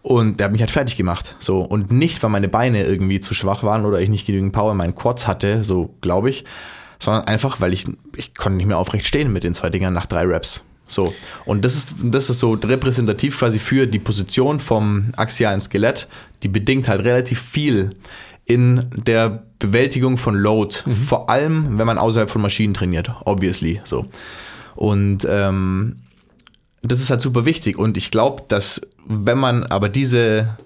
[0.02, 1.36] und der hat mich halt fertig gemacht.
[1.40, 4.72] So und nicht, weil meine Beine irgendwie zu schwach waren oder ich nicht genügend Power
[4.72, 6.46] in meinen Quads hatte, so glaube ich,
[7.00, 7.86] sondern einfach, weil ich
[8.16, 10.64] ich konnte nicht mehr aufrecht stehen mit den zwei Dingern nach drei Reps.
[10.86, 11.14] So
[11.46, 16.08] und das ist das ist so repräsentativ quasi für die Position vom axialen Skelett,
[16.44, 17.92] die bedingt halt relativ viel
[18.46, 20.96] in der Bewältigung von Load, mhm.
[20.96, 23.82] vor allem wenn man außerhalb von Maschinen trainiert, obviously.
[23.84, 24.08] So.
[24.76, 25.98] Und ähm,
[26.82, 27.78] das ist halt super wichtig.
[27.78, 30.58] Und ich glaube, dass wenn man aber diese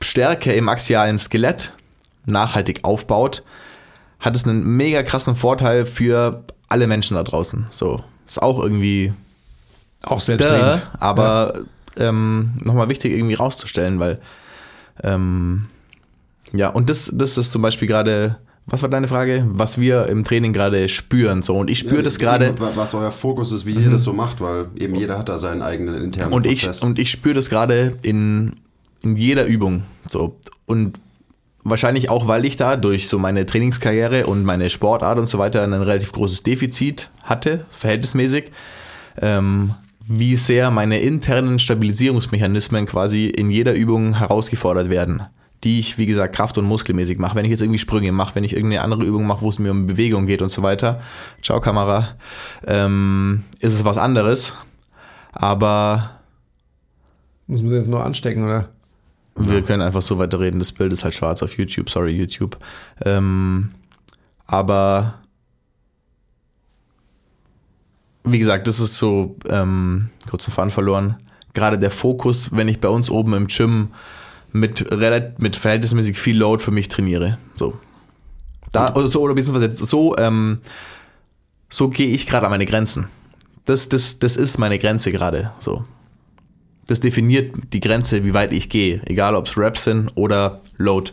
[0.00, 1.72] Stärke im axialen Skelett
[2.26, 3.42] nachhaltig aufbaut,
[4.20, 7.66] hat es einen mega krassen Vorteil für alle Menschen da draußen.
[7.70, 9.12] So, ist auch irgendwie
[10.02, 10.82] auch selbstredend.
[10.98, 11.64] aber
[11.96, 12.08] ja.
[12.08, 14.20] ähm, nochmal wichtig irgendwie rauszustellen, weil
[15.02, 15.68] ähm,
[16.52, 19.44] ja, und das, das ist zum Beispiel gerade, was war deine Frage?
[19.48, 21.42] Was wir im Training gerade spüren.
[21.42, 22.54] So, und ich spüre ja, das gerade.
[22.74, 23.84] Was euer Fokus ist, wie mhm.
[23.84, 26.78] ihr das so macht, weil eben jeder hat da seinen eigenen internen und Prozess.
[26.78, 28.56] Ich, und ich spüre das gerade in,
[29.02, 29.82] in jeder Übung.
[30.06, 30.38] So.
[30.66, 31.00] Und
[31.64, 35.62] wahrscheinlich auch, weil ich da durch so meine Trainingskarriere und meine Sportart und so weiter
[35.62, 38.52] ein relativ großes Defizit hatte, verhältnismäßig.
[39.20, 39.74] Ähm,
[40.06, 45.22] wie sehr meine internen Stabilisierungsmechanismen quasi in jeder Übung herausgefordert werden
[45.64, 47.36] die ich, wie gesagt, kraft- und muskelmäßig mache.
[47.36, 49.70] Wenn ich jetzt irgendwie Sprünge mache, wenn ich irgendeine andere Übung mache, wo es mir
[49.70, 51.00] um Bewegung geht und so weiter,
[51.42, 52.16] ciao Kamera,
[52.66, 54.52] ähm, ist es was anderes.
[55.32, 56.10] Aber.
[57.46, 58.70] Muss man jetzt nur anstecken, oder?
[59.36, 59.60] Wir ja.
[59.62, 60.58] können einfach so weiterreden.
[60.58, 61.88] Das Bild ist halt schwarz auf YouTube.
[61.88, 62.58] Sorry, YouTube.
[63.04, 63.70] Ähm,
[64.46, 65.14] aber
[68.24, 71.16] wie gesagt, das ist so ähm, kurz den Faden verloren.
[71.54, 73.88] Gerade der Fokus, wenn ich bei uns oben im Gym
[74.52, 74.86] mit,
[75.38, 77.38] mit verhältnismäßig viel Load für mich trainiere.
[77.56, 77.78] So.
[78.70, 80.60] Da, oder so, oder beziehungsweise so, ähm,
[81.68, 83.08] so gehe ich gerade an meine Grenzen.
[83.64, 85.52] Das, das, das ist meine Grenze gerade.
[85.58, 85.84] So.
[86.86, 89.02] Das definiert die Grenze, wie weit ich gehe.
[89.06, 91.12] Egal ob es Reps sind oder Load.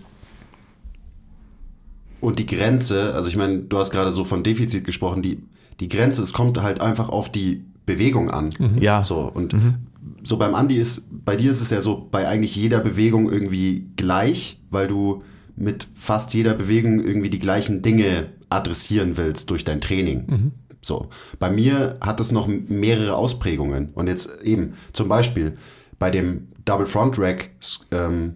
[2.22, 5.41] Und die Grenze, also ich meine, du hast gerade so von Defizit gesprochen, die,
[5.80, 8.52] die Grenze, es kommt halt einfach auf die Bewegung an.
[8.58, 8.78] Mhm.
[8.80, 9.04] Ja.
[9.04, 9.76] So, und mhm
[10.24, 13.88] so beim Andi ist, bei dir ist es ja so bei eigentlich jeder Bewegung irgendwie
[13.96, 15.24] gleich, weil du
[15.56, 20.26] mit fast jeder Bewegung irgendwie die gleichen Dinge adressieren willst durch dein Training.
[20.28, 20.52] Mhm.
[20.82, 21.10] So.
[21.38, 23.90] Bei mir hat es noch mehrere Ausprägungen.
[23.94, 25.58] Und jetzt eben, zum Beispiel
[26.00, 27.50] bei dem Double Front Rack,
[27.92, 28.36] ähm,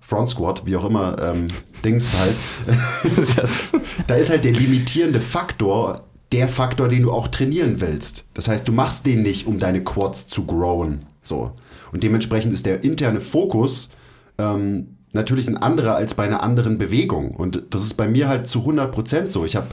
[0.00, 1.48] Front Squat, wie auch immer, ähm,
[1.84, 2.36] Dings halt,
[4.06, 8.24] da ist halt der limitierende Faktor der Faktor, den du auch trainieren willst.
[8.34, 11.06] Das heißt, du machst den nicht, um deine Quads zu growen.
[11.20, 11.52] So.
[11.92, 13.92] Und dementsprechend ist der interne Fokus
[14.38, 17.32] ähm, natürlich ein anderer als bei einer anderen Bewegung.
[17.32, 19.44] Und das ist bei mir halt zu 100% so.
[19.44, 19.68] Ich habe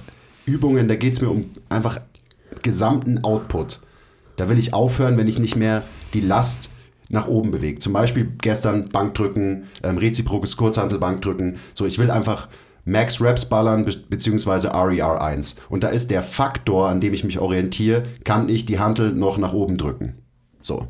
[0.46, 2.02] Übungen, da geht es mir um einfach
[2.62, 3.80] gesamten Output.
[4.36, 5.84] Da will ich aufhören, wenn ich nicht mehr
[6.14, 6.70] die Last
[7.10, 7.80] nach oben bewege.
[7.80, 11.58] Zum Beispiel gestern Bankdrücken, ähm, reziprokes Kurzhantelbankdrücken.
[11.74, 12.48] So, ich will einfach
[12.86, 15.58] Max Reps ballern be beziehungsweise RER 1.
[15.70, 19.38] Und da ist der Faktor, an dem ich mich orientiere, kann ich die Hantel noch
[19.38, 20.16] nach oben drücken.
[20.62, 20.88] So.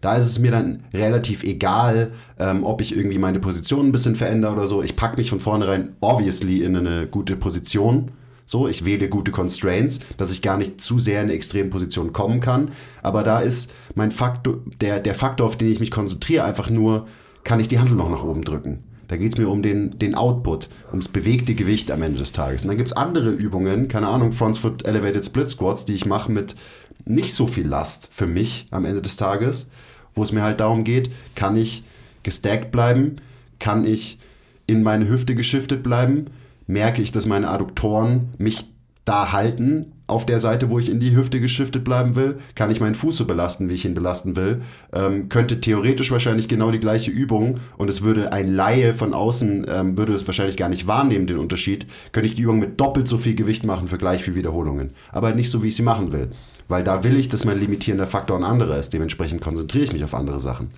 [0.00, 4.16] Da ist es mir dann relativ egal, ähm, ob ich irgendwie meine Position ein bisschen
[4.16, 4.82] verändere oder so.
[4.82, 8.10] Ich packe mich von vornherein obviously in eine gute Position.
[8.44, 12.12] So, ich wähle gute Constraints, dass ich gar nicht zu sehr in eine extreme Position
[12.12, 12.72] kommen kann.
[13.00, 17.06] Aber da ist mein Faktor, der, der Faktor, auf den ich mich konzentriere, einfach nur,
[17.44, 18.82] kann ich die Handel noch nach oben drücken.
[19.12, 22.62] Da geht es mir um den, den Output, ums bewegte Gewicht am Ende des Tages.
[22.62, 26.06] Und dann gibt es andere Übungen, keine Ahnung, Front Foot Elevated Split Squats, die ich
[26.06, 26.56] mache mit
[27.04, 29.70] nicht so viel Last für mich am Ende des Tages,
[30.14, 31.84] wo es mir halt darum geht, kann ich
[32.22, 33.16] gestackt bleiben,
[33.58, 34.18] kann ich
[34.66, 36.28] in meine Hüfte geschiftet bleiben,
[36.66, 38.64] merke ich, dass meine Adduktoren mich
[39.04, 42.80] da halten, auf der Seite, wo ich in die Hüfte geschiftet bleiben will, kann ich
[42.80, 44.62] meinen Fuß so belasten, wie ich ihn belasten will.
[44.92, 49.66] Ähm, könnte theoretisch wahrscheinlich genau die gleiche Übung und es würde ein Laie von außen,
[49.68, 53.08] ähm, würde es wahrscheinlich gar nicht wahrnehmen, den Unterschied, könnte ich die Übung mit doppelt
[53.08, 54.90] so viel Gewicht machen für gleich viele Wiederholungen.
[55.10, 56.30] Aber halt nicht so, wie ich sie machen will.
[56.68, 58.92] Weil da will ich, dass mein limitierender Faktor ein anderer ist.
[58.92, 60.70] Dementsprechend konzentriere ich mich auf andere Sachen.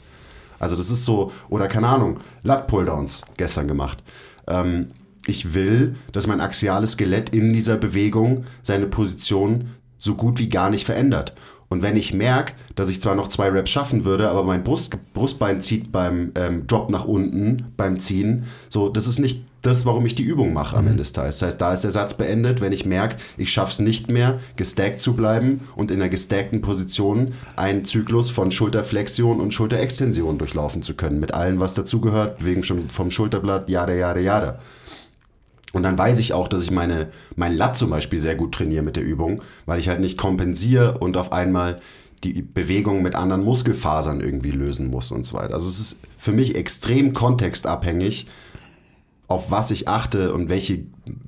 [0.59, 4.03] Also das ist so, oder keine Ahnung, Lat-Pulldowns gestern gemacht.
[4.47, 4.89] Ähm,
[5.27, 10.71] ich will, dass mein axiales Skelett in dieser Bewegung seine Position so gut wie gar
[10.71, 11.35] nicht verändert.
[11.69, 14.97] Und wenn ich merke, dass ich zwar noch zwei Reps schaffen würde, aber mein Brust,
[15.15, 20.05] Brustbein zieht beim ähm, Drop nach unten, beim Ziehen, so, das ist nicht das, warum
[20.05, 21.39] ich die Übung mache am Ende des Tages.
[21.39, 24.39] Das heißt, da ist der Satz beendet, wenn ich merke, ich schaffe es nicht mehr,
[24.57, 30.83] gestackt zu bleiben und in einer gestackten Position einen Zyklus von Schulterflexion und Schulterextension durchlaufen
[30.83, 31.19] zu können.
[31.19, 34.59] Mit allem, was dazugehört, wegen schon vom Schulterblatt, jada, jada, jada.
[35.75, 38.85] Und dann weiß ich auch, dass ich meine, mein Lat zum Beispiel sehr gut trainiere
[38.85, 41.81] mit der Übung, weil ich halt nicht kompensiere und auf einmal
[42.23, 45.53] die Bewegung mit anderen Muskelfasern irgendwie lösen muss und so weiter.
[45.53, 48.29] Also es ist für mich extrem kontextabhängig,
[49.27, 50.85] auf was ich achte und welche,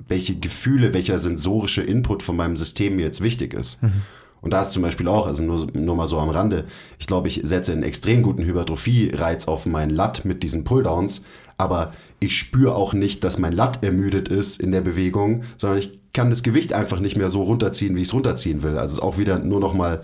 [0.09, 3.83] welche Gefühle, welcher sensorische Input von meinem System mir jetzt wichtig ist.
[3.83, 4.03] Mhm.
[4.41, 6.67] Und da ist zum Beispiel auch, also nur, nur mal so am Rande,
[6.99, 11.25] ich glaube, ich setze einen extrem guten Hypertrophie-Reiz auf meinen Lat mit diesen Pulldowns,
[11.59, 15.99] aber ich spüre auch nicht, dass mein Lat ermüdet ist in der Bewegung, sondern ich
[16.13, 18.79] kann das Gewicht einfach nicht mehr so runterziehen, wie ich es runterziehen will.
[18.79, 20.03] Also auch wieder nur noch mal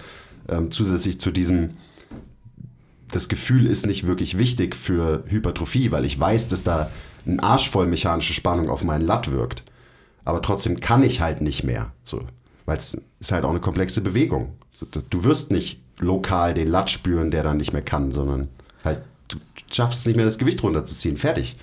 [0.48, 1.70] ähm, zusätzlich zu diesem,
[3.10, 6.90] das Gefühl ist nicht wirklich wichtig für Hypertrophie, weil ich weiß, dass da
[7.26, 9.62] ein Arsch voll mechanische Spannung auf meinen Lat wirkt.
[10.24, 11.92] Aber trotzdem kann ich halt nicht mehr.
[12.04, 12.22] So,
[12.66, 14.55] weil es ist halt auch eine komplexe Bewegung.
[15.10, 18.48] Du wirst nicht lokal den Lat spüren, der dann nicht mehr kann, sondern
[18.84, 19.39] halt du
[19.70, 21.16] schaffst nicht mehr das Gewicht runterzuziehen.
[21.16, 21.56] Fertig.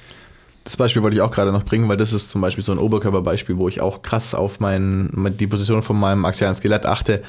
[0.63, 2.77] Das Beispiel wollte ich auch gerade noch bringen, weil das ist zum Beispiel so ein
[2.77, 5.09] Oberkörperbeispiel, wo ich auch krass auf mein,
[5.39, 7.23] die Position von meinem axialen Skelett achte.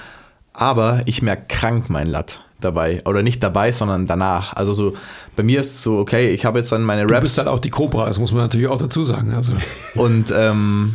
[0.53, 3.03] Aber ich merke krank mein Lat dabei.
[3.07, 4.55] Oder nicht dabei, sondern danach.
[4.55, 4.95] Also so,
[5.37, 7.15] bei mir ist es so, okay, ich habe jetzt dann meine Raps.
[7.15, 9.33] Du bist halt auch die Cobra, das muss man natürlich auch dazu sagen.
[9.33, 9.53] Also.
[9.95, 10.93] Und ähm,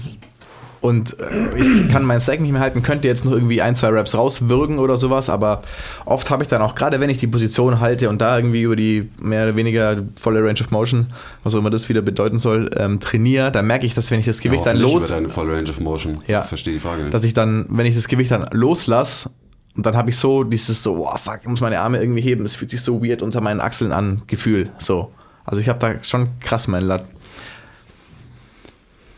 [0.86, 3.90] und äh, ich kann meinen Stack nicht mehr halten, könnte jetzt noch irgendwie ein, zwei
[3.90, 5.64] Raps rauswürgen oder sowas, aber
[6.06, 8.76] oft habe ich dann auch, gerade wenn ich die Position halte und da irgendwie über
[8.76, 11.08] die mehr oder weniger volle Range of Motion,
[11.44, 14.28] was auch immer das wieder bedeuten soll, ähm, trainiere, dann merke ich, dass wenn ich
[14.28, 15.06] das Gewicht ja, dann los...
[15.06, 16.20] Über deine volle Range of Motion.
[16.28, 16.42] Ja.
[16.42, 17.14] Ich verstehe die Frage nicht.
[17.14, 19.30] Dass ich dann, wenn ich das Gewicht dann loslasse,
[19.76, 22.46] und dann habe ich so dieses so, wow, fuck, ich muss meine Arme irgendwie heben,
[22.46, 25.12] es fühlt sich so weird unter meinen Achseln an, Gefühl, so.
[25.44, 27.06] Also ich habe da schon krass meinen Lat.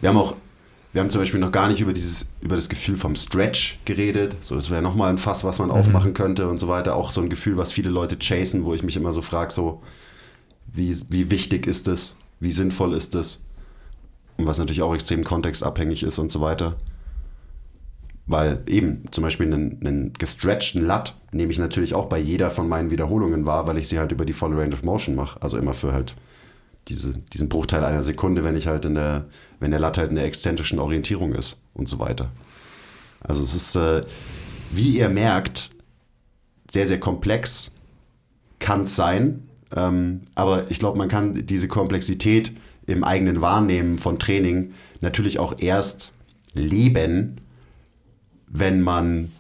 [0.01, 0.35] Wir haben auch
[0.93, 4.35] wir haben zum Beispiel noch gar nicht über dieses, über das Gefühl vom Stretch geredet.
[4.41, 5.75] So, das wäre nochmal ein Fass, was man mhm.
[5.75, 6.95] aufmachen könnte und so weiter.
[6.95, 9.83] Auch so ein Gefühl, was viele Leute chasen, wo ich mich immer so frage, so,
[10.73, 12.15] wie, wie wichtig ist es?
[12.39, 13.43] Wie sinnvoll ist es?
[14.37, 16.77] Und was natürlich auch extrem kontextabhängig ist und so weiter.
[18.25, 22.67] Weil eben zum Beispiel einen, einen gestretchten Lat nehme ich natürlich auch bei jeder von
[22.67, 25.41] meinen Wiederholungen wahr, weil ich sie halt über die volle Range of Motion mache.
[25.41, 26.15] Also immer für halt
[26.87, 29.25] diese, diesen Bruchteil einer Sekunde, wenn ich halt in der,
[29.59, 32.31] wenn der Latte halt in der exzentrischen Orientierung ist und so weiter.
[33.21, 34.03] Also es ist, äh,
[34.71, 35.69] wie ihr merkt,
[36.69, 37.71] sehr, sehr komplex
[38.59, 42.51] kann es sein, ähm, aber ich glaube, man kann diese Komplexität
[42.85, 46.13] im eigenen Wahrnehmen von Training natürlich auch erst
[46.53, 47.41] leben,
[48.47, 49.31] wenn man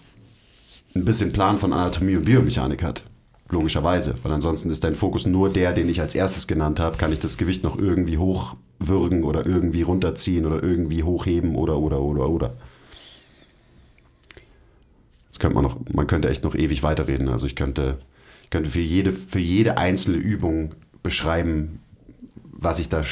[0.95, 3.03] ein bisschen Plan von Anatomie und Biomechanik hat.
[3.49, 6.97] Logischerweise, weil ansonsten ist dein Fokus nur der, den ich als erstes genannt habe.
[6.97, 12.01] Kann ich das Gewicht noch irgendwie hochwürgen oder irgendwie runterziehen oder irgendwie hochheben oder, oder,
[12.01, 12.53] oder, oder.
[15.27, 17.29] Jetzt könnte man noch, man könnte echt noch ewig weiterreden.
[17.29, 17.99] Also ich könnte,
[18.43, 21.79] ich könnte für jede, für jede einzelne Übung beschreiben,
[22.51, 23.03] was ich da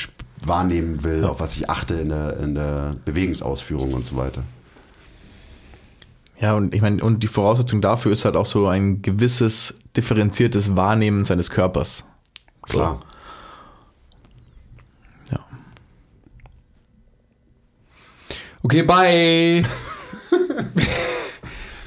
[0.42, 4.44] wahrnehmen will, auf was ich achte in der, in der Bewegungsausführung und so weiter.
[6.40, 10.76] Ja, und ich meine, und die Voraussetzung dafür ist halt auch so ein gewisses differenziertes
[10.76, 12.04] Wahrnehmen seines Körpers.
[12.66, 12.78] So.
[12.78, 13.00] Klar.
[15.32, 15.40] Ja.
[18.64, 19.66] Okay, bye.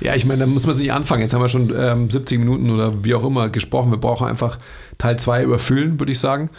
[0.00, 1.22] Ja, ich meine, da muss man sich anfangen.
[1.22, 3.90] Jetzt haben wir schon ähm, 70 Minuten oder wie auch immer gesprochen.
[3.90, 4.58] Wir brauchen einfach
[4.96, 6.50] Teil 2 überfüllen, würde ich sagen.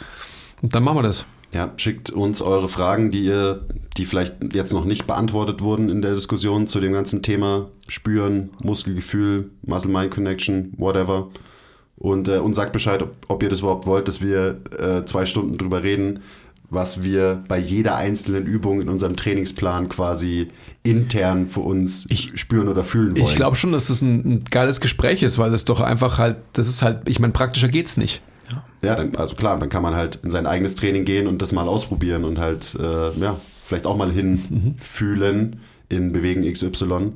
[0.61, 1.25] Und dann machen wir das.
[1.51, 3.65] Ja, schickt uns eure Fragen, die ihr,
[3.97, 8.51] die vielleicht jetzt noch nicht beantwortet wurden in der Diskussion zu dem ganzen Thema Spüren,
[8.61, 11.29] Muskelgefühl, Muscle-Mind-Connection, whatever.
[11.97, 15.25] Und, äh, und sagt Bescheid, ob, ob ihr das überhaupt wollt, dass wir äh, zwei
[15.25, 16.21] Stunden drüber reden,
[16.69, 20.49] was wir bei jeder einzelnen Übung in unserem Trainingsplan quasi
[20.83, 23.25] intern für uns spüren oder fühlen wollen.
[23.25, 26.37] Ich glaube schon, dass das ein, ein geiles Gespräch ist, weil das doch einfach halt,
[26.53, 28.21] das ist halt, ich meine, praktischer geht's nicht.
[28.81, 31.51] Ja, dann, also klar, dann kann man halt in sein eigenes Training gehen und das
[31.51, 35.59] mal ausprobieren und halt, äh, ja, vielleicht auch mal hinfühlen
[35.89, 37.11] in Bewegen XY.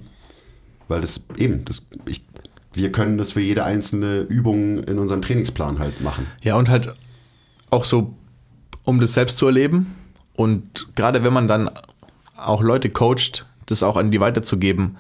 [0.88, 2.26] Weil das eben, das, ich,
[2.74, 6.28] wir können das für jede einzelne Übung in unserem Trainingsplan halt machen.
[6.42, 6.94] Ja, und halt
[7.70, 8.14] auch so,
[8.84, 9.96] um das selbst zu erleben.
[10.36, 11.70] Und gerade wenn man dann
[12.36, 14.98] auch Leute coacht, das auch an die weiterzugeben,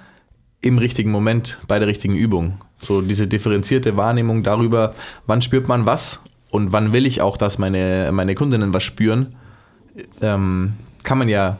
[0.64, 2.60] im richtigen Moment, bei der richtigen Übung.
[2.78, 4.96] So diese differenzierte Wahrnehmung darüber,
[5.28, 6.20] wann spürt man was
[6.50, 9.36] und wann will ich auch, dass meine, meine Kundinnen was spüren,
[10.22, 10.74] ähm,
[11.04, 11.58] kann man ja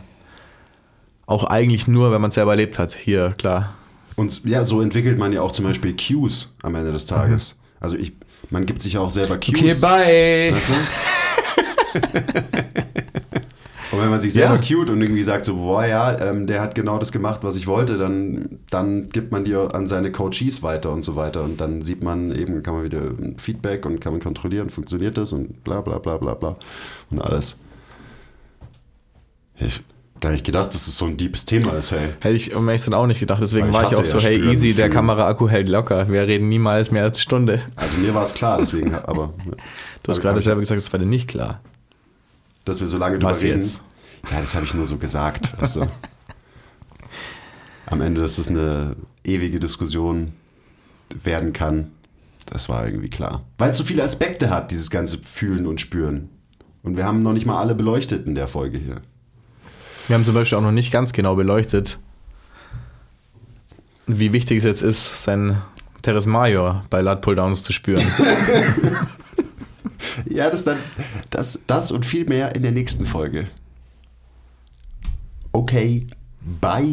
[1.26, 2.94] auch eigentlich nur, wenn man es selber erlebt hat.
[2.96, 3.74] Hier, klar.
[4.16, 7.60] Und ja, so entwickelt man ja auch zum Beispiel Cues am Ende des Tages.
[7.80, 8.14] Also ich,
[8.52, 9.56] man gibt sich ja auch selber Cues.
[9.56, 10.54] Okay, bye.
[10.56, 10.74] Weißt du?
[13.94, 14.62] Und wenn man sich selber Ja.
[14.62, 17.68] cute und irgendwie sagt so, boah, ja, ähm, der hat genau das gemacht, was ich
[17.68, 21.44] wollte, dann, dann gibt man die an seine Coaches weiter und so weiter.
[21.44, 23.02] Und dann sieht man eben, kann man wieder
[23.38, 26.56] Feedback und kann man kontrollieren, funktioniert das und bla bla bla bla bla
[27.12, 27.58] und alles.
[29.60, 29.84] Ich
[30.20, 32.12] gar nicht gedacht, dass es so ein deepes Thema ist, hey.
[32.22, 33.42] Hätte ich um ehrlich auch nicht gedacht.
[33.42, 34.90] Deswegen ich war ich auch hasse so, ja hey, easy, der.
[34.90, 36.10] Kameraakku hält locker.
[36.10, 37.62] Wir reden niemals mehr als eine Stunde.
[37.76, 39.34] Also mir war es klar, deswegen, aber.
[40.02, 41.62] Du hast gerade selber gesagt, es war dir nicht klar.
[42.66, 43.62] Dass wir so lange drüber reden.
[43.62, 43.82] jetzt?
[44.32, 45.60] Ja, das habe ich nur so gesagt.
[45.62, 45.88] Weißt du.
[47.88, 50.34] Am Ende, dass es eine ewige Diskussion
[51.24, 51.92] werden kann,
[52.46, 53.44] das war irgendwie klar.
[53.58, 56.30] Weil es so viele Aspekte hat, dieses ganze Fühlen und Spüren.
[56.82, 59.02] Und wir haben noch nicht mal alle beleuchtet in der Folge hier.
[60.08, 61.98] Wir haben zum Beispiel auch noch nicht ganz genau beleuchtet,
[64.06, 65.62] wie wichtig es jetzt ist, sein
[66.02, 68.06] Teres Major bei Lat Pulldowns zu spüren.
[70.30, 70.78] Ja, das dann,
[71.30, 73.48] das, das und viel mehr in der nächsten Folge.
[75.52, 76.08] Okay,
[76.62, 76.84] bye.